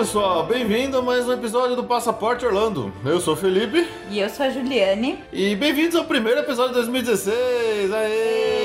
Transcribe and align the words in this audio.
Pessoal, 0.00 0.46
bem-vindo 0.46 0.96
a 0.96 1.02
mais 1.02 1.28
um 1.28 1.32
episódio 1.34 1.76
do 1.76 1.84
Passaporte 1.84 2.46
Orlando. 2.46 2.90
Eu 3.04 3.20
sou 3.20 3.34
o 3.34 3.36
Felipe. 3.36 3.86
E 4.10 4.18
eu 4.18 4.30
sou 4.30 4.46
a 4.46 4.48
Juliane. 4.48 5.22
E 5.30 5.54
bem-vindos 5.54 5.94
ao 5.94 6.06
primeiro 6.06 6.40
episódio 6.40 6.70
de 6.70 6.76
2016. 6.76 7.92
Aê! 7.92 8.59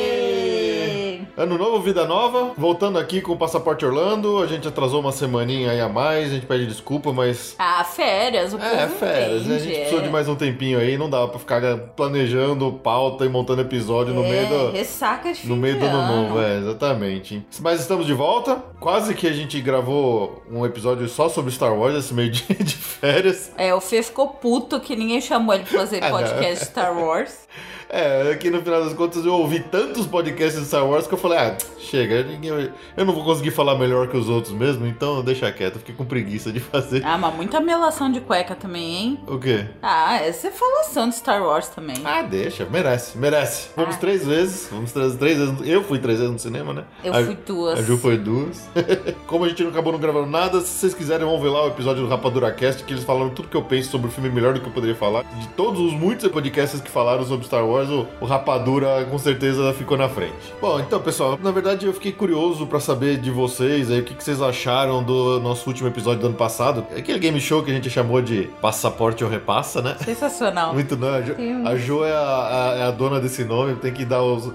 Ano 1.37 1.57
novo, 1.57 1.81
vida 1.81 2.05
nova. 2.05 2.53
Voltando 2.57 2.97
aqui 2.97 3.19
com 3.19 3.33
o 3.33 3.37
Passaporte 3.37 3.85
Orlando. 3.85 4.41
A 4.41 4.47
gente 4.47 4.69
atrasou 4.69 5.01
uma 5.01 5.11
semaninha 5.11 5.71
aí 5.71 5.81
a 5.81 5.89
mais. 5.89 6.31
A 6.31 6.35
gente 6.35 6.45
pede 6.45 6.65
desculpa, 6.65 7.11
mas. 7.11 7.55
Ah, 7.59 7.83
férias, 7.83 8.53
o 8.53 8.57
É, 8.57 8.87
férias. 8.87 9.41
Entende, 9.41 9.53
a 9.53 9.59
gente 9.59 9.75
precisou 9.75 10.01
de 10.01 10.09
mais 10.09 10.29
um 10.29 10.35
tempinho 10.35 10.79
aí. 10.79 10.97
Não 10.97 11.09
dava 11.09 11.27
pra 11.27 11.37
ficar 11.37 11.77
planejando 11.93 12.71
pauta 12.81 13.25
e 13.25 13.29
montando 13.29 13.61
episódio 13.61 14.13
é, 14.13 14.15
no 14.15 14.23
meio 14.23 14.47
do. 14.47 14.71
Ressaca 14.71 15.33
de 15.33 15.45
No 15.45 15.57
meio 15.57 15.77
do 15.77 15.85
ano 15.85 16.07
novo, 16.07 16.41
é, 16.41 16.57
exatamente. 16.59 17.45
Mas 17.59 17.81
estamos 17.81 18.05
de 18.05 18.13
volta. 18.13 18.63
Quase 18.79 19.13
que 19.13 19.27
a 19.27 19.33
gente 19.33 19.59
gravou 19.59 20.41
um 20.49 20.65
episódio 20.65 21.05
só 21.09 21.27
sobre 21.27 21.51
Star 21.51 21.77
Wars 21.77 21.95
esse 21.95 22.13
meio 22.13 22.31
dia 22.31 22.55
de 22.55 22.77
férias. 22.77 23.51
É, 23.57 23.75
o 23.75 23.81
Fê 23.81 24.01
ficou 24.01 24.29
puto 24.29 24.79
que 24.79 24.95
ninguém 24.95 25.19
chamou 25.19 25.53
ele 25.53 25.65
pra 25.65 25.79
fazer 25.79 25.99
podcast 26.09 26.63
Star 26.67 26.97
Wars. 26.97 27.39
É, 27.87 28.31
aqui 28.31 28.49
no 28.49 28.61
final 28.61 28.83
das 28.83 28.93
contas 28.93 29.25
eu 29.25 29.33
ouvi 29.33 29.59
tantos 29.59 30.07
podcasts 30.07 30.59
de 30.59 30.67
Star 30.67 30.85
Wars 30.85 31.05
que 31.05 31.13
eu 31.13 31.17
falei, 31.27 31.39
ah, 31.39 31.57
chega, 31.79 32.23
ninguém, 32.23 32.71
eu 32.95 33.05
não 33.05 33.13
vou 33.13 33.23
conseguir 33.23 33.51
falar 33.51 33.75
melhor 33.77 34.07
que 34.07 34.15
os 34.15 34.29
outros 34.29 34.53
mesmo, 34.53 34.85
então 34.85 35.23
deixa 35.23 35.51
quieto, 35.51 35.79
fiquei 35.79 35.95
com 35.95 36.05
preguiça 36.05 36.51
de 36.51 36.59
fazer. 36.61 37.03
Ah, 37.03 37.17
mas 37.17 37.33
muita 37.35 37.59
melação 37.59 38.11
de 38.11 38.21
cueca 38.21 38.55
também, 38.55 38.95
hein? 38.95 39.19
O 39.27 39.39
quê? 39.39 39.65
Ah, 39.81 40.17
essa 40.17 40.47
é 40.47 40.51
falação 40.51 41.09
de 41.09 41.15
Star 41.15 41.41
Wars 41.41 41.67
também. 41.69 41.97
Ah, 42.05 42.21
deixa, 42.21 42.65
merece, 42.65 43.17
merece. 43.17 43.69
Vamos 43.75 43.95
ah. 43.95 43.99
três 43.99 44.25
vezes, 44.25 44.67
vamos 44.71 44.91
três, 44.91 45.15
três 45.15 45.37
vezes, 45.37 45.55
eu 45.67 45.83
fui 45.83 45.97
três 45.99 46.19
vezes 46.19 46.31
no 46.31 46.39
cinema, 46.39 46.73
né? 46.73 46.83
Eu 47.03 47.13
a, 47.13 47.23
fui 47.23 47.35
duas. 47.35 47.79
A 47.79 47.81
Ju 47.81 47.97
foi 47.97 48.17
duas. 48.17 48.69
Como 49.25 49.45
a 49.45 49.49
gente 49.49 49.63
não 49.63 49.71
acabou 49.71 49.91
não 49.91 49.99
gravando 49.99 50.27
nada, 50.27 50.61
se 50.61 50.79
vocês 50.79 50.93
quiserem 50.93 51.25
vão 51.25 51.39
ver 51.39 51.49
lá 51.49 51.65
o 51.65 51.67
episódio 51.69 52.03
do 52.03 52.09
Rapadura 52.09 52.51
Cast, 52.51 52.83
que 52.83 52.93
eles 52.93 53.03
falaram 53.03 53.29
tudo 53.29 53.47
que 53.47 53.57
eu 53.57 53.63
penso 53.63 53.89
sobre 53.89 54.07
o 54.07 54.11
filme 54.11 54.29
melhor 54.29 54.53
do 54.53 54.59
que 54.59 54.67
eu 54.67 54.73
poderia 54.73 54.95
falar. 54.95 55.23
De 55.23 55.47
todos 55.49 55.79
os 55.79 55.93
muitos 55.93 56.29
podcasts 56.29 56.81
que 56.81 56.89
falaram 56.89 57.25
sobre 57.25 57.45
Star 57.45 57.65
Wars, 57.65 57.89
o, 57.89 58.05
o 58.21 58.25
rapadura 58.25 59.05
com 59.09 59.17
certeza 59.17 59.73
ficou 59.73 59.97
na 59.97 60.07
frente. 60.07 60.33
Bom, 60.61 60.79
então 60.79 60.99
pessoal, 60.99 61.14
na 61.41 61.51
verdade 61.51 61.85
eu 61.85 61.93
fiquei 61.93 62.11
curioso 62.11 62.67
para 62.67 62.79
saber 62.79 63.17
de 63.17 63.31
vocês 63.31 63.91
aí 63.91 63.99
o 63.99 64.03
que, 64.03 64.13
que, 64.13 64.23
vocês 64.23 64.41
acharam 64.41 65.03
do 65.03 65.39
nosso 65.39 65.67
último 65.69 65.87
episódio 65.87 66.21
do 66.21 66.27
ano 66.27 66.35
passado. 66.35 66.85
Aquele 66.95 67.19
game 67.19 67.39
show 67.39 67.63
que 67.63 67.71
a 67.71 67.73
gente 67.73 67.89
chamou 67.89 68.21
de 68.21 68.49
Passaporte 68.61 69.23
ou 69.23 69.29
Repassa, 69.29 69.81
né? 69.81 69.95
Sensacional. 70.03 70.73
Muito 70.73 70.95
não. 70.95 71.13
A 71.13 71.21
Jo, 71.21 71.35
a 71.65 71.75
jo 71.75 72.03
é, 72.03 72.11
a, 72.11 72.17
a, 72.17 72.77
é, 72.77 72.83
a, 72.83 72.91
dona 72.91 73.19
desse 73.19 73.43
nome, 73.43 73.75
tem 73.75 73.93
que 73.93 74.05
dar 74.05 74.23
os, 74.23 74.47
o, 74.47 74.53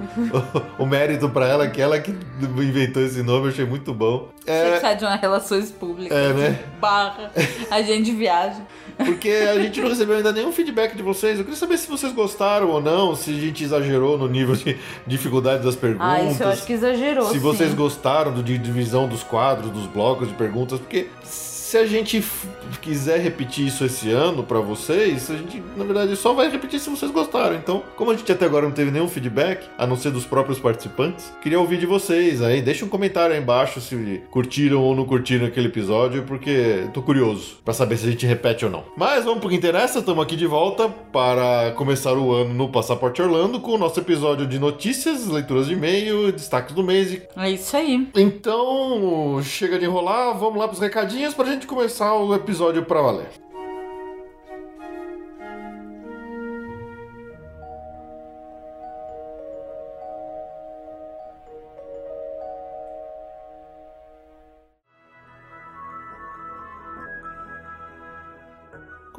o, 0.82 0.86
mérito 0.86 1.28
para 1.28 1.46
ela, 1.46 1.68
que 1.68 1.80
ela 1.80 1.98
que 1.98 2.14
inventou 2.40 3.02
esse 3.02 3.22
nome, 3.22 3.46
eu 3.46 3.50
achei 3.50 3.64
muito 3.64 3.92
bom. 3.94 4.28
É... 4.46 4.78
Você 4.78 4.94
de 4.96 5.04
uma 5.04 5.16
relações 5.16 5.70
públicas. 5.70 6.16
É, 6.16 6.32
né? 6.32 6.64
Barra, 6.80 7.30
agente 7.70 8.04
de 8.04 8.12
viagem. 8.12 8.62
Porque 9.04 9.28
a 9.28 9.60
gente 9.60 9.80
não 9.80 9.88
recebeu 9.88 10.16
ainda 10.16 10.32
nenhum 10.32 10.52
feedback 10.52 10.96
de 10.96 11.02
vocês. 11.02 11.38
Eu 11.38 11.44
queria 11.44 11.58
saber 11.58 11.78
se 11.78 11.88
vocês 11.88 12.12
gostaram 12.12 12.68
ou 12.68 12.80
não, 12.80 13.14
se 13.14 13.30
a 13.30 13.34
gente 13.34 13.64
exagerou 13.64 14.18
no 14.18 14.28
nível 14.28 14.54
de 14.56 14.76
dificuldade 15.06 15.62
das 15.64 15.76
perguntas. 15.76 16.06
Ah, 16.06 16.22
isso 16.22 16.42
eu 16.42 16.48
acho 16.48 16.64
que 16.64 16.72
exagerou. 16.72 17.26
Se 17.26 17.34
sim. 17.34 17.38
vocês 17.38 17.74
gostaram 17.74 18.42
de 18.42 18.58
divisão 18.58 19.08
dos 19.08 19.22
quadros, 19.22 19.70
dos 19.70 19.86
blocos 19.86 20.28
de 20.28 20.34
perguntas, 20.34 20.78
porque 20.78 21.08
se 21.70 21.78
a 21.78 21.86
gente 21.86 22.20
quiser 22.82 23.20
repetir 23.20 23.68
isso 23.68 23.84
esse 23.84 24.10
ano 24.10 24.42
para 24.42 24.58
vocês, 24.58 25.30
a 25.30 25.36
gente, 25.36 25.62
na 25.76 25.84
verdade, 25.84 26.16
só 26.16 26.32
vai 26.32 26.50
repetir 26.50 26.80
se 26.80 26.90
vocês 26.90 27.12
gostaram. 27.12 27.54
Então, 27.54 27.84
como 27.94 28.10
a 28.10 28.16
gente 28.16 28.30
até 28.32 28.44
agora 28.44 28.66
não 28.66 28.72
teve 28.72 28.90
nenhum 28.90 29.06
feedback, 29.06 29.68
a 29.78 29.86
não 29.86 29.96
ser 29.96 30.10
dos 30.10 30.24
próprios 30.24 30.58
participantes, 30.58 31.32
queria 31.40 31.60
ouvir 31.60 31.78
de 31.78 31.86
vocês 31.86 32.42
aí. 32.42 32.60
Deixa 32.60 32.84
um 32.84 32.88
comentário 32.88 33.36
aí 33.36 33.40
embaixo 33.40 33.80
se 33.80 34.20
curtiram 34.32 34.80
ou 34.80 34.96
não 34.96 35.04
curtiram 35.04 35.46
aquele 35.46 35.68
episódio, 35.68 36.24
porque 36.24 36.88
tô 36.92 37.02
curioso 37.02 37.58
para 37.64 37.72
saber 37.72 37.98
se 37.98 38.08
a 38.08 38.10
gente 38.10 38.26
repete 38.26 38.64
ou 38.64 38.70
não. 38.70 38.82
Mas 38.96 39.24
vamos 39.24 39.38
pro 39.38 39.48
que 39.48 39.54
interessa, 39.54 40.00
estamos 40.00 40.24
aqui 40.24 40.34
de 40.34 40.48
volta 40.48 40.88
para 40.88 41.70
começar 41.76 42.14
o 42.14 42.32
ano 42.32 42.52
no 42.52 42.68
Passaporte 42.68 43.22
Orlando 43.22 43.60
com 43.60 43.72
o 43.72 43.78
nosso 43.78 44.00
episódio 44.00 44.44
de 44.44 44.58
notícias, 44.58 45.28
leituras 45.28 45.68
de 45.68 45.74
e-mail, 45.74 46.32
destaques 46.32 46.74
do 46.74 46.82
mês. 46.82 47.22
É 47.36 47.50
isso 47.50 47.76
aí. 47.76 48.08
Então, 48.16 49.40
chega 49.44 49.78
de 49.78 49.84
enrolar, 49.84 50.36
vamos 50.36 50.58
lá 50.58 50.66
pros 50.66 50.80
recadinhos 50.80 51.32
pra 51.32 51.44
gente 51.44 51.59
gente 51.60 51.66
começar 51.66 52.14
o 52.14 52.34
episódio 52.34 52.86
para 52.86 53.02
valer. 53.02 53.49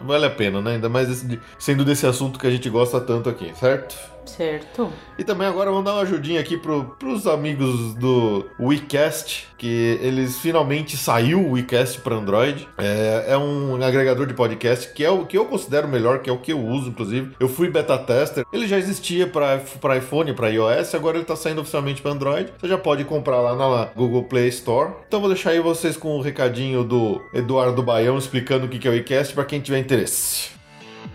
Vale 0.04 0.26
a 0.26 0.30
pena, 0.30 0.62
né? 0.62 0.74
Ainda 0.74 0.90
mais 0.90 1.26
sendo 1.58 1.86
desse 1.86 2.06
assunto 2.06 2.40
que 2.40 2.48
a 2.48 2.52
gente 2.52 2.70
gosta 2.70 3.00
tanto 3.00 3.30
aqui, 3.30 3.52
certo? 3.56 3.96
Certo. 4.36 4.92
E 5.18 5.24
também 5.24 5.48
agora 5.48 5.70
vamos 5.70 5.86
dar 5.86 5.94
uma 5.94 6.04
ajudinha 6.04 6.40
aqui 6.40 6.58
pro, 6.58 6.96
pros 6.98 7.28
amigos 7.28 7.94
do 7.96 8.46
WeCast, 8.60 9.48
que 9.58 10.00
eles 10.02 10.40
finalmente 10.40 10.96
saiu 10.96 11.42
o 11.42 11.52
WeCast 11.52 12.02
para 12.02 12.16
Android. 12.16 12.68
É, 12.78 13.26
é 13.30 13.38
um 13.38 13.82
agregador 13.84 14.26
de 14.26 14.34
podcast 14.34 14.94
que 14.94 15.04
é 15.04 15.10
o 15.10 15.26
que 15.26 15.38
eu 15.38 15.46
considero 15.46 15.88
melhor, 15.88 16.20
que 16.20 16.30
é 16.30 16.34
o 16.34 16.38
que 16.38 16.54
eu 16.54 16.60
uso, 16.60 16.90
inclusive. 16.90 17.32
Eu 17.40 17.50
fui 17.50 17.70
beta 17.70 17.98
tester. 17.98 18.46
Ele 18.54 18.68
já 18.68 18.78
existia 18.78 19.28
para 19.28 19.98
iPhone, 19.98 20.34
para 20.34 20.50
iOS, 20.50 20.96
agora 20.96 21.18
ele 21.18 21.26
tá 21.26 21.36
saindo 21.36 21.62
oficialmente 21.62 22.02
para 22.02 22.12
Android. 22.12 22.54
Você 22.60 22.68
já 22.68 22.78
pode 22.78 23.04
comprar 23.04 23.42
lá 23.42 23.56
na 23.56 23.86
Google 23.96 24.24
Play 24.24 24.48
Store. 24.50 24.94
Então 25.08 25.20
vou 25.20 25.30
deixar 25.30 25.52
aí 25.52 25.60
vocês 25.60 25.98
com 25.98 26.18
o 26.18 26.22
recadinho 26.22 26.84
do 26.84 27.22
Eduardo 27.34 27.84
Baião 27.84 28.18
explicando 28.18 28.66
o 28.66 28.70
que 28.70 28.80
que 28.80 28.88
é 28.88 28.92
o 28.92 28.94
WeCast 28.94 29.34
para 29.34 29.46
quem 29.46 29.60
tiver 29.60 29.80
interesse. 29.80 30.59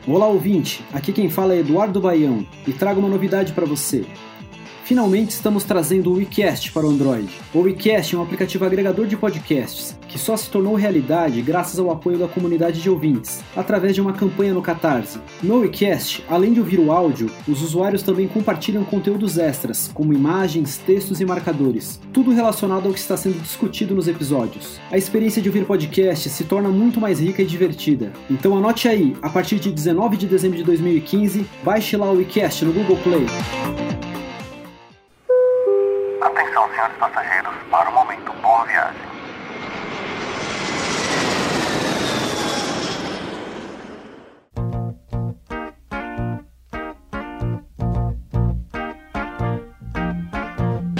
Olá 0.07 0.27
ouvinte, 0.27 0.85
aqui 0.93 1.13
quem 1.13 1.31
fala 1.31 1.55
é 1.55 1.61
Eduardo 1.61 2.01
Baião 2.01 2.47
e 2.67 2.73
trago 2.73 3.01
uma 3.01 3.09
novidade 3.09 3.53
para 3.53 3.65
você. 3.65 4.05
Finalmente 4.85 5.31
estamos 5.31 5.65
trazendo 5.65 6.13
o 6.13 6.17
WeCast 6.17 6.71
para 6.71 6.85
o 6.85 6.91
Android. 6.91 7.31
O 7.55 7.61
WeCast 7.61 8.15
é 8.15 8.19
um 8.19 8.23
aplicativo 8.23 8.67
agregador 8.67 9.07
de 9.07 9.17
podcasts 9.17 9.99
que 10.07 10.19
só 10.19 10.37
se 10.37 10.51
tornou 10.51 10.75
realidade 10.75 11.41
graças 11.41 11.81
ao 11.81 11.91
apoio 11.91 12.19
da 12.19 12.29
comunidade 12.29 12.83
de 12.83 12.91
ouvintes, 12.91 13.43
através 13.57 13.95
de 13.95 14.03
uma 14.03 14.13
campanha 14.13 14.53
no 14.53 14.61
Catarse. 14.61 15.19
No 15.43 15.61
WeCast, 15.61 16.23
além 16.29 16.53
de 16.53 16.61
ouvir 16.61 16.79
o 16.79 16.93
áudio, 16.93 17.31
os 17.49 17.63
usuários 17.63 18.03
também 18.03 18.29
compartilham 18.29 18.85
conteúdos 18.85 19.39
extras, 19.39 19.91
como 19.93 20.13
imagens, 20.13 20.77
textos 20.77 21.19
e 21.19 21.25
marcadores, 21.25 21.99
tudo 22.13 22.31
relacionado 22.31 22.87
ao 22.87 22.93
que 22.93 23.01
está 23.01 23.17
sendo 23.17 23.41
discutido 23.41 23.95
nos 23.95 24.07
episódios. 24.07 24.79
A 24.93 24.99
experiência 24.99 25.41
de 25.41 25.49
ouvir 25.49 25.65
podcast 25.65 26.29
se 26.29 26.45
torna 26.45 26.69
muito 26.69 27.01
mais 27.01 27.19
rica 27.19 27.41
e 27.41 27.47
divertida. 27.47 28.13
Então 28.31 28.57
anote 28.57 28.87
aí, 28.87 29.17
a 29.23 29.31
partir 29.31 29.59
de 29.59 29.73
19 29.73 30.19
de 30.19 30.27
dezembro 30.27 30.59
de 30.59 30.65
2015, 30.65 31.47
baixe 31.65 31.97
lá 31.97 32.13
o 32.13 32.19
WeCast 32.19 32.67
no 32.67 32.73
Google 32.73 32.99
Play. 32.99 33.27
Atenção, 36.45 36.69
senhores 36.75 36.97
passageiros, 36.99 37.55
para 37.71 37.89
o 37.89 37.95
momento. 37.95 38.31
Boa 38.43 38.67
viagem. 38.67 39.01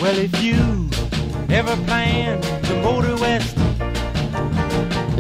Well, 0.01 0.19
if 0.19 0.43
you 0.43 0.89
ever 1.51 1.77
plan 1.85 2.41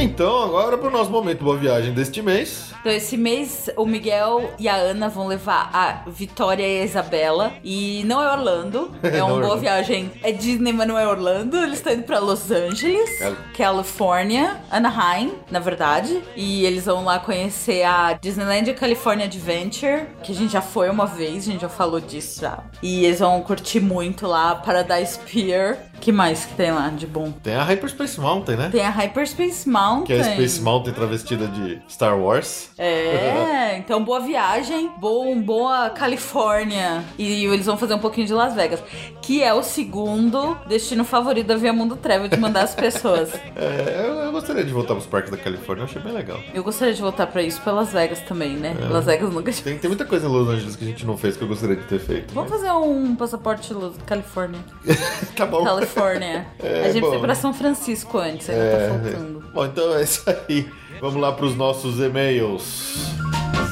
Então, 0.04 0.42
agora 0.44 0.76
pro 0.76 0.90
nosso 0.90 1.10
momento 1.10 1.42
boa 1.44 1.56
viagem 1.56 1.92
deste 1.92 2.20
mês. 2.22 2.72
Então, 2.80 2.92
esse 2.92 3.16
mês, 3.16 3.70
o 3.76 3.86
Miguel 3.86 4.52
e 4.58 4.68
a 4.68 4.74
Ana 4.76 5.08
vão 5.08 5.26
levar 5.26 5.70
a 5.72 6.02
Vitória 6.10 6.62
e 6.66 6.80
a 6.82 6.84
Isabela. 6.84 7.52
E 7.64 8.02
não 8.04 8.22
é 8.22 8.30
Orlando. 8.30 8.92
É 9.02 9.22
uma 9.24 9.38
é 9.38 9.46
boa 9.46 9.56
viagem. 9.56 10.10
É 10.22 10.30
Disney, 10.30 10.72
mas 10.72 10.86
não 10.86 10.98
é 10.98 11.06
Orlando. 11.08 11.56
Eles 11.56 11.78
estão 11.78 11.92
indo 11.94 12.02
pra 12.02 12.18
Los 12.18 12.50
Angeles, 12.50 13.18
Cal- 13.18 13.36
Califórnia, 13.56 14.60
Anaheim, 14.70 15.32
na 15.50 15.58
verdade. 15.60 16.22
E 16.36 16.64
eles 16.66 16.84
vão 16.84 17.04
lá 17.04 17.18
conhecer 17.18 17.82
a 17.84 18.12
Disneyland 18.12 18.72
California 18.74 19.24
Adventure, 19.24 20.06
que 20.22 20.32
a 20.32 20.34
gente 20.34 20.52
já 20.52 20.60
foi 20.62 20.90
uma 20.90 21.06
vez, 21.06 21.48
a 21.48 21.52
gente 21.52 21.62
já 21.62 21.68
falou 21.68 22.00
disso 22.00 22.40
já. 22.42 22.58
E 22.82 23.04
eles 23.06 23.20
vão 23.20 23.40
curtir 23.42 23.80
muito 23.80 24.26
lá 24.26 24.54
Paradise 24.56 25.18
Pier. 25.20 25.78
que 26.00 26.12
mais 26.12 26.44
que 26.44 26.54
tem 26.54 26.70
lá 26.70 26.88
de 26.90 27.06
bom? 27.06 27.32
Tem 27.42 27.54
a 27.54 27.62
Hyperspace 27.64 28.20
Mountain, 28.20 28.56
né? 28.56 28.68
Tem 28.70 28.84
a 28.84 28.90
Hyperspace 28.90 29.66
Mountain. 29.68 29.93
Que 30.02 30.12
é 30.14 30.20
a 30.20 30.24
Space 30.24 30.60
Mountain 30.60 30.92
travestida 30.94 31.46
de 31.46 31.80
Star 31.88 32.18
Wars. 32.18 32.70
É, 32.78 33.76
então 33.78 34.02
boa 34.04 34.20
viagem, 34.20 34.90
bom, 34.98 35.40
boa 35.40 35.90
Califórnia. 35.90 37.04
E 37.18 37.44
eles 37.46 37.66
vão 37.66 37.76
fazer 37.76 37.94
um 37.94 37.98
pouquinho 37.98 38.26
de 38.26 38.32
Las 38.34 38.54
Vegas, 38.54 38.82
que 39.22 39.42
é 39.42 39.52
o 39.54 39.62
segundo 39.62 40.56
destino 40.66 41.04
favorito 41.04 41.46
da 41.46 41.56
Via 41.56 41.72
Mundo 41.72 41.96
Travel 41.96 42.28
de 42.28 42.36
mandar 42.36 42.62
as 42.62 42.74
pessoas. 42.76 43.32
É, 43.56 44.06
eu, 44.06 44.14
eu 44.14 44.32
gostaria 44.32 44.64
de 44.64 44.72
voltar 44.72 44.94
pros 44.94 45.06
parques 45.06 45.30
da 45.30 45.36
Califórnia, 45.36 45.82
eu 45.82 45.86
achei 45.86 46.00
bem 46.02 46.12
legal. 46.12 46.38
Eu 46.52 46.64
gostaria 46.64 46.94
de 46.94 47.00
voltar 47.00 47.26
pra 47.26 47.42
isso 47.42 47.60
pra 47.60 47.72
Las 47.72 47.92
Vegas 47.92 48.20
também, 48.20 48.54
né? 48.56 48.74
Las 48.90 49.04
Vegas 49.04 49.32
nunca. 49.32 49.52
Tem, 49.52 49.78
tem 49.78 49.88
muita 49.88 50.04
coisa 50.04 50.26
em 50.26 50.30
Los 50.30 50.48
Angeles 50.48 50.76
que 50.76 50.84
a 50.84 50.88
gente 50.88 51.06
não 51.06 51.16
fez 51.16 51.36
que 51.36 51.42
eu 51.42 51.48
gostaria 51.48 51.76
de 51.76 51.84
ter 51.84 52.00
feito. 52.00 52.34
Vamos 52.34 52.50
fazer 52.50 52.70
um 52.72 53.14
passaporte 53.14 53.72
Los- 53.72 53.96
Califórnia. 54.06 54.60
mas- 54.84 54.94
Tá 55.36 55.46
bom. 55.46 55.64
Califórnia. 55.64 56.46
É, 56.62 56.84
a 56.86 56.92
gente 56.92 57.02
bom. 57.02 57.10
foi 57.10 57.18
pra 57.20 57.34
São 57.34 57.52
Francisco 57.52 58.18
antes, 58.18 58.48
ainda 58.48 58.62
É, 58.62 58.88
tá 58.88 58.94
faltando. 58.94 59.44
Bom, 59.54 59.64
então 59.66 59.83
é 59.92 60.02
isso 60.02 60.22
aí. 60.28 60.70
Vamos 61.00 61.20
lá 61.20 61.32
pros 61.32 61.54
nossos 61.54 61.98
e-mails. 62.00 63.12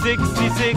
66. 0.02 0.76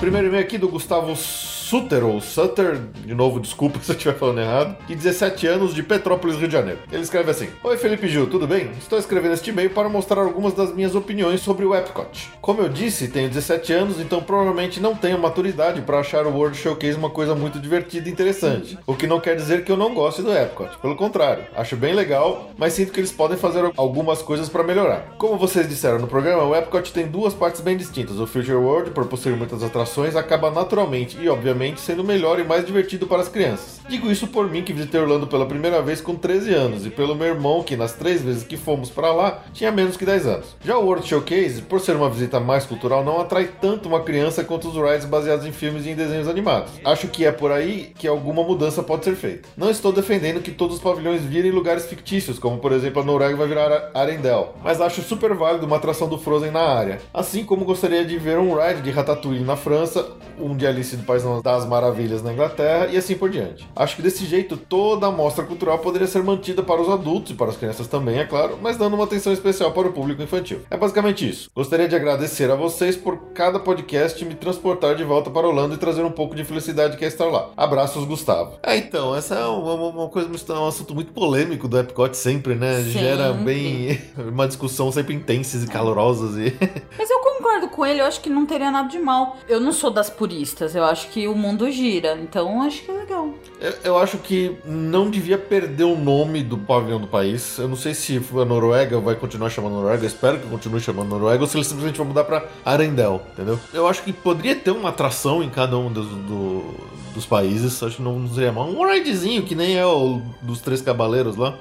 Primeiro 0.00 0.28
e-mail 0.28 0.44
aqui 0.44 0.58
do 0.58 0.68
Gustavo 0.68 1.16
Suter, 1.64 2.04
ou 2.04 2.20
Sutter, 2.20 2.78
de 3.06 3.14
novo, 3.14 3.40
desculpa 3.40 3.78
se 3.82 3.90
eu 3.90 3.96
estiver 3.96 4.14
falando 4.18 4.40
errado, 4.40 4.76
e 4.86 4.94
17 4.94 5.46
anos 5.46 5.74
de 5.74 5.82
Petrópolis, 5.82 6.36
Rio 6.36 6.46
de 6.46 6.52
Janeiro. 6.52 6.80
Ele 6.92 7.00
escreve 7.00 7.30
assim: 7.30 7.48
Oi 7.64 7.78
Felipe 7.78 8.06
Gil, 8.06 8.26
tudo 8.26 8.46
bem? 8.46 8.70
Estou 8.78 8.98
escrevendo 8.98 9.32
este 9.32 9.48
e-mail 9.48 9.70
para 9.70 9.88
mostrar 9.88 10.20
algumas 10.20 10.52
das 10.52 10.74
minhas 10.74 10.94
opiniões 10.94 11.40
sobre 11.40 11.64
o 11.64 11.74
Epcot. 11.74 12.30
Como 12.42 12.60
eu 12.60 12.68
disse, 12.68 13.08
tenho 13.08 13.30
17 13.30 13.72
anos, 13.72 13.98
então 13.98 14.22
provavelmente 14.22 14.78
não 14.78 14.94
tenho 14.94 15.18
maturidade 15.18 15.80
para 15.80 16.00
achar 16.00 16.26
o 16.26 16.36
World 16.36 16.54
Showcase 16.54 16.98
uma 16.98 17.08
coisa 17.08 17.34
muito 17.34 17.58
divertida 17.58 18.10
e 18.10 18.12
interessante. 18.12 18.78
O 18.86 18.94
que 18.94 19.06
não 19.06 19.18
quer 19.18 19.34
dizer 19.34 19.64
que 19.64 19.72
eu 19.72 19.76
não 19.78 19.94
goste 19.94 20.20
do 20.20 20.36
Epcot. 20.36 20.76
Pelo 20.82 20.96
contrário, 20.96 21.44
acho 21.56 21.76
bem 21.76 21.94
legal, 21.94 22.50
mas 22.58 22.74
sinto 22.74 22.92
que 22.92 23.00
eles 23.00 23.10
podem 23.10 23.38
fazer 23.38 23.72
algumas 23.74 24.20
coisas 24.20 24.50
para 24.50 24.62
melhorar. 24.62 25.14
Como 25.16 25.38
vocês 25.38 25.66
disseram 25.66 25.98
no 25.98 26.08
programa, 26.08 26.44
o 26.44 26.54
Epcot 26.54 26.92
tem 26.92 27.06
duas 27.06 27.32
partes 27.32 27.62
bem 27.62 27.74
distintas. 27.74 28.20
O 28.20 28.26
Future 28.26 28.52
World, 28.52 28.90
por 28.90 29.06
possuir 29.06 29.34
muitas 29.34 29.62
atrações, 29.62 30.14
acaba 30.14 30.50
naturalmente 30.50 31.16
e 31.18 31.26
obviamente 31.26 31.53
sendo 31.76 32.04
melhor 32.04 32.38
e 32.38 32.44
mais 32.44 32.64
divertido 32.64 33.06
para 33.06 33.22
as 33.22 33.28
crianças. 33.28 33.80
Digo 33.88 34.10
isso 34.10 34.26
por 34.28 34.50
mim 34.50 34.62
que 34.62 34.72
visitei 34.72 35.00
Orlando 35.00 35.26
pela 35.26 35.46
primeira 35.46 35.82
vez 35.82 36.00
com 36.00 36.14
13 36.14 36.54
anos 36.54 36.86
e 36.86 36.90
pelo 36.90 37.14
meu 37.14 37.28
irmão 37.28 37.62
que 37.62 37.76
nas 37.76 37.92
três 37.92 38.22
vezes 38.22 38.42
que 38.42 38.56
fomos 38.56 38.88
para 38.88 39.12
lá 39.12 39.42
tinha 39.52 39.70
menos 39.70 39.96
que 39.96 40.06
10 40.06 40.26
anos. 40.26 40.56
Já 40.64 40.78
o 40.78 40.84
World 40.84 41.06
Showcase, 41.06 41.62
por 41.62 41.80
ser 41.80 41.94
uma 41.94 42.08
visita 42.08 42.40
mais 42.40 42.64
cultural, 42.64 43.04
não 43.04 43.20
atrai 43.20 43.50
tanto 43.60 43.88
uma 43.88 44.00
criança 44.00 44.42
quanto 44.42 44.68
os 44.68 44.74
rides 44.74 45.06
baseados 45.06 45.46
em 45.46 45.52
filmes 45.52 45.84
e 45.84 45.90
em 45.90 45.94
desenhos 45.94 46.28
animados. 46.28 46.72
Acho 46.84 47.08
que 47.08 47.24
é 47.24 47.32
por 47.32 47.52
aí 47.52 47.92
que 47.96 48.08
alguma 48.08 48.42
mudança 48.42 48.82
pode 48.82 49.04
ser 49.04 49.14
feita. 49.16 49.48
Não 49.56 49.70
estou 49.70 49.92
defendendo 49.92 50.40
que 50.40 50.50
todos 50.50 50.76
os 50.76 50.82
pavilhões 50.82 51.22
virem 51.22 51.50
lugares 51.50 51.86
fictícios, 51.86 52.38
como 52.38 52.58
por 52.58 52.72
exemplo 52.72 53.02
a 53.02 53.04
Noruega 53.04 53.36
vai 53.36 53.46
virar 53.46 53.90
Arendelle, 53.94 54.46
mas 54.62 54.80
acho 54.80 55.02
super 55.02 55.34
válido 55.34 55.66
uma 55.66 55.76
atração 55.76 56.08
do 56.08 56.18
Frozen 56.18 56.50
na 56.50 56.62
área. 56.62 57.00
Assim 57.12 57.44
como 57.44 57.64
gostaria 57.64 58.04
de 58.04 58.16
ver 58.18 58.38
um 58.38 58.54
ride 58.54 58.82
de 58.82 58.90
Ratatouille 58.90 59.44
na 59.44 59.56
França, 59.56 60.08
um 60.38 60.56
de 60.56 60.66
Alice 60.66 60.96
do 60.96 61.04
País 61.04 61.22
das 61.44 61.66
Maravilhas 61.66 62.22
na 62.22 62.32
Inglaterra 62.32 62.86
e 62.86 62.96
assim 62.96 63.14
por 63.14 63.28
diante. 63.28 63.68
Acho 63.76 63.96
que 63.96 64.02
desse 64.02 64.24
jeito 64.24 64.56
toda 64.56 65.06
a 65.06 65.10
mostra 65.10 65.44
cultural 65.44 65.78
poderia 65.78 66.06
ser 66.06 66.22
mantida 66.22 66.62
para 66.62 66.80
os 66.80 66.88
adultos 66.88 67.32
e 67.32 67.34
para 67.34 67.50
as 67.50 67.56
crianças 67.58 67.86
também, 67.86 68.18
é 68.18 68.24
claro, 68.24 68.58
mas 68.62 68.78
dando 68.78 68.94
uma 68.94 69.04
atenção 69.04 69.30
especial 69.30 69.70
para 69.72 69.86
o 69.86 69.92
público 69.92 70.22
infantil. 70.22 70.62
É 70.70 70.76
basicamente 70.78 71.28
isso. 71.28 71.50
Gostaria 71.54 71.86
de 71.86 71.94
agradecer 71.94 72.50
a 72.50 72.54
vocês 72.54 72.96
por 72.96 73.32
cada 73.34 73.60
podcast 73.60 74.24
me 74.24 74.34
transportar 74.34 74.94
de 74.94 75.04
volta 75.04 75.30
para 75.30 75.46
Holanda 75.46 75.74
e 75.74 75.78
trazer 75.78 76.02
um 76.02 76.10
pouco 76.10 76.34
de 76.34 76.44
felicidade 76.44 76.96
que 76.96 77.04
é 77.04 77.08
estar 77.08 77.26
lá. 77.26 77.50
Abraços, 77.54 78.06
Gustavo. 78.06 78.58
É, 78.62 78.78
então, 78.78 79.14
essa 79.14 79.34
é 79.34 79.44
uma, 79.44 79.74
uma 79.74 80.08
coisa, 80.08 80.30
um 80.54 80.66
assunto 80.66 80.94
muito 80.94 81.12
polêmico 81.12 81.68
do 81.68 81.78
Epcot 81.78 82.16
sempre, 82.16 82.54
né? 82.54 82.76
Sempre. 82.78 82.92
Gera 82.92 83.32
bem 83.34 84.00
uma 84.16 84.48
discussão 84.48 84.90
sempre 84.90 85.14
intensas 85.14 85.62
e 85.62 85.66
calorosas 85.66 86.36
e 86.38 86.56
Mas 86.96 87.10
eu 87.10 87.18
concordo 87.18 87.68
com 87.68 87.84
ele, 87.84 88.00
eu 88.00 88.06
acho 88.06 88.20
que 88.20 88.30
não 88.30 88.46
teria 88.46 88.70
nada 88.70 88.88
de 88.88 88.98
mal. 88.98 89.36
Eu 89.46 89.60
não 89.60 89.72
sou 89.72 89.90
das 89.90 90.08
puristas, 90.08 90.74
eu 90.74 90.84
acho 90.84 91.08
que 91.08 91.28
o 91.28 91.33
mundo 91.36 91.70
gira, 91.70 92.18
então 92.20 92.62
acho 92.62 92.82
que 92.82 92.90
é 92.90 92.94
legal. 92.94 93.30
Eu, 93.60 93.72
eu 93.84 93.98
acho 93.98 94.18
que 94.18 94.56
não 94.64 95.08
devia 95.10 95.38
perder 95.38 95.84
o 95.84 95.96
nome 95.96 96.42
do 96.42 96.58
pavilhão 96.58 97.00
do 97.00 97.06
país. 97.06 97.58
Eu 97.58 97.68
não 97.68 97.76
sei 97.76 97.94
se 97.94 98.20
a 98.40 98.44
Noruega 98.44 98.98
vai 99.00 99.14
continuar 99.14 99.50
chamando 99.50 99.74
Noruega, 99.74 100.02
eu 100.02 100.06
espero 100.08 100.38
que 100.38 100.46
continue 100.48 100.80
chamando 100.80 101.08
Noruega, 101.08 101.42
ou 101.42 101.46
se 101.48 101.56
eles 101.56 101.66
simplesmente 101.66 101.96
vão 101.96 102.06
mudar 102.06 102.24
pra 102.24 102.44
Arendelle, 102.64 103.20
entendeu? 103.32 103.58
Eu 103.72 103.86
acho 103.86 104.02
que 104.02 104.12
poderia 104.12 104.54
ter 104.56 104.70
uma 104.70 104.88
atração 104.90 105.42
em 105.42 105.48
cada 105.50 105.76
um 105.78 105.90
dos, 105.92 106.06
do- 106.08 106.74
dos 107.14 107.24
países, 107.26 107.80
acho 107.82 107.96
que 107.96 108.02
não, 108.02 108.26
seria 108.28 108.50
mal. 108.52 108.68
Um 108.68 108.90
ridezinho, 108.90 109.42
que 109.44 109.54
nem 109.54 109.76
é 109.78 109.86
o 109.86 110.20
dos 110.42 110.60
Três 110.60 110.82
Cavaleiros 110.82 111.36
lá. 111.36 111.54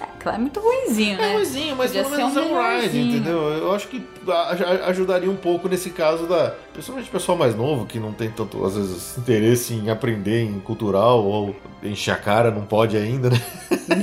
É, 0.00 0.04
claro, 0.20 0.36
é 0.36 0.40
muito 0.40 0.60
ruimzinho, 0.60 1.14
É 1.14 1.16
né? 1.16 1.32
ruimzinho, 1.34 1.74
mas 1.76 1.86
Podia 1.90 2.04
pelo 2.04 2.16
menos 2.16 2.36
um 2.36 2.38
é 2.38 2.42
um 2.42 2.46
ride, 2.46 2.76
melhorzinho. 2.76 3.16
entendeu? 3.16 3.38
Eu 3.54 3.72
acho 3.72 3.88
que 3.88 4.02
ajudaria 4.86 5.30
um 5.30 5.36
pouco 5.36 5.68
nesse 5.68 5.90
caso 5.90 6.26
da. 6.26 6.54
Principalmente 6.72 7.08
o 7.08 7.12
pessoal 7.12 7.36
mais 7.36 7.56
novo, 7.56 7.86
que 7.86 7.98
não 7.98 8.12
tem 8.12 8.30
tanto, 8.30 8.64
às 8.64 8.76
vezes, 8.76 9.17
interesse 9.18 9.74
em 9.74 9.90
aprender 9.90 10.42
em 10.42 10.58
cultural 10.60 11.24
ou 11.24 11.54
encher 11.82 12.12
a 12.12 12.16
cara, 12.16 12.50
não 12.50 12.64
pode 12.64 12.96
ainda, 12.96 13.30
né? 13.30 13.40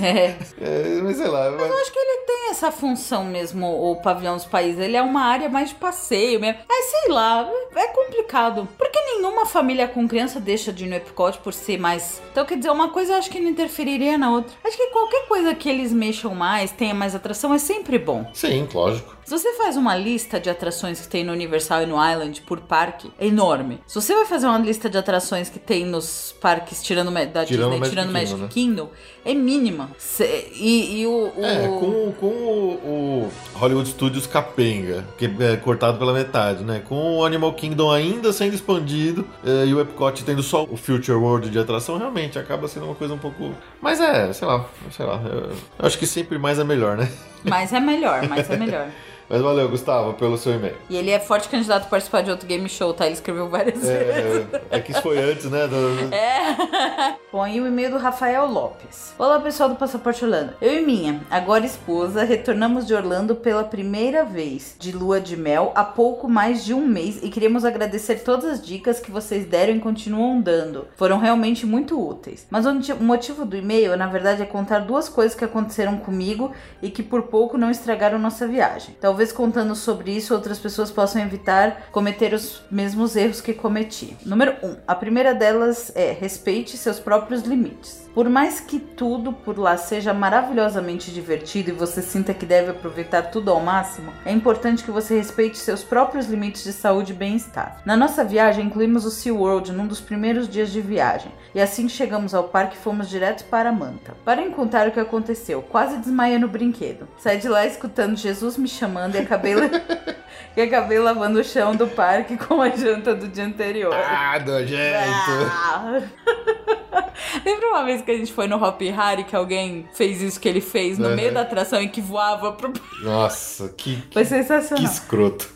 É. 0.04 0.36
É, 0.66 1.00
mas 1.04 1.18
sei 1.18 1.28
lá. 1.28 1.52
mas- 1.52 1.70
Eu 1.70 1.78
acho 1.78 1.92
que 1.92 2.00
ele 2.00 2.26
tem 2.26 2.50
essa 2.50 2.72
função 2.72 3.24
mesmo, 3.26 3.68
o 3.92 3.96
pavilhão 3.98 4.36
dos 4.36 4.46
países. 4.46 4.80
Ele 4.80 4.96
é 4.96 5.02
uma 5.02 5.22
área 5.22 5.50
mais 5.50 5.70
de 5.70 5.76
passeio 5.76 6.40
mesmo. 6.40 6.60
É, 6.70 6.82
sei 6.84 7.12
lá, 7.12 7.48
é 7.76 7.88
complicado. 7.88 8.68
Porque 8.78 9.00
nenhuma 9.00 9.46
família 9.46 9.88
com 9.88 10.08
criança 10.08 10.40
deixa 10.40 10.72
de 10.72 10.86
ir 10.86 10.88
no 10.90 10.96
Epcot 10.96 11.38
por 11.40 11.54
ser 11.54 11.78
mais. 11.78 12.22
Então, 12.32 12.46
quer 12.46 12.58
dizer, 12.58 12.70
uma 12.72 12.90
coisa 12.90 13.14
eu 13.14 13.18
acho 13.18 13.30
que 13.30 13.40
não 13.40 13.50
interferiria 13.50 14.18
na 14.18 14.32
outra. 14.32 14.54
Acho 14.64 14.78
que 14.78 14.88
qualquer 14.88 15.28
coisa 15.28 15.54
que 15.54 15.70
eles 15.70 15.92
mexam 15.94 16.34
mais, 16.34 16.72
tenha 16.72 16.94
mais 16.94 17.14
atração, 17.14 17.54
é 17.54 17.58
sempre 17.60 18.00
bom. 18.00 18.26
Sim, 18.34 18.68
lógico. 18.74 19.16
Se 19.26 19.32
você 19.32 19.54
faz 19.54 19.76
uma 19.76 19.96
lista 19.98 20.40
de 20.40 20.52
atrações 20.52 21.02
que 21.02 21.08
tem 21.08 21.24
no 21.24 21.32
Universal 21.34 21.82
e 21.82 21.86
no 21.88 21.96
Island 21.96 22.42
por 22.42 22.60
parque, 22.62 23.12
é 23.18 23.26
enorme. 23.26 23.82
Se 23.88 23.96
você 24.00 24.14
vai 24.14 24.24
fazer 24.26 24.46
uma 24.46 24.60
lista 24.60 24.88
de 24.88 25.00
atrações 25.00 25.50
que 25.50 25.58
tem 25.58 25.84
nos 25.84 26.36
parques 26.40 26.84
tirando 26.84 27.10
da 27.12 27.44
Tirando 27.44 27.48
Disney, 27.48 27.80
Magic 27.80 27.90
tirando 27.90 28.12
Magic 28.12 28.30
Kingdom, 28.30 28.44
né? 28.44 28.50
Kingdom, 28.54 28.90
é 29.26 29.34
mínima. 29.34 29.90
Cê- 29.98 30.50
e, 30.54 31.02
e 31.02 31.08
o, 31.08 31.34
o- 31.36 31.44
É, 31.44 31.68
com, 31.68 32.12
com 32.20 32.28
o, 32.28 33.30
o 33.56 33.58
Hollywood 33.58 33.90
Studios 33.90 34.28
capenga, 34.28 35.04
que 35.18 35.26
é 35.40 35.58
cortado 35.58 35.98
pela 35.98 36.14
metade, 36.14 36.64
né? 36.64 36.84
Com 36.88 37.18
o 37.18 37.26
Animal 37.26 37.52
Kingdom 37.54 37.92
ainda 37.92 38.32
sendo 38.32 38.54
expandido 38.54 39.28
eh, 39.44 39.66
e 39.66 39.74
o 39.74 39.82
Epcot 39.82 40.24
tendo 40.24 40.44
só 40.44 40.66
o 40.66 40.78
Future 40.78 41.18
World 41.18 41.50
de 41.50 41.58
atração, 41.58 41.98
realmente 41.98 42.38
acaba 42.38 42.68
sendo 42.68 42.86
uma 42.86 42.96
coisa 42.96 43.16
um 43.16 43.18
pouco. 43.18 43.56
Mas 43.82 44.00
é, 44.00 44.32
sei 44.34 44.48
lá, 44.48 44.66
sei 44.92 45.04
lá. 45.06 45.20
Eu, 45.26 45.50
eu 45.50 45.56
acho 45.80 45.98
que 45.98 46.06
sempre 46.06 46.38
mais 46.38 46.60
é 46.60 46.64
melhor, 46.64 46.96
né? 46.96 47.10
Mas 47.44 47.74
é 47.74 47.80
melhor, 47.80 48.28
mas 48.30 48.48
é 48.52 48.56
melhor. 48.56 48.88
Mas 49.28 49.42
valeu, 49.42 49.68
Gustavo, 49.68 50.14
pelo 50.14 50.38
seu 50.38 50.54
e-mail. 50.54 50.76
E 50.90 50.96
ele 50.96 51.10
é 51.10 51.20
forte 51.20 51.50
candidato 51.50 51.84
a 51.86 51.90
participar 51.90 52.22
de 52.22 52.30
outro 52.30 52.48
game 52.48 52.70
show, 52.70 52.94
tá? 52.94 53.06
Ele 53.06 53.16
escreveu 53.16 53.50
várias 53.50 53.80
vezes. 53.82 54.48
É, 54.72 54.78
é 54.78 54.80
que 54.80 54.92
isso 54.92 55.02
foi 55.02 55.18
antes, 55.18 55.46
né? 55.50 55.68
do- 55.68 55.76
É. 56.14 57.16
Bom, 57.32 57.46
e 57.48 57.60
o 57.60 57.68
e-mail 57.68 57.90
do 57.92 57.98
Rafael 57.98 58.46
Lopes. 58.46 59.14
Olá, 59.18 59.40
pessoal 59.40 59.70
do 59.70 59.76
Passaporte 59.76 60.24
Orlando. 60.24 60.54
Eu 60.62 60.74
e 60.80 60.86
minha, 60.86 61.22
agora 61.30 61.66
esposa, 61.66 62.24
retornamos 62.24 62.86
de 62.86 62.94
Orlando 62.94 63.36
pela 63.36 63.64
primeira 63.64 64.24
vez 64.24 64.76
de 64.80 64.92
lua 64.92 65.20
de 65.20 65.36
mel 65.36 65.72
há 65.76 65.84
pouco 65.84 66.30
mais 66.30 66.64
de 66.64 66.74
um 66.74 66.86
mês 66.88 67.20
e 67.24 67.30
queríamos 67.30 67.66
agradecer 67.66 68.18
todas 68.24 68.46
as 68.46 68.62
dicas 68.66 69.00
que 69.00 69.10
vocês 69.12 69.46
deram 69.46 69.74
e 69.76 69.80
continuam 69.80 70.40
dando. 70.40 70.88
Foram 70.96 71.18
realmente 71.18 71.66
muito 71.66 72.00
úteis. 72.00 72.46
Mas 72.50 72.66
o 72.66 72.74
motivo 73.02 73.44
do 73.44 73.58
e-mail, 73.58 73.98
na 73.98 74.08
verdade, 74.08 74.44
é 74.44 74.46
contar 74.46 74.80
duas 74.80 75.10
coisas 75.10 75.36
que 75.36 75.44
aconteceram 75.44 75.98
comigo 75.98 76.52
e 76.82 76.90
que 76.92 77.02
por 77.02 77.24
pouco 77.24 77.58
não 77.58 77.72
estragaram 77.72 78.20
nossa 78.20 78.48
viagem. 78.48 78.96
Talvez 79.16 79.32
contando 79.32 79.74
sobre 79.78 80.12
isso, 80.12 80.34
outras 80.34 80.60
pessoas 80.60 80.92
possam 80.92 81.22
evitar 81.22 81.88
cometer 81.90 82.34
os 82.34 82.62
mesmos 82.70 83.16
erros 83.16 83.40
que 83.40 83.54
cometi. 83.54 84.14
Número 84.26 84.58
1. 84.62 84.68
Um, 84.68 84.76
a 84.86 84.94
primeira 84.94 85.34
delas 85.34 85.90
é 85.96 86.12
respeite 86.12 86.76
seus 86.76 87.00
próprios 87.00 87.44
limites. 87.44 88.06
Por 88.16 88.30
mais 88.30 88.62
que 88.62 88.80
tudo 88.80 89.34
por 89.34 89.60
lá 89.60 89.76
seja 89.76 90.14
maravilhosamente 90.14 91.12
divertido 91.12 91.70
e 91.70 91.74
você 91.74 92.02
sinta 92.02 92.34
que 92.34 92.46
deve 92.46 92.72
aproveitar 92.72 93.24
tudo 93.24 93.52
ao 93.52 93.60
máximo, 93.60 94.14
é 94.26 94.32
importante 94.32 94.86
que 94.86 94.92
você 94.92 95.18
respeite 95.18 95.58
seus 95.58 95.84
próprios 95.84 96.28
limites 96.28 96.64
de 96.64 96.72
saúde 96.72 97.12
e 97.12 97.16
bem-estar. 97.16 97.82
Na 97.86 97.98
nossa 97.98 98.24
viagem, 98.24 98.68
incluímos 98.68 99.06
o 99.06 99.12
SeaWorld 99.12 99.74
num 99.74 99.86
dos 99.86 100.00
primeiros 100.00 100.48
dias 100.48 100.72
de 100.72 100.80
viagem, 100.80 101.30
e 101.54 101.60
assim 101.60 101.88
que 101.88 101.92
chegamos 101.92 102.34
ao 102.34 102.46
parque, 102.46 102.78
fomos 102.78 103.10
direto 103.10 103.44
para 103.50 103.70
Manta. 103.70 104.16
Para 104.24 104.42
em 104.42 104.52
contar 104.52 104.88
o 104.88 104.92
que 104.92 105.00
aconteceu, 105.00 105.62
quase 105.62 105.98
desmaiei 105.98 106.40
no 106.40 106.48
brinquedo. 106.48 107.10
Saí 107.18 107.38
de 107.38 107.50
lá 107.50 107.66
escutando 107.66 108.16
Jesus 108.16 108.58
me 108.58 108.70
chamando 108.70 109.05
e 109.14 109.20
acabei, 109.20 109.54
e 110.58 110.62
acabei 110.62 110.98
lavando 111.00 111.40
o 111.40 111.44
chão 111.44 111.76
do 111.76 111.86
parque 111.88 112.36
com 112.44 112.62
a 112.62 112.70
janta 112.70 113.14
do 113.14 113.28
dia 113.28 113.46
anterior. 113.46 113.94
Ah, 113.94 114.40
nojento! 114.40 115.52
Ah. 115.52 116.02
Lembra 117.46 117.68
uma 117.70 117.86
vez 117.86 118.02
que 118.02 118.12
a 118.12 118.18
gente 118.18 118.34
foi 118.34 118.48
no 118.48 118.62
Hop 118.64 118.82
Harry 118.82 119.24
que 119.24 119.36
alguém 119.36 119.88
fez 119.94 120.22
isso 120.22 120.40
que 120.40 120.48
ele 120.50 120.62
fez 120.62 120.98
no 120.98 121.10
Uhum. 121.10 121.16
meio 121.16 121.34
da 121.34 121.42
atração 121.42 121.82
e 121.82 121.88
que 121.88 122.02
voava 122.02 122.54
pro. 122.54 122.74
Nossa, 123.04 123.70
que, 123.70 123.98
que, 124.02 124.14
Foi 124.14 124.24
que 124.24 124.30
sensacional. 124.30 124.84
escroto. 124.86 125.48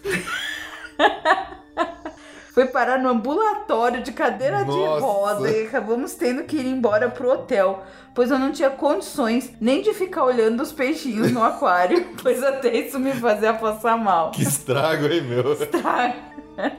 Foi 2.53 2.65
parar 2.65 2.97
no 2.99 3.09
ambulatório 3.09 4.01
de 4.03 4.11
cadeira 4.11 4.59
de 4.65 4.71
Nossa. 4.71 5.05
roda 5.05 5.49
e 5.49 5.65
acabamos 5.67 6.13
tendo 6.15 6.43
que 6.43 6.57
ir 6.57 6.65
embora 6.65 7.09
pro 7.09 7.29
hotel, 7.31 7.83
pois 8.19 8.31
eu 8.31 8.37
não 8.37 8.51
tinha 8.51 8.69
condições 8.69 9.49
nem 9.61 9.81
de 9.81 9.93
ficar 9.93 10.25
olhando 10.25 10.61
os 10.61 10.73
peixinhos 10.73 11.31
no 11.31 11.41
aquário, 11.41 12.05
pois 12.21 12.43
até 12.43 12.75
isso 12.75 12.99
me 12.99 13.13
fazia 13.13 13.53
passar 13.53 13.97
mal. 13.97 14.31
Que 14.31 14.43
estrago, 14.43 15.05
hein, 15.05 15.21
meu? 15.21 15.55
Tá. 15.81 16.13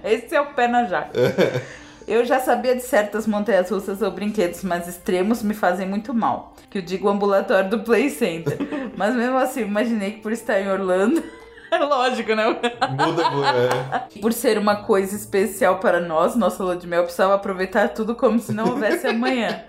Esse 0.04 0.34
é 0.34 0.40
o 0.42 0.52
pé 0.52 0.68
na 0.68 0.84
jaca. 0.84 1.18
Eu 2.06 2.26
já 2.26 2.40
sabia 2.40 2.76
de 2.76 2.82
certas 2.82 3.26
montanhas 3.26 3.70
russas 3.70 4.02
ou 4.02 4.10
brinquedos, 4.10 4.62
mas 4.62 4.86
extremos 4.86 5.42
me 5.42 5.54
fazem 5.54 5.88
muito 5.88 6.12
mal. 6.12 6.54
Que 6.68 6.78
eu 6.78 6.82
digo 6.82 7.08
ambulatório 7.08 7.70
do 7.70 7.80
Play 7.80 8.10
Center. 8.10 8.58
Mas 8.96 9.14
mesmo 9.14 9.38
assim, 9.38 9.60
imaginei 9.60 10.12
que 10.12 10.20
por 10.20 10.32
estar 10.32 10.60
em 10.60 10.68
Orlando, 10.70 11.22
lógico, 11.88 12.34
né? 12.34 12.46
Muda, 12.48 13.22
é. 14.16 14.20
Por 14.20 14.32
ser 14.32 14.58
uma 14.58 14.76
coisa 14.76 15.14
especial 15.16 15.78
para 15.78 16.00
nós, 16.00 16.34
nossa 16.36 16.62
lua 16.62 16.76
de 16.76 16.86
mel 16.86 17.02
precisava 17.04 17.34
aproveitar 17.34 17.88
tudo 17.90 18.14
como 18.14 18.38
se 18.38 18.52
não 18.52 18.68
houvesse 18.70 19.06
amanhã. 19.08 19.62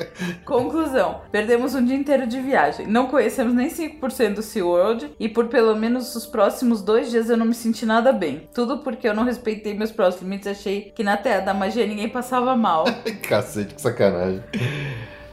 Conclusão: 0.46 1.22
perdemos 1.32 1.76
um 1.76 1.84
dia 1.84 1.96
inteiro 1.96 2.26
de 2.28 2.40
viagem. 2.40 2.88
Não 2.88 3.08
conhecemos 3.08 3.54
nem 3.54 3.70
5% 3.70 4.36
do 4.36 4.42
SeaWorld 4.42 5.12
e 5.20 5.30
por 5.30 5.48
pelo 5.48 5.76
menos 5.76 6.16
os 6.16 6.26
próximos 6.26 6.82
dois 6.82 7.10
dias 7.12 7.30
eu 7.30 7.38
não 7.38 7.46
me 7.46 7.54
senti 7.54 7.86
nada 7.86 8.12
bem. 8.12 8.48
Tudo 8.54 8.80
porque 8.80 9.08
eu 9.08 9.14
não 9.14 9.24
respeitei 9.24 9.74
meus 9.74 9.92
próprios 9.92 10.22
limites 10.22 10.48
e 10.48 10.50
achei 10.50 10.82
que 10.96 11.04
na 11.04 11.18
Terra 11.18 11.42
da 11.42 11.54
Magia 11.54 11.86
ninguém 11.86 12.10
passava 12.10 12.56
mal. 12.56 12.86
Cacete, 13.28 13.76
que 13.76 13.82
sacanagem. 13.82 14.44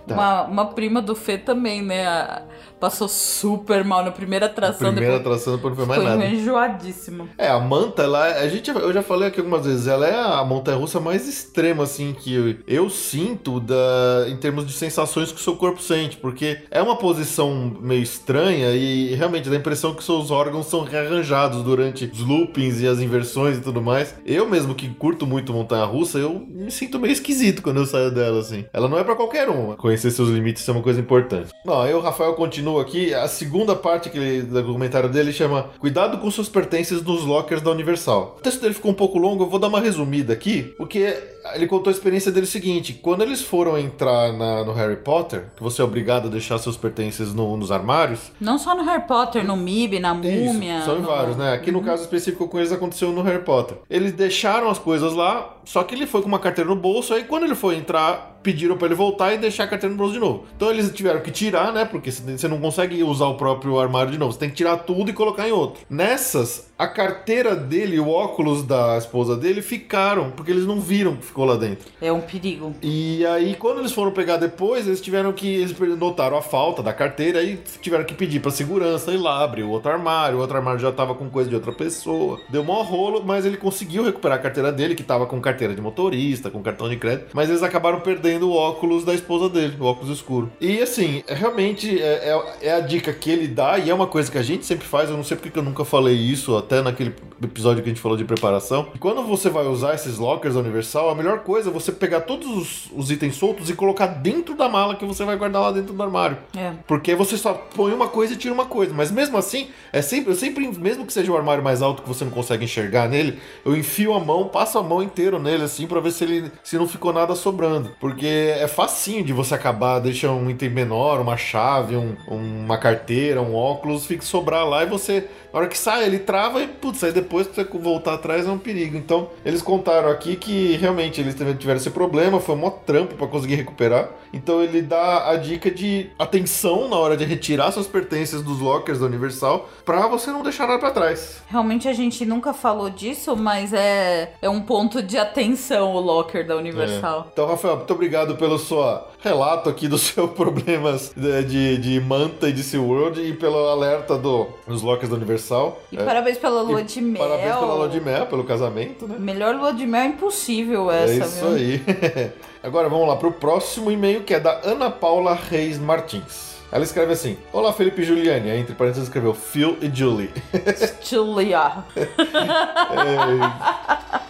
Tá. 0.07 0.15
Uma, 0.15 0.43
uma 0.45 0.67
prima 0.73 1.03
do 1.03 1.15
Fê 1.15 1.37
também, 1.37 1.83
né? 1.83 2.07
A- 2.07 2.43
Passou 2.81 3.09
super 3.09 3.85
mal 3.85 4.05
na 4.05 4.11
primeira 4.11 4.47
atração. 4.47 4.93
Primeira 4.93 5.19
depois 5.19 5.37
atração, 5.37 5.57
depois 5.57 5.77
não 5.77 5.85
foi 5.85 5.87
mais 5.87 6.03
ficou 6.03 6.19
nada. 6.19 6.31
enjoadíssima. 6.31 7.29
É, 7.37 7.49
a 7.49 7.59
manta, 7.59 8.03
ela, 8.03 8.25
a 8.25 8.49
gente, 8.49 8.71
eu 8.71 8.93
já 8.93 9.03
falei 9.03 9.29
aqui 9.29 9.41
algumas 9.41 9.67
vezes, 9.67 9.87
ela 9.87 10.07
é 10.07 10.15
a 10.15 10.45
montanha-russa 10.45 11.01
mais 11.01 11.29
extrema, 11.29 11.85
assim, 11.85 12.15
que 12.19 12.35
eu, 12.35 12.57
eu 12.67 12.91
sinto 12.91 13.61
da, 13.61 14.27
em 14.29 14.37
termos 14.37 14.67
de 14.67 14.73
sensações 14.73 15.33
que 15.33 15.41
o 15.41 15.43
seu 15.43 15.57
corpo 15.57 15.83
sente, 15.83 16.17
porque 16.17 16.59
é 16.71 16.81
uma 16.81 16.97
posição 16.97 17.77
meio 17.81 18.03
estranha 18.03 18.71
e 18.73 19.15
realmente 19.15 19.49
dá 19.49 19.57
a 19.57 19.59
impressão 19.59 19.95
que 19.95 20.05
seus 20.05 20.31
órgãos 20.31 20.67
são 20.67 20.83
rearranjados 20.85 21.63
durante 21.63 22.05
os 22.07 22.21
loopings 22.21 22.81
e 22.81 22.87
as 22.87 23.01
inversões 23.01 23.59
e 23.59 23.61
tudo 23.61 23.83
mais. 23.83 24.15
Eu 24.25 24.49
mesmo 24.49 24.75
que 24.75 24.89
curto 24.89 25.27
muito 25.27 25.53
montanha-russa, 25.53 26.19
eu 26.19 26.47
me 26.49 26.71
sinto 26.71 26.99
meio 26.99 27.13
esquisito 27.13 27.63
quando 27.63 27.79
eu 27.79 27.87
saio 27.87 28.11
dela, 28.11 28.41
assim. 28.41 28.65
Ela 28.73 28.89
não 28.89 28.99
é 28.99 29.05
pra 29.05 29.17
qualquer 29.17 29.49
um. 29.49 29.75
Conhecer 29.77 30.11
seus 30.11 30.29
limites 30.29 30.69
é 30.69 30.73
uma 30.73 30.83
coisa 30.83 31.01
importante. 31.01 31.51
Bom, 31.65 31.81
aí 31.81 31.93
o 31.95 32.01
Rafael 32.01 32.35
aqui, 32.79 33.15
a 33.15 33.29
segunda 33.29 33.75
parte 33.77 34.11
que 34.11 34.19
ele, 34.19 34.43
do 34.43 34.65
comentário 34.73 35.09
dele 35.09 35.33
chama 35.33 35.71
Cuidado 35.79 36.19
com 36.19 36.29
suas 36.31 36.49
pertences 36.49 37.03
nos 37.03 37.25
lockers 37.25 37.63
da 37.63 37.71
Universal. 37.71 38.37
O 38.39 38.43
texto 38.43 38.61
dele 38.61 38.75
ficou 38.75 38.91
um 38.91 38.95
pouco 38.95 39.17
longo, 39.19 39.45
eu 39.45 39.49
vou 39.49 39.61
dar 39.61 39.69
uma 39.69 39.81
resumida 39.81 40.33
aqui, 40.33 40.75
porque 40.77 41.17
ele 41.55 41.67
contou 41.69 41.91
a 41.91 41.95
experiência 41.95 42.33
dele 42.33 42.47
seguinte: 42.47 42.93
quando 42.93 43.23
eles 43.23 43.41
foram 43.41 43.79
entrar 43.79 44.33
na- 44.33 44.65
no 44.65 44.73
Harry 44.73 44.97
Potter, 44.97 45.45
que 45.57 45.63
você 45.63 45.81
é 45.81 45.85
obrigado 45.85 46.27
a 46.27 46.31
deixar 46.31 46.59
seus 46.59 46.77
pertences 46.77 47.33
no- 47.33 47.57
nos 47.57 47.71
armários, 47.71 48.33
Não 48.41 48.59
só 48.59 48.75
no 48.75 48.83
Harry 48.83 49.05
Potter, 49.07 49.47
no 49.47 49.57
MIB, 49.57 50.01
na 50.01 50.13
Múmia. 50.13 50.77
isso, 50.79 50.85
são 50.85 50.97
em 50.99 51.03
no- 51.03 51.07
vários, 51.07 51.37
né? 51.37 51.53
Aqui 51.55 51.71
no 51.71 51.81
caso 51.83 52.03
específico 52.03 52.49
com 52.49 52.59
eles 52.59 52.73
aconteceu 52.73 53.13
no 53.13 53.23
Harry 53.23 53.43
Potter. 53.45 53.79
Eles 53.89 54.13
deixaram 54.13 54.69
as 54.69 54.79
coisas 54.79 55.13
lá, 55.15 55.57
só 55.65 55.83
que 55.85 55.95
ele 55.95 56.07
foi 56.07 56.21
com 56.23 56.29
uma 56.29 56.39
carteira 56.39 56.69
no 56.69 56.77
bolso, 56.77 57.15
aí 57.15 57.23
quando 57.25 57.45
ele 57.45 57.55
foi 57.55 57.77
entrar, 57.77 58.39
pediram 58.43 58.77
pra 58.77 58.87
ele 58.87 58.95
voltar 58.95 59.33
e 59.35 59.39
deixar 59.39 59.65
a 59.65 59.67
carteira 59.67 59.93
no 59.93 59.99
bolso 59.99 60.15
de 60.15 60.19
novo. 60.21 60.45
Então 60.57 60.71
eles 60.71 60.91
tiveram 60.93 61.21
que 61.21 61.31
tirar, 61.31 61.73
né? 61.73 61.85
Porque 61.85 62.11
você 62.11 62.49
não 62.49 62.58
consegue 62.59 63.03
usar 63.03 63.27
o 63.27 63.35
próprio 63.35 63.79
armário 63.79 64.11
de 64.13 64.19
novo, 64.19 64.33
você 64.33 64.39
tem 64.39 64.51
que 64.51 64.57
tirar 64.57 64.79
tudo 64.79 65.11
e 65.11 65.13
colocar 65.13 65.49
em 65.49 65.53
outro. 65.53 65.81
Nessas, 65.89 66.69
a 66.79 66.87
carteira 66.87 67.55
dele 67.57 67.97
e 67.97 68.01
o 68.01 68.09
óculos 68.09 68.63
da 68.63 68.97
esposa 68.97 69.37
dele 69.37 69.63
ficaram, 69.63 70.31
porque 70.31 70.51
eles 70.51 70.65
não 70.67 70.81
viram 70.81 71.17
que 71.17 71.25
ficou 71.27 71.45
lá 71.45 71.57
dentro. 71.57 71.89
É 72.01 72.13
um 72.13 72.21
perigo. 72.21 72.75
E 72.83 73.25
aí, 73.27 73.55
quando 73.55 73.81
eles 73.81 73.93
foram 73.93 74.13
pegar 74.13 74.37
depois, 74.37 74.87
eles 74.87 75.01
tiveram 75.01 75.33
que. 75.33 75.47
Eles 75.49 75.77
notaram 75.99 76.37
a 76.37 76.43
falta 76.43 76.83
da 76.83 76.93
carteira 76.93 77.43
e 77.43 77.59
tiveram 77.81 78.05
que 78.05 78.15
pedir 78.15 78.41
pra 78.41 78.51
segurança 78.51 79.11
ir 79.13 79.17
lá, 79.19 79.43
abrir 79.43 79.63
o 79.65 79.71
outro 79.71 79.91
armário. 79.91 80.39
O 80.39 80.41
outro 80.41 80.57
armário 80.57 80.81
já 80.81 80.93
tava 80.93 81.15
com 81.15 81.29
coisa 81.29 81.49
de 81.49 81.55
outra 81.55 81.73
pessoa. 81.73 82.39
Deu 82.49 82.63
mó 82.65 82.83
rolo, 82.83 83.23
mas 83.25 83.45
ele 83.45 83.57
conseguiu 83.57 84.05
recuperar 84.05 84.39
a 84.39 84.41
carteira 84.43 84.71
dele, 84.73 84.95
que 84.95 85.03
tava 85.03 85.27
com 85.27 85.41
carteira 85.41 85.75
de 85.75 85.81
motorista, 85.81 86.51
com 86.51 86.63
cartão 86.63 86.89
de 86.89 86.97
crédito. 86.97 87.31
Mas 87.35 87.49
eles 87.49 87.63
acabaram 87.63 88.01
perdendo 88.01 88.49
o 88.51 88.55
óculos 88.55 89.05
da 89.05 89.15
esposa 89.15 89.49
dele, 89.49 89.77
o 89.81 89.85
óculos 89.85 90.17
escuro. 90.17 90.51
E 90.61 90.81
assim, 90.81 91.23
realmente 91.27 92.01
é, 92.01 92.31
é- 92.31 92.48
é 92.61 92.73
a 92.73 92.81
dica 92.81 93.13
que 93.13 93.31
ele 93.31 93.47
dá, 93.49 93.79
e 93.79 93.91
é 93.91 93.95
uma 93.95 94.07
coisa 94.07 94.31
que 94.31 94.39
a 94.39 94.43
gente 94.43 94.65
sempre 94.67 94.87
faz. 94.87 95.09
Eu 95.11 95.17
não 95.17 95.25
sei 95.25 95.37
porque 95.37 95.51
que 95.51 95.59
eu 95.59 95.63
nunca 95.63 95.85
falei 95.85 96.15
isso, 96.15 96.57
até 96.57 96.83
naquele 96.83 97.15
episódio 97.43 97.83
que 97.83 97.89
a 97.89 97.93
gente 97.93 98.01
falou 98.03 98.17
de 98.17 98.25
preparação. 98.25 98.89
Quando 99.01 99.23
você 99.23 99.49
vai 99.49 99.67
usar 99.67 99.95
esses 99.95 100.19
lockers 100.19 100.55
da 100.55 100.61
Universal, 100.61 101.11
a 101.11 101.15
melhor 101.15 101.41
coisa 101.41 101.71
é 101.71 101.73
você 101.73 101.93
pegar 101.93 102.23
todos 102.23 102.47
os, 102.49 102.91
os 102.95 103.11
itens 103.11 103.37
soltos 103.37 103.69
e 103.71 103.75
colocar 103.75 104.07
dentro 104.07 104.55
da 104.55 104.69
mala 104.69 104.95
que 104.97 105.05
você 105.05 105.25
vai 105.25 105.37
guardar 105.37 105.63
lá 105.63 105.71
dentro 105.73 105.93
do 105.95 106.03
armário. 106.03 106.37
É. 106.57 106.73
Porque 106.87 107.15
você 107.15 107.37
só 107.37 107.55
põe 107.55 107.93
uma 107.93 108.09
coisa 108.09 108.35
e 108.35 108.37
tira 108.37 108.53
uma 108.55 108.67
coisa. 108.67 108.93
Mas 108.95 109.11
mesmo 109.11 109.37
assim, 109.39 109.69
é 109.93 110.03
sempre, 110.03 110.33
eu 110.33 110.37
sempre, 110.37 110.67
mesmo 110.79 111.07
que 111.07 111.13
seja 111.13 111.31
o 111.33 111.37
armário 111.37 111.63
mais 111.63 111.83
alto 111.83 112.03
que 112.03 112.09
você 112.09 112.25
não 112.25 112.31
consegue 112.33 112.65
enxergar 112.65 113.09
nele, 113.09 113.39
eu 113.65 113.77
enfio 113.77 114.15
a 114.15 114.21
mão, 114.21 114.49
passo 114.49 114.79
a 114.79 114.83
mão 114.83 115.03
inteiro 115.03 115.39
nele 115.39 115.65
assim 115.65 115.87
pra 115.87 116.01
ver 116.01 116.11
se 116.13 116.25
ele 116.25 116.51
se 116.63 116.77
não 116.77 116.89
ficou 116.89 117.13
nada 117.13 117.35
sobrando. 117.35 117.91
Porque 118.01 118.27
é 118.27 118.67
facinho 118.69 119.25
de 119.25 119.33
você 119.33 119.55
acabar, 119.55 119.99
deixa 120.01 120.31
um 120.31 120.51
item 120.51 120.71
menor, 120.71 121.21
uma 121.21 121.37
chave, 121.37 121.97
um- 121.97 122.17
uma 122.39 122.79
carteira, 122.79 123.43
um 123.43 123.55
óculos, 123.55 124.07
fica 124.07 124.23
sobrar 124.23 124.67
lá 124.67 124.83
e 124.83 124.87
você 124.87 125.29
na 125.53 125.61
hora 125.61 125.69
que 125.69 125.79
sai, 125.79 126.05
ele 126.05 126.19
trava 126.19 126.63
e, 126.63 126.67
putz, 126.67 127.03
aí 127.03 127.13
depois 127.13 127.47
pra 127.47 127.65
você 127.65 127.79
voltar 127.79 128.15
atrás 128.15 128.47
é 128.47 128.51
um 128.51 128.59
perigo. 128.59 128.97
Então, 128.97 129.31
eles 129.45 129.63
contaram 129.63 130.11
aqui 130.11 130.37
que 130.37 130.77
realmente 130.77 131.21
eles 131.21 131.35
tiveram 131.35 131.79
esse 131.79 131.91
problema, 131.91 132.39
foi 132.41 132.55
um 132.55 132.59
mó 132.59 132.71
trampo 132.71 133.15
pra 133.15 133.27
conseguir 133.27 133.55
recuperar. 133.55 134.11
Então, 134.33 134.63
ele 134.63 134.83
dá 134.83 135.31
a 135.31 135.37
dica 135.37 135.71
de 135.71 136.11
atenção 136.19 136.89
na 136.89 136.97
hora 136.97 137.17
de 137.17 137.25
retirar 137.25 137.73
suas 137.73 137.87
pertences 137.87 138.43
dos 138.43 138.61
lockers 138.61 138.99
da 138.99 139.07
Universal 139.07 139.69
pra 139.85 140.07
você 140.07 140.31
não 140.31 140.43
deixar 140.43 140.67
nada 140.67 140.79
pra 140.79 140.91
trás. 140.91 141.43
Realmente 141.49 141.89
a 141.89 141.95
gente 141.95 142.27
nunca 142.27 142.53
falou 142.53 142.91
disso, 142.91 143.35
mas 143.35 143.73
é, 143.73 144.35
é 144.43 144.51
um 144.51 144.61
ponto 144.61 145.03
de 145.03 145.17
atenção 145.17 145.95
o 145.95 146.01
locker 146.01 146.47
da 146.47 146.57
Universal. 146.57 147.29
Então, 147.33 147.47
Rafael, 147.47 147.77
muito 147.77 147.93
obrigado 147.93 148.37
pelo 148.37 148.59
seu 148.59 148.79
relato 149.21 149.71
aqui 149.71 149.89
dos 149.89 150.03
seus 150.03 150.31
problemas 150.37 151.13
de, 151.17 151.45
de, 151.45 151.79
de 151.79 152.01
manta 152.29 152.49
e 152.49 152.53
de 152.53 152.63
SeaWorld 152.63 153.21
e 153.21 153.33
pelo 153.33 153.57
alerta 153.69 154.17
do, 154.19 154.49
dos 154.67 154.83
lockers 154.83 155.11
da 155.11 155.17
Universal. 155.17 155.83
E 155.91 155.97
É, 155.99 156.05
parabéns 156.05 156.39
pela 156.39 156.63
lua 156.63 156.83
e 156.83 156.85
de 156.85 157.01
mel. 157.01 157.23
Parabéns 157.23 157.55
pela 157.55 157.75
lua 157.75 157.89
de 157.89 158.01
mel, 158.01 158.27
pelo 158.27 158.45
casamento, 158.45 159.09
né? 159.09 159.17
Melhor 159.19 159.55
lua 159.55 159.73
de 159.73 159.87
mel 159.87 160.05
impossível 160.05 160.91
essa, 160.91 161.13
é 161.13 161.17
isso 161.17 161.47
viu? 161.47 161.55
aí. 161.55 161.83
Agora 162.63 162.89
vamos 162.89 163.09
lá 163.09 163.17
pro 163.17 163.33
próximo 163.33 163.91
e-mail 163.91 164.23
que 164.23 164.35
é 164.35 164.41
da 164.41 164.61
Ana 164.65 164.91
Paula 164.91 165.35
Reis 165.35 165.79
Martins. 165.79 166.58
Ela 166.71 166.85
escreve 166.85 167.13
assim: 167.13 167.37
Olá 167.53 167.73
Felipe 167.73 168.03
e 168.03 168.05
Juliane. 168.05 168.51
Aí, 168.51 168.61
entre 168.61 168.75
parênteses 168.75 169.05
escreveu 169.05 169.33
Phil 169.33 169.79
e 169.81 169.91
Julie. 169.93 170.31
Julia. 171.03 171.85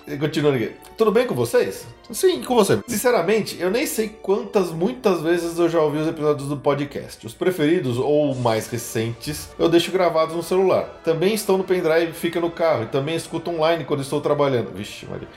E 0.07 0.16
Continuando 0.16 0.57
aqui. 0.57 0.72
Tudo 0.96 1.12
bem 1.12 1.27
com 1.27 1.35
vocês? 1.35 1.87
Sim, 2.11 2.42
com 2.42 2.55
você. 2.55 2.79
Sinceramente, 2.88 3.61
eu 3.61 3.70
nem 3.70 3.87
sei 3.87 4.09
quantas, 4.09 4.70
muitas 4.70 5.20
vezes 5.20 5.59
eu 5.59 5.68
já 5.68 5.81
ouvi 5.81 5.98
os 5.98 6.09
episódios 6.09 6.48
do 6.48 6.57
podcast. 6.57 7.27
Os 7.27 7.35
preferidos 7.35 7.98
ou 7.98 8.35
mais 8.35 8.68
recentes 8.68 9.51
eu 9.59 9.68
deixo 9.68 9.92
gravados 9.92 10.35
no 10.35 10.42
celular. 10.42 11.01
Também 11.05 11.35
estão 11.35 11.59
no 11.59 11.64
pendrive 11.64 12.12
e 12.12 12.14
fica 12.14 12.40
no 12.40 12.51
carro. 12.51 12.85
E 12.85 12.87
também 12.87 13.16
escuto 13.16 13.51
online 13.51 13.85
quando 13.85 14.01
estou 14.01 14.20
trabalhando. 14.20 14.72
Vixe, 14.72 15.07
Maria. 15.07 15.29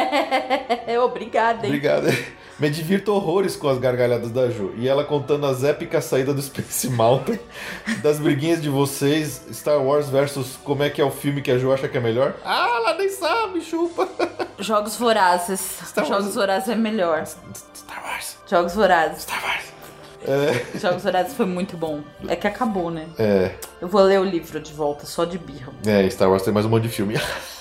Obrigada, 1.02 1.66
hein? 1.66 1.72
Obrigado. 1.72 2.08
Me 2.60 2.68
divirto 2.68 3.14
horrores 3.14 3.56
com 3.56 3.68
as 3.68 3.78
gargalhadas 3.78 4.30
da 4.30 4.50
Ju. 4.50 4.72
E 4.76 4.86
ela 4.86 5.02
contando 5.02 5.46
as 5.46 5.64
épicas 5.64 6.04
saídas 6.04 6.34
do 6.34 6.42
Space 6.42 6.88
Mountain, 6.90 7.38
das 8.02 8.18
briguinhas 8.18 8.60
de 8.60 8.68
vocês, 8.68 9.42
Star 9.52 9.82
Wars 9.82 10.10
versus 10.10 10.58
como 10.62 10.82
é 10.82 10.90
que 10.90 11.00
é 11.00 11.04
o 11.04 11.10
filme 11.10 11.40
que 11.40 11.50
a 11.50 11.56
Ju 11.58 11.72
acha 11.72 11.88
que 11.88 11.96
é 11.96 12.00
melhor. 12.00 12.34
Ah, 12.44 12.68
ela 12.76 12.94
nem 12.98 13.08
sabe, 13.08 13.62
chupa. 13.62 14.06
Jogos 14.60 14.96
Vorazes. 14.96 15.58
Star 15.86 16.04
Wars. 16.04 16.18
Jogos 16.18 16.34
Vorazes 16.34 16.68
é 16.68 16.74
melhor. 16.74 17.24
Star 17.26 18.04
Wars, 18.04 18.36
Jogos 18.46 18.74
Vorazes. 18.74 19.22
Star 19.22 19.42
Wars. 19.42 19.64
É, 20.22 20.78
Jogos 20.78 21.02
Vorazes 21.02 21.32
foi 21.32 21.46
muito 21.46 21.78
bom. 21.78 22.02
É 22.28 22.36
que 22.36 22.46
acabou, 22.46 22.90
né? 22.90 23.06
é, 23.18 23.54
Eu 23.80 23.88
vou 23.88 24.02
ler 24.02 24.20
o 24.20 24.24
livro 24.24 24.60
de 24.60 24.70
volta, 24.74 25.06
só 25.06 25.24
de 25.24 25.38
birra. 25.38 25.72
é, 25.86 26.08
Star 26.10 26.28
Wars 26.30 26.42
tem 26.42 26.52
mais 26.52 26.66
um 26.66 26.68
monte 26.68 26.82
de 26.82 26.88
filme. 26.90 27.14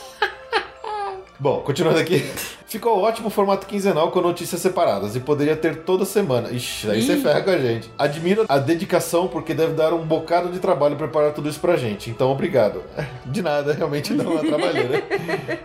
Bom, 1.39 1.61
continuando 1.61 1.99
aqui. 1.99 2.19
Ficou 2.67 2.99
ótimo 2.99 3.29
o 3.29 3.31
formato 3.31 3.65
quinzenal 3.65 4.11
com 4.11 4.21
notícias 4.21 4.61
separadas 4.61 5.15
e 5.15 5.19
poderia 5.21 5.55
ter 5.55 5.77
toda 5.77 6.03
semana. 6.05 6.51
Ixi, 6.51 6.91
aí 6.91 7.01
você 7.01 7.15
ferra 7.17 7.41
com 7.41 7.49
a 7.49 7.57
gente. 7.57 7.89
Admiro 7.97 8.45
a 8.47 8.59
dedicação 8.59 9.27
porque 9.27 9.55
deve 9.55 9.73
dar 9.73 9.91
um 9.93 10.05
bocado 10.05 10.49
de 10.49 10.59
trabalho 10.59 10.97
preparar 10.97 11.33
tudo 11.33 11.49
isso 11.49 11.59
pra 11.59 11.77
gente. 11.77 12.09
Então, 12.09 12.29
obrigado. 12.29 12.83
De 13.25 13.41
nada, 13.41 13.73
realmente 13.73 14.13
não 14.13 14.37
é 14.37 14.41
trabalho, 14.41 14.89
né? 14.89 15.03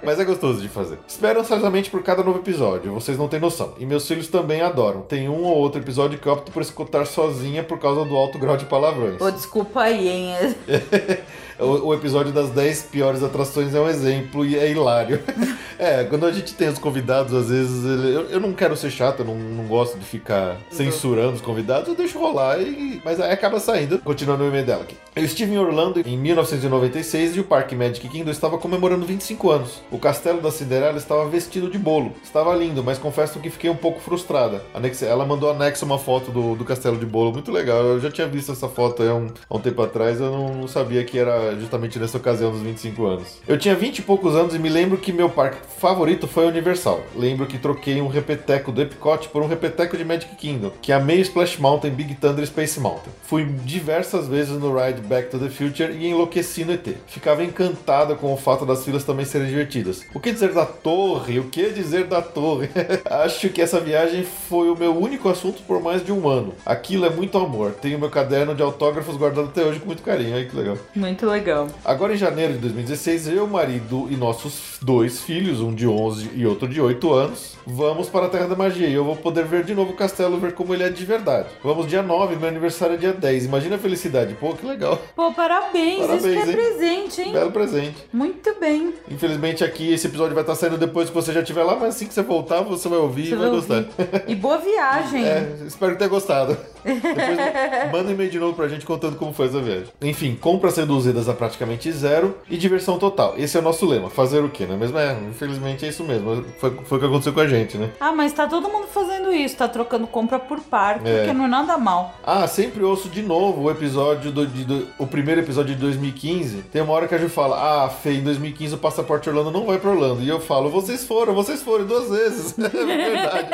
Mas 0.03 0.21
é 0.21 0.25
gostoso 0.25 0.61
de 0.61 0.69
fazer. 0.69 0.99
Espero 1.09 1.41
ansiosamente 1.41 1.91
por 1.91 2.03
cada 2.03 2.23
novo 2.23 2.39
episódio, 2.39 2.93
vocês 2.93 3.17
não 3.17 3.27
têm 3.27 3.41
noção. 3.41 3.75
E 3.79 3.87
meus 3.87 4.07
filhos 4.07 4.29
também 4.29 4.61
adoram. 4.61 5.01
Tem 5.01 5.29
um 5.29 5.43
ou 5.43 5.57
outro 5.57 5.81
episódio 5.81 6.19
que 6.19 6.27
eu 6.27 6.33
opto 6.33 6.53
por 6.53 6.61
escutar 6.61 7.07
sozinha 7.07 7.63
por 7.63 7.79
causa 7.79 8.05
do 8.05 8.15
alto 8.17 8.39
grau 8.39 8.57
de 8.57 8.67
palavrões. 8.67 9.21
Ô, 9.21 9.31
desculpa 9.31 9.81
aí, 9.81 10.09
hein? 10.09 10.35
O, 11.59 11.89
o 11.89 11.95
episódio 11.95 12.33
das 12.33 12.51
10 12.51 12.83
piores 12.85 13.23
atrações 13.23 13.75
é 13.75 13.81
um 13.81 13.89
exemplo 13.89 14.45
e 14.45 14.59
é 14.59 14.71
hilário. 14.71 15.21
é, 15.79 16.05
quando 16.05 16.27
a 16.27 16.33
gente 16.33 16.55
tem 16.55 16.69
os 16.69 16.79
convidados, 16.79 17.33
às 17.35 17.49
vezes. 17.49 17.85
eu, 17.85 18.31
eu 18.31 18.41
não 18.41 18.53
quero 18.53 18.77
ser 18.77 18.91
chato, 18.91 19.21
eu 19.21 19.27
não, 19.27 19.37
não 19.37 19.65
gosto 19.65 19.99
de 19.99 20.05
ficar 20.05 20.57
censurando 20.71 21.35
os 21.35 21.41
convidados, 21.41 21.89
eu 21.89 21.95
deixo 21.95 22.19
rolar 22.19 22.61
e 22.61 22.95
mas 23.05 23.21
aí 23.21 23.33
acaba 23.33 23.61
saindo. 23.61 23.99
Continuando 23.99 24.45
o 24.45 24.49
e-mail 24.49 24.65
dela 24.65 24.83
aqui. 24.83 24.97
Eu 25.15 25.25
estive 25.25 25.53
em 25.53 25.59
Orlando 25.59 26.01
em 26.05 26.17
1996 26.17 27.37
e 27.37 27.41
o 27.41 27.45
Parque 27.45 27.77
Magic 27.77 28.09
Kingdom 28.09 28.31
estava 28.31 28.59
comemorando 28.59 29.07
25 29.07 29.51
anos. 29.51 29.83
O 29.91 29.99
castelo 29.99 30.41
da 30.41 30.51
Cinderela 30.51 30.97
estava 30.97 31.29
vestido 31.29 31.71
de 31.71 31.79
bolo. 31.79 32.13
Estava 32.23 32.55
lindo, 32.55 32.83
mas 32.83 32.99
confesso 32.99 33.39
que 33.39 33.51
fiquei 33.51 33.71
um 33.71 33.77
pouco 33.77 34.01
frustrada. 34.01 34.63
Ela 35.03 35.25
mandou 35.25 35.51
anexo 35.51 35.85
uma 35.85 35.99
foto 35.99 36.31
do, 36.31 36.57
do 36.57 36.65
castelo 36.65 36.97
de 36.97 37.07
bolo, 37.07 37.33
muito 37.33 37.53
legal. 37.53 37.83
Eu 37.83 38.01
já 38.01 38.11
tinha 38.11 38.27
visto 38.27 38.53
essa 38.53 38.69
foto 38.69 39.03
há 39.03 39.15
um, 39.15 39.29
há 39.49 39.57
um 39.57 39.61
tempo 39.61 39.83
atrás, 39.83 40.21
eu 40.21 40.31
não, 40.31 40.55
não 40.55 40.69
sabia 40.69 41.05
que 41.05 41.19
era 41.19 41.44
justamente 41.53 41.99
nessa 41.99 42.17
ocasião 42.17 42.51
dos 42.51 42.61
25 42.61 43.07
anos. 43.07 43.41
Eu 43.47 43.59
tinha 43.59 43.75
20 43.75 43.99
e 43.99 44.03
poucos 44.03 44.35
anos 44.35 44.55
e 44.55 44.59
me 44.59 44.69
lembro 44.69 44.99
que 44.99 45.13
meu 45.13 45.29
parque 45.29 45.59
favorito 45.79 46.27
foi 46.27 46.47
Universal. 46.47 47.03
Lembro 47.15 47.47
que 47.47 47.59
troquei 47.59 48.01
um 48.01 48.09
repeteco 48.09 48.73
do 48.73 48.83
Epcot 48.83 49.29
por 49.29 49.43
um 49.43 49.47
repeteco 49.47 49.97
de 49.97 50.05
Magic 50.05 50.35
Kingdom, 50.37 50.71
que 50.81 50.93
amei 50.93 51.21
Splash 51.21 51.59
Mountain, 51.59 51.91
Big 51.91 52.15
Thunder 52.15 52.43
e 52.43 52.47
Space 52.47 52.81
Mountain. 52.81 53.13
Fui 53.23 53.45
diversas 53.65 54.29
vezes 54.29 54.59
no 54.59 54.77
ride 54.77 55.01
Back 55.03 55.31
to 55.31 55.39
the 55.39 55.49
Future 55.49 55.93
e 55.93 56.07
enlouqueci 56.07 56.65
no 56.65 56.73
ET. 56.73 56.87
Ficava 57.07 57.45
encantada 57.45 58.15
com 58.15 58.33
o 58.33 58.37
fato 58.37 58.65
das 58.65 58.85
filas 58.85 59.05
também 59.05 59.25
serem 59.25 59.49
divertidas. 59.49 60.03
O 60.15 60.21
que 60.21 60.33
dizer 60.33 60.53
da 60.53 60.67
torre? 60.67 61.39
O 61.39 61.45
que 61.45 61.71
dizer 61.71 62.05
da 62.05 62.23
torre? 62.23 62.69
Acho 63.09 63.49
que 63.49 63.61
essa 63.61 63.81
viagem 63.81 64.25
foi 64.25 64.71
o 64.71 64.77
meu 64.77 64.97
único 64.97 65.29
assunto 65.29 65.63
por 65.63 65.83
mais 65.83 66.05
de 66.05 66.13
um 66.13 66.29
ano. 66.29 66.55
Aquilo 66.65 67.07
é 67.07 67.11
muito 67.11 67.39
amor. 67.39 67.73
Tenho 67.73 67.99
meu 67.99 68.11
caderno 68.11 68.55
de 68.55 68.63
autógrafos 68.63 69.17
guardado 69.17 69.49
até 69.49 69.65
hoje 69.65 69.81
com 69.81 69.87
muito 69.87 70.03
carinho. 70.03 70.37
Aí 70.37 70.47
que 70.47 70.57
legal. 70.57 70.79
Muito 70.95 71.27
legal. 71.35 71.69
Agora 71.85 72.15
em 72.15 72.17
janeiro 72.17 72.55
de 72.55 72.59
2016, 72.61 73.29
eu, 73.29 73.47
marido 73.47 74.07
e 74.11 74.17
nossos 74.17 74.79
dois 74.81 75.21
filhos, 75.21 75.61
um 75.61 75.75
de 75.75 75.87
11 75.87 76.31
e 76.35 76.47
outro 76.47 76.69
de 76.69 76.81
8 76.81 77.13
anos, 77.13 77.57
vamos 77.67 78.09
para 78.09 78.27
a 78.27 78.29
Terra 78.29 78.47
da 78.47 78.57
Magia 78.57 78.87
e 78.87 78.93
eu 78.93 79.05
vou 79.05 79.17
poder 79.17 79.45
ver 79.45 79.65
de 79.65 79.75
novo 79.75 79.93
o 79.93 79.97
castelo, 79.97 80.39
ver 80.39 80.53
como 80.53 80.73
ele 80.73 80.85
é 80.85 80.89
de 80.91 81.05
verdade. 81.05 81.49
Vamos 81.63 81.87
dia 81.87 82.03
9, 82.03 82.37
meu 82.37 82.49
aniversário 82.49 82.95
é 82.95 82.99
dia 82.99 83.13
10. 83.13 83.47
Imagina 83.47 83.77
a 83.77 83.79
felicidade. 83.79 84.35
Pô, 84.35 84.53
que 84.53 84.65
legal. 84.67 85.01
Pô, 85.17 85.33
parabéns. 85.33 85.99
Isso 85.99 86.07
Parabéns, 86.07 86.23
que 86.23 86.39
é 86.39 86.47
hein? 86.47 86.57
presente, 86.57 87.23
hein? 87.23 87.33
Belo 87.33 87.51
presente. 87.51 87.97
Muito 88.13 88.55
bem. 88.61 88.95
Infelizmente 89.11 89.65
aqui 89.65 89.93
esse 89.93 90.07
episódio 90.07 90.35
vai 90.35 90.43
estar 90.43 90.55
saindo 90.55 90.79
depois 90.79 91.09
que 91.09 91.15
você 91.15 91.33
já 91.33 91.41
estiver 91.41 91.65
lá, 91.65 91.75
mas 91.77 91.97
assim 91.97 92.07
que 92.07 92.15
você 92.15 92.23
voltar, 92.23 92.61
você 92.63 92.89
vai 92.89 92.99
ouvir 92.99 93.27
Você 93.27 93.35
e 93.35 93.37
vai 93.37 93.49
vai 93.49 93.57
gostar. 93.57 93.85
E 94.29 94.35
boa 94.35 94.59
viagem. 94.59 95.25
É, 95.35 95.67
espero 95.67 95.97
tenha 95.97 96.09
gostado. 96.09 96.57
Depois 96.85 97.93
manda 97.93 98.11
um 98.11 98.13
e-mail 98.13 98.31
de 98.31 98.39
novo 98.39 98.55
pra 98.55 98.69
gente 98.69 98.85
contando 98.85 99.17
como 99.17 99.33
foi 99.33 99.47
essa 99.47 99.61
viagem. 99.61 99.87
Enfim, 100.03 100.37
compras 100.39 100.77
reduzidas 100.77 101.24
a 101.29 101.35
praticamente 101.35 101.91
zero 101.93 102.37
e 102.49 102.57
diversão 102.57 102.99
total. 102.99 103.35
Esse 103.37 103.57
é 103.57 103.61
o 103.61 103.63
nosso 103.63 103.87
lema. 103.87 104.11
Fazer 104.11 104.43
o 104.45 104.49
quê, 104.49 104.67
não 104.67 104.75
é 104.75 104.79
mesmo? 104.79 104.99
É, 104.99 105.17
infelizmente 105.29 105.85
é 105.85 105.89
isso 105.89 106.05
mesmo. 106.05 106.45
Foi, 106.59 106.71
foi 106.85 106.99
o 106.99 107.01
que 107.01 107.07
aconteceu 107.07 107.33
com 107.33 107.41
a 107.41 107.47
gente, 107.47 107.77
né? 107.77 107.91
Ah, 108.01 108.13
mas 108.13 108.33
tá 108.33 108.47
todo 108.47 108.69
mundo 108.69 108.87
fazendo 108.87 109.33
isso, 109.33 109.57
tá 109.57 109.69
trocando 109.69 110.07
compra 110.07 110.39
por 110.39 110.61
É. 111.05 111.19
porque 111.19 111.33
não 111.33 111.45
é 111.45 111.49
nada 111.49 111.77
mal. 111.79 112.15
Ah, 112.25 112.47
sempre 112.47 112.83
ouço 112.83 113.09
de 113.09 113.23
novo 113.23 113.63
o 113.63 113.71
episódio 113.71 114.31
do, 114.33 114.47
de- 114.47 114.65
do- 114.65 114.87
o 114.99 115.07
primeiro 115.07 115.41
episódio 115.41 115.75
de 115.75 115.81
2015. 115.81 116.63
Tem 116.73 116.83
uma 116.83 116.93
hora 116.93 117.07
que 117.09 117.15
a 117.15 117.19
gente 117.19 117.31
fala: 117.31 117.85
"Ah, 117.85 117.89
Fê, 117.89 118.13
em 118.15 118.23
2015 118.23 118.75
o 118.75 118.79
passaporte 118.79 119.29
Orlando 119.29 119.51
não 119.51 119.67
vai 119.67 119.79
pra 119.79 119.91
Orlando". 119.91 120.23
E 120.23 120.29
eu 120.29 120.41
falo: 120.41 120.69
"Vocês 120.71 121.05
foram, 121.05 121.35
vocês 121.35 121.63
foram 121.63 121.85
duas 121.87 122.09
vezes". 122.11 122.55
é 122.59 122.69
verdade. 122.69 123.49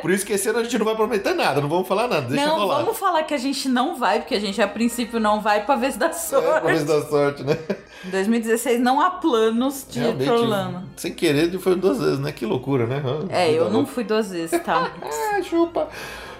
Por 0.00 0.10
isso 0.10 0.24
que 0.26 0.32
esse 0.32 0.48
ano 0.48 0.58
a 0.60 0.64
gente 0.64 0.76
não 0.78 0.86
vai 0.86 0.96
prometer 0.96 1.34
nada, 1.34 1.60
não 1.60 1.68
vamos 1.68 1.86
falar 1.86 2.08
nada, 2.08 2.22
deixa 2.26 2.44
não, 2.46 2.58
rolar. 2.58 2.78
vamos 2.82 2.98
falar 2.98 3.22
que 3.24 3.34
a 3.34 3.38
gente 3.38 3.68
não 3.68 3.94
vai, 3.96 4.20
porque 4.20 4.34
a 4.34 4.40
gente 4.40 4.60
a 4.60 4.66
princípio 4.66 5.20
não 5.20 5.40
vai 5.40 5.64
pra 5.64 5.76
ver 5.76 5.92
se 5.92 5.98
dá 5.98 6.06
É, 6.06 6.12
sorte. 6.12 6.60
pra 6.60 6.72
ver 6.72 6.81
dá 6.84 7.02
sorte, 7.02 7.42
né? 7.44 7.56
Em 8.04 8.10
2016 8.10 8.80
não 8.80 9.00
há 9.00 9.10
planos 9.10 9.86
de 9.88 10.00
ir 10.00 10.14
pra 10.16 10.34
Orlando. 10.34 10.82
sem 10.96 11.12
querer, 11.14 11.44
ele 11.44 11.58
foi 11.58 11.76
duas 11.76 11.98
vezes, 11.98 12.18
né? 12.18 12.32
Que 12.32 12.44
loucura, 12.46 12.86
né? 12.86 13.02
Ah, 13.04 13.26
É, 13.42 13.50
eu 13.52 13.70
não 13.70 13.86
fui 13.86 14.04
duas 14.04 14.30
vezes, 14.30 14.60
tá? 14.62 14.90
Ah, 15.02 15.42
chupa. 15.42 15.88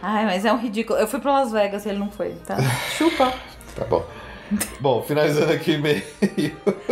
Ai, 0.02 0.24
mas 0.24 0.44
é 0.44 0.52
um 0.52 0.58
ridículo. 0.58 0.98
Eu 0.98 1.06
fui 1.06 1.20
pra 1.20 1.32
Las 1.32 1.52
Vegas 1.52 1.84
e 1.86 1.90
ele 1.90 1.98
não 1.98 2.10
foi, 2.10 2.30
tá? 2.46 2.56
Chupa. 2.98 3.32
Tá 3.76 3.84
bom. 3.84 4.04
Bom, 4.80 5.02
finalizando 5.02 5.52
aqui 5.52 5.70
o 5.70 5.74
e-mail. 5.74 6.02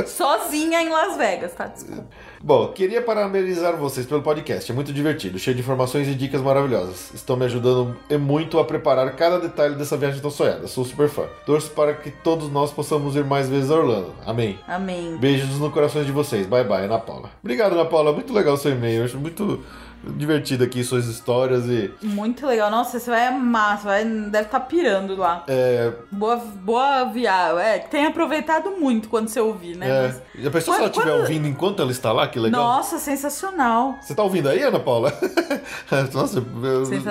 Sozinha 0.06 0.80
em 0.82 0.88
Las 0.88 1.16
Vegas, 1.16 1.52
tá? 1.52 1.66
Desculpa. 1.66 2.04
Bom, 2.42 2.68
queria 2.68 3.02
parabenizar 3.02 3.76
vocês 3.76 4.06
pelo 4.06 4.22
podcast. 4.22 4.72
É 4.72 4.74
muito 4.74 4.94
divertido, 4.94 5.38
cheio 5.38 5.54
de 5.54 5.60
informações 5.60 6.08
e 6.08 6.14
dicas 6.14 6.40
maravilhosas. 6.40 7.12
Estão 7.12 7.36
me 7.36 7.44
ajudando 7.44 7.94
e 8.08 8.16
muito 8.16 8.58
a 8.58 8.64
preparar 8.64 9.14
cada 9.14 9.38
detalhe 9.38 9.74
dessa 9.74 9.94
viagem 9.94 10.22
tão 10.22 10.30
sonhada. 10.30 10.66
Sou 10.66 10.82
super 10.82 11.10
fã. 11.10 11.24
Torço 11.44 11.70
para 11.72 11.92
que 11.92 12.10
todos 12.10 12.50
nós 12.50 12.72
possamos 12.72 13.14
ir 13.14 13.24
mais 13.24 13.46
vezes 13.46 13.70
a 13.70 13.74
Orlando. 13.74 14.14
Amém. 14.24 14.58
Amém. 14.66 15.18
Beijos 15.18 15.58
no 15.58 15.70
coração 15.70 16.02
de 16.02 16.12
vocês. 16.12 16.46
Bye 16.46 16.64
bye, 16.64 16.86
Ana 16.86 16.98
Paula. 16.98 17.30
Obrigado, 17.42 17.74
Ana 17.74 17.84
Paula. 17.84 18.10
Muito 18.10 18.32
legal 18.32 18.54
o 18.54 18.58
seu 18.58 18.72
e-mail. 18.72 19.00
Eu 19.00 19.04
acho 19.04 19.18
muito 19.18 19.62
divertido 20.02 20.64
aqui 20.64 20.82
suas 20.82 21.06
histórias 21.06 21.64
e. 21.66 21.92
Muito 22.02 22.46
legal. 22.46 22.70
Nossa, 22.70 22.98
você 22.98 23.10
vai 23.10 23.26
amar, 23.26 23.78
você 23.78 23.84
vai, 23.84 24.04
deve 24.04 24.44
estar 24.46 24.60
pirando 24.60 25.16
lá. 25.16 25.44
É, 25.48 25.92
Boa, 26.10 26.36
boa 26.36 27.04
viagem. 27.04 27.58
É, 27.64 27.78
tem 27.78 28.06
aproveitado 28.06 28.70
muito 28.72 29.08
quando 29.08 29.28
você 29.28 29.40
ouvir, 29.40 29.76
né? 29.76 29.88
é, 29.88 30.02
Mas- 30.08 30.22
já 30.44 30.50
pensou 30.50 30.74
se 30.74 30.80
ela 30.80 30.88
Quando- 30.90 30.92
estiver 30.98 31.10
quando- 31.10 31.20
ouvindo 31.20 31.46
enquanto 31.48 31.82
ela 31.82 31.90
está 31.90 32.12
lá? 32.12 32.26
Que 32.28 32.38
legal. 32.38 32.62
Nossa, 32.62 32.98
sensacional. 32.98 33.96
Você 34.00 34.14
tá 34.14 34.22
ouvindo 34.22 34.48
aí, 34.48 34.62
Ana 34.62 34.80
Paula? 34.80 35.12
Nossa. 36.14 36.40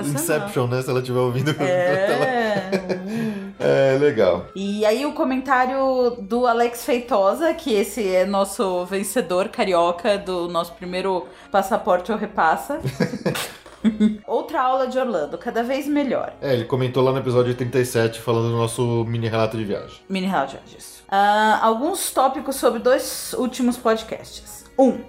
Inception, 0.06 0.68
né? 0.68 0.82
Se 0.82 0.90
ela 0.90 1.00
estiver 1.00 1.20
ouvindo. 1.20 1.52
enquanto 1.52 1.68
ela- 1.68 2.26
É. 2.26 2.70
É, 3.62 3.98
legal. 4.00 4.46
E 4.56 4.86
aí 4.86 5.06
o 5.06 5.12
comentário 5.12 6.12
do 6.22 6.48
Alex 6.48 6.86
Feitosa, 6.86 7.54
que 7.54 7.74
esse 7.74 8.08
é 8.08 8.26
nosso 8.26 8.86
vencedor 8.86 9.50
carioca 9.50 10.18
do 10.18 10.48
nosso 10.48 10.72
primeiro 10.76 11.26
passaporte 11.52 12.10
ou 12.10 12.18
repassa. 12.18 12.79
Outra 14.28 14.62
aula 14.62 14.88
de 14.88 15.00
Orlando, 15.00 15.38
cada 15.38 15.64
vez 15.64 15.88
melhor. 15.88 16.34
É, 16.42 16.54
ele 16.54 16.66
comentou 16.66 17.04
lá 17.04 17.12
no 17.12 17.20
episódio 17.20 17.50
87, 17.52 18.20
falando 18.20 18.50
do 18.50 18.58
nosso 18.58 19.06
mini 19.06 19.28
relato 19.28 19.56
de 19.56 19.64
viagem. 19.64 20.00
Mini 20.10 20.28
relato 20.28 20.58
disso. 20.66 21.04
Ah, 21.08 21.60
alguns 21.62 22.12
tópicos 22.12 22.58
sobre 22.58 22.80
dois 22.80 23.34
últimos 23.34 23.78
podcasts. 23.78 24.66
Um, 24.78 25.00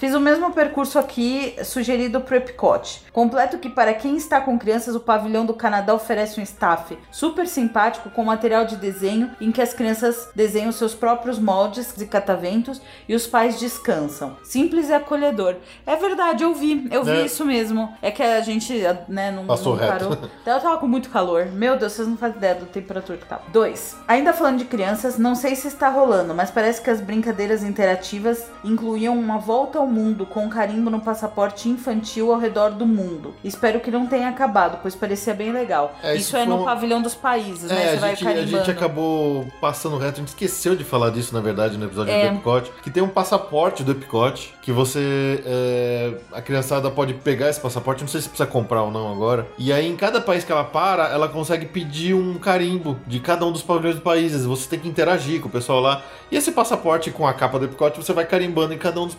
fiz 0.00 0.14
o 0.14 0.20
mesmo 0.20 0.50
percurso 0.50 0.98
aqui 0.98 1.54
sugerido 1.62 2.22
pro 2.22 2.34
Epcot. 2.36 3.02
Completo 3.12 3.58
que 3.58 3.68
para 3.68 3.92
quem 3.92 4.16
está 4.16 4.40
com 4.40 4.58
crianças, 4.58 4.94
o 4.96 5.00
pavilhão 5.00 5.44
do 5.44 5.52
Canadá 5.52 5.92
oferece 5.94 6.40
um 6.40 6.42
staff 6.42 6.96
super 7.12 7.46
simpático 7.46 8.08
com 8.08 8.24
material 8.24 8.64
de 8.64 8.76
desenho 8.76 9.30
em 9.38 9.52
que 9.52 9.60
as 9.60 9.74
crianças 9.74 10.30
desenham 10.34 10.72
seus 10.72 10.94
próprios 10.94 11.38
moldes 11.38 11.94
e 12.00 12.06
cataventos 12.06 12.80
e 13.06 13.14
os 13.14 13.26
pais 13.26 13.60
descansam. 13.60 14.38
Simples 14.42 14.88
e 14.88 14.94
acolhedor. 14.94 15.56
É 15.86 15.94
verdade, 15.96 16.44
eu 16.44 16.54
vi, 16.54 16.88
eu 16.90 17.04
vi 17.04 17.10
É. 17.10 17.26
isso 17.26 17.44
mesmo. 17.44 17.94
É 18.00 18.10
que 18.10 18.22
a 18.22 18.40
gente, 18.40 18.72
né, 19.06 19.30
não, 19.30 19.44
Passou 19.46 19.76
não 19.76 19.82
reto. 19.82 20.08
parou. 20.08 20.30
Então 20.40 20.54
eu 20.54 20.60
tava 20.60 20.78
com 20.78 20.88
muito 20.88 21.10
calor. 21.10 21.44
Meu 21.46 21.76
Deus, 21.76 21.92
vocês 21.92 22.08
não 22.08 22.16
fazem 22.16 22.38
ideia 22.38 22.54
do 22.54 22.64
temperatura 22.64 23.18
que 23.18 23.26
tava. 23.26 23.42
Dois. 23.52 23.94
Ainda 24.08 24.32
falando 24.32 24.56
de 24.58 24.64
crianças, 24.64 25.18
não 25.18 25.34
sei 25.34 25.54
se 25.54 25.68
está 25.68 25.90
rolando, 25.90 26.34
mas 26.34 26.50
parece 26.50 26.80
que 26.80 26.88
as 26.88 27.02
brincadeiras 27.02 27.62
interativas 27.62 28.46
incluíam 28.64 29.18
uma 29.18 29.36
volta 29.36 29.78
ao 29.78 29.89
mundo 29.90 30.24
com 30.24 30.44
um 30.44 30.48
carimbo 30.48 30.88
no 30.90 31.00
passaporte 31.00 31.68
infantil 31.68 32.32
ao 32.32 32.38
redor 32.38 32.70
do 32.70 32.86
mundo. 32.86 33.34
Espero 33.44 33.80
que 33.80 33.90
não 33.90 34.06
tenha 34.06 34.28
acabado, 34.28 34.78
pois 34.80 34.94
parecia 34.94 35.34
bem 35.34 35.52
legal. 35.52 35.94
É, 36.02 36.12
isso 36.14 36.28
isso 36.30 36.36
é 36.36 36.46
no 36.46 36.62
um- 36.62 36.64
pavilhão 36.64 37.02
dos 37.02 37.14
países, 37.14 37.70
né? 37.70 37.74
É, 37.86 37.90
Você 37.90 37.96
a 37.96 38.00
vai 38.00 38.10
gente, 38.10 38.22
a 38.22 38.30
carimbando. 38.32 38.56
gente 38.64 38.70
acabou 38.70 39.46
passando 39.60 39.96
reto, 39.98 40.14
a 40.14 40.18
gente 40.18 40.28
esqueceu 40.28 40.76
de 40.76 40.84
falar 40.84 41.10
disso, 41.10 41.34
na 41.34 41.40
verdade, 41.40 41.76
no 41.76 41.84
episódio 41.86 42.12
É. 42.12 42.28
do 42.30 42.36
Epcot, 42.36 42.70
que 42.82 42.90
tem 42.90 43.02
um 43.02 43.08
passaporte 43.08 43.82
do 43.82 43.92
Epcot, 43.92 44.54
que 44.62 44.70
você, 44.72 45.42
é, 45.44 46.14
a 46.32 46.40
criançada 46.40 46.90
pode 46.90 47.14
pegar 47.14 47.48
esse 47.50 47.60
passaporte, 47.60 48.02
não 48.02 48.08
sei 48.08 48.20
se 48.20 48.28
precisa 48.28 48.48
comprar 48.48 48.82
ou 48.82 48.90
não 48.90 49.10
agora, 49.12 49.46
e 49.58 49.72
aí 49.72 49.88
em 49.88 49.96
cada 49.96 50.20
país 50.20 50.44
que 50.44 50.52
ela 50.52 50.64
para, 50.64 51.08
ela 51.08 51.28
consegue 51.28 51.66
pedir 51.66 52.14
um 52.14 52.34
carimbo 52.38 52.98
de 53.06 53.18
cada 53.20 53.44
um 53.44 53.52
dos 53.52 53.62
pavilhões 53.62 53.96
do 53.96 54.02
países, 54.02 54.44
você 54.44 54.68
tem 54.68 54.78
que 54.78 54.88
interagir 54.88 55.40
com 55.40 55.48
o 55.48 55.50
pessoal 55.50 55.80
lá, 55.80 56.02
e 56.30 56.36
esse 56.36 56.52
passaporte 56.52 57.10
com 57.10 57.26
a 57.26 57.32
capa 57.34 57.58
do 57.58 57.64
Epcot, 57.64 57.96
você 57.96 58.12
vai 58.12 58.24
carimbando 58.24 58.72
em 58.74 58.78
cada 58.78 59.00
um 59.00 59.06
dos, 59.06 59.16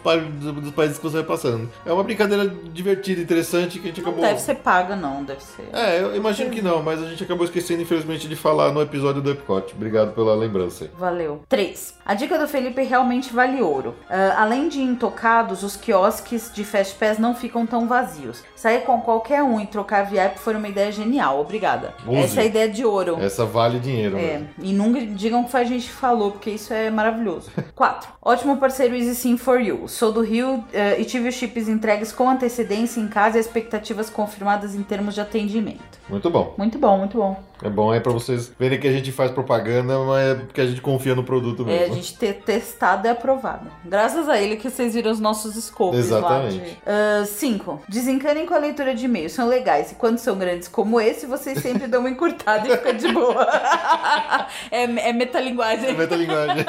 dos 0.61 0.71
países 0.71 0.97
que 0.97 1.03
você 1.03 1.17
vai 1.17 1.25
passando. 1.25 1.69
É 1.85 1.91
uma 1.91 2.03
brincadeira 2.03 2.47
divertida, 2.47 3.21
interessante, 3.21 3.79
que 3.79 3.85
a 3.85 3.87
gente 3.87 4.01
Não 4.01 4.09
acabou... 4.09 4.25
deve 4.27 4.39
ser 4.41 4.55
paga, 4.55 4.95
não, 4.95 5.23
deve 5.23 5.43
ser. 5.43 5.67
É, 5.73 6.01
eu 6.01 6.15
imagino 6.15 6.49
que 6.49 6.61
não, 6.61 6.81
mas 6.81 7.01
a 7.01 7.07
gente 7.07 7.23
acabou 7.23 7.45
esquecendo, 7.45 7.81
infelizmente, 7.81 8.27
de 8.27 8.35
falar 8.35 8.71
no 8.71 8.81
episódio 8.81 9.21
do 9.21 9.31
Epcot. 9.31 9.73
Obrigado 9.75 10.13
pela 10.13 10.35
lembrança. 10.35 10.89
Valeu. 10.97 11.43
3. 11.49 11.95
A 12.05 12.13
dica 12.13 12.37
do 12.37 12.47
Felipe 12.47 12.81
realmente 12.83 13.33
vale 13.33 13.61
ouro. 13.61 13.95
Ah, 14.09 14.35
além 14.37 14.67
de 14.69 14.81
intocados, 14.81 15.63
os 15.63 15.75
quiosques 15.75 16.51
de 16.53 16.63
Fast 16.63 16.95
Pass 16.95 17.17
não 17.17 17.35
ficam 17.35 17.65
tão 17.65 17.87
vazios. 17.87 18.43
Sair 18.55 18.81
com 18.81 18.99
qualquer 19.01 19.43
um 19.43 19.59
e 19.59 19.65
trocar 19.65 20.03
VIP 20.03 20.39
foi 20.39 20.55
uma 20.55 20.67
ideia 20.67 20.91
genial. 20.91 21.39
Obrigada. 21.39 21.93
Use. 22.05 22.17
Essa 22.17 22.41
é 22.41 22.43
a 22.43 22.45
ideia 22.45 22.69
de 22.69 22.85
ouro. 22.85 23.17
Essa 23.19 23.45
vale 23.45 23.79
dinheiro. 23.79 24.17
É, 24.17 24.21
mesmo. 24.21 24.49
e 24.61 24.73
nunca 24.73 25.01
digam 25.05 25.43
que 25.43 25.51
foi 25.51 25.61
a 25.61 25.65
gente 25.65 25.89
falou, 25.89 26.31
porque 26.31 26.51
isso 26.51 26.73
é 26.73 26.89
maravilhoso. 26.89 27.49
4. 27.75 28.09
Ótimo 28.21 28.57
parceiro 28.57 28.95
Easy 28.95 29.15
Sim 29.15 29.37
for 29.37 29.59
You. 29.59 29.87
Sou 29.87 30.11
do 30.11 30.21
Rio 30.21 30.50
eh, 30.73 31.01
e 31.01 31.05
tive 31.05 31.29
os 31.29 31.35
chips 31.35 31.67
entregues 31.67 32.11
com 32.11 32.29
antecedência 32.29 32.99
em 32.99 33.07
casa 33.07 33.37
e 33.37 33.41
expectativas 33.41 34.09
confirmadas 34.09 34.75
em 34.75 34.83
termos 34.83 35.15
de 35.15 35.21
atendimento. 35.21 35.99
Muito 36.09 36.29
bom. 36.29 36.53
Muito 36.57 36.77
bom, 36.77 36.97
muito 36.97 37.17
bom. 37.17 37.41
É 37.63 37.69
bom 37.69 37.91
aí 37.91 37.99
pra 37.99 38.11
vocês 38.11 38.51
verem 38.59 38.79
que 38.79 38.87
a 38.87 38.91
gente 38.91 39.11
faz 39.11 39.29
propaganda, 39.29 39.99
mas 39.99 40.31
é 40.31 40.35
porque 40.35 40.61
a 40.61 40.65
gente 40.65 40.81
confia 40.81 41.13
no 41.13 41.23
produto 41.23 41.63
É, 41.69 41.75
a 41.75 41.79
mesmo. 41.81 41.95
gente 41.95 42.17
ter 42.17 42.33
testado 42.41 43.07
e 43.07 43.09
aprovado. 43.09 43.69
Graças 43.85 44.27
a 44.27 44.41
ele 44.41 44.55
que 44.57 44.67
vocês 44.67 44.95
viram 44.95 45.11
os 45.11 45.19
nossos 45.19 45.53
scopes 45.63 45.99
Exatamente. 45.99 46.57
lá. 46.57 46.63
De... 46.63 46.77
Ah, 46.85 47.25
cinco. 47.25 47.79
Desencanem 47.87 48.47
com 48.47 48.55
a 48.55 48.57
leitura 48.57 48.95
de 48.95 49.05
e-mails. 49.05 49.33
São 49.33 49.47
legais. 49.47 49.91
E 49.91 49.95
quando 49.95 50.17
são 50.17 50.37
grandes 50.37 50.67
como 50.67 50.99
esse, 50.99 51.27
vocês 51.27 51.59
sempre 51.59 51.85
dão 51.87 51.99
uma 51.99 52.09
encurtada 52.09 52.67
e 52.67 52.71
fica 52.71 52.93
de 52.93 53.07
boa. 53.13 53.47
é, 54.71 54.83
é 55.09 55.13
metalinguagem. 55.13 55.89
É 55.89 55.93
metalinguagem. 55.93 56.65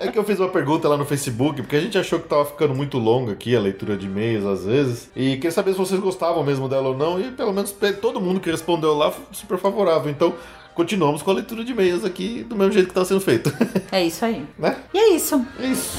É 0.00 0.08
que 0.08 0.18
eu 0.18 0.24
fiz 0.24 0.40
uma 0.40 0.48
pergunta 0.48 0.88
lá 0.88 0.96
no 0.96 1.04
Facebook, 1.04 1.62
porque 1.62 1.76
a 1.76 1.80
gente 1.80 1.96
achou 1.96 2.18
que 2.18 2.28
tava 2.28 2.44
ficando 2.44 2.74
muito 2.74 2.98
longa 3.14 3.32
aqui 3.32 3.54
a 3.54 3.60
leitura 3.60 3.96
de 3.96 4.06
e-mails 4.06 4.44
às 4.44 4.64
vezes. 4.64 5.10
E 5.14 5.36
queria 5.36 5.52
saber 5.52 5.72
se 5.72 5.78
vocês 5.78 6.00
gostavam 6.00 6.42
mesmo 6.42 6.68
dela 6.68 6.88
ou 6.88 6.96
não. 6.96 7.20
E 7.20 7.30
pelo 7.30 7.52
menos 7.52 7.74
todo 8.00 8.20
mundo 8.20 8.40
que 8.40 8.50
respondeu 8.50 8.94
lá 8.94 9.10
foi 9.10 9.24
super 9.32 9.58
favorável. 9.58 10.10
Então, 10.10 10.34
continuamos 10.74 11.22
com 11.22 11.30
a 11.30 11.34
leitura 11.34 11.64
de 11.64 11.72
e-mails 11.72 12.04
aqui 12.04 12.42
do 12.42 12.56
mesmo 12.56 12.72
jeito 12.72 12.88
que 12.88 12.94
tá 12.94 13.04
sendo 13.04 13.20
feito. 13.20 13.52
É 13.92 14.04
isso 14.04 14.24
aí. 14.24 14.44
né? 14.58 14.76
E 14.92 14.98
é 14.98 15.14
isso. 15.14 15.44
É 15.60 15.66
isso. 15.66 15.96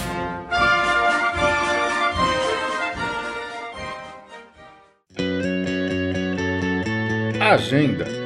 Agenda. 7.39 8.24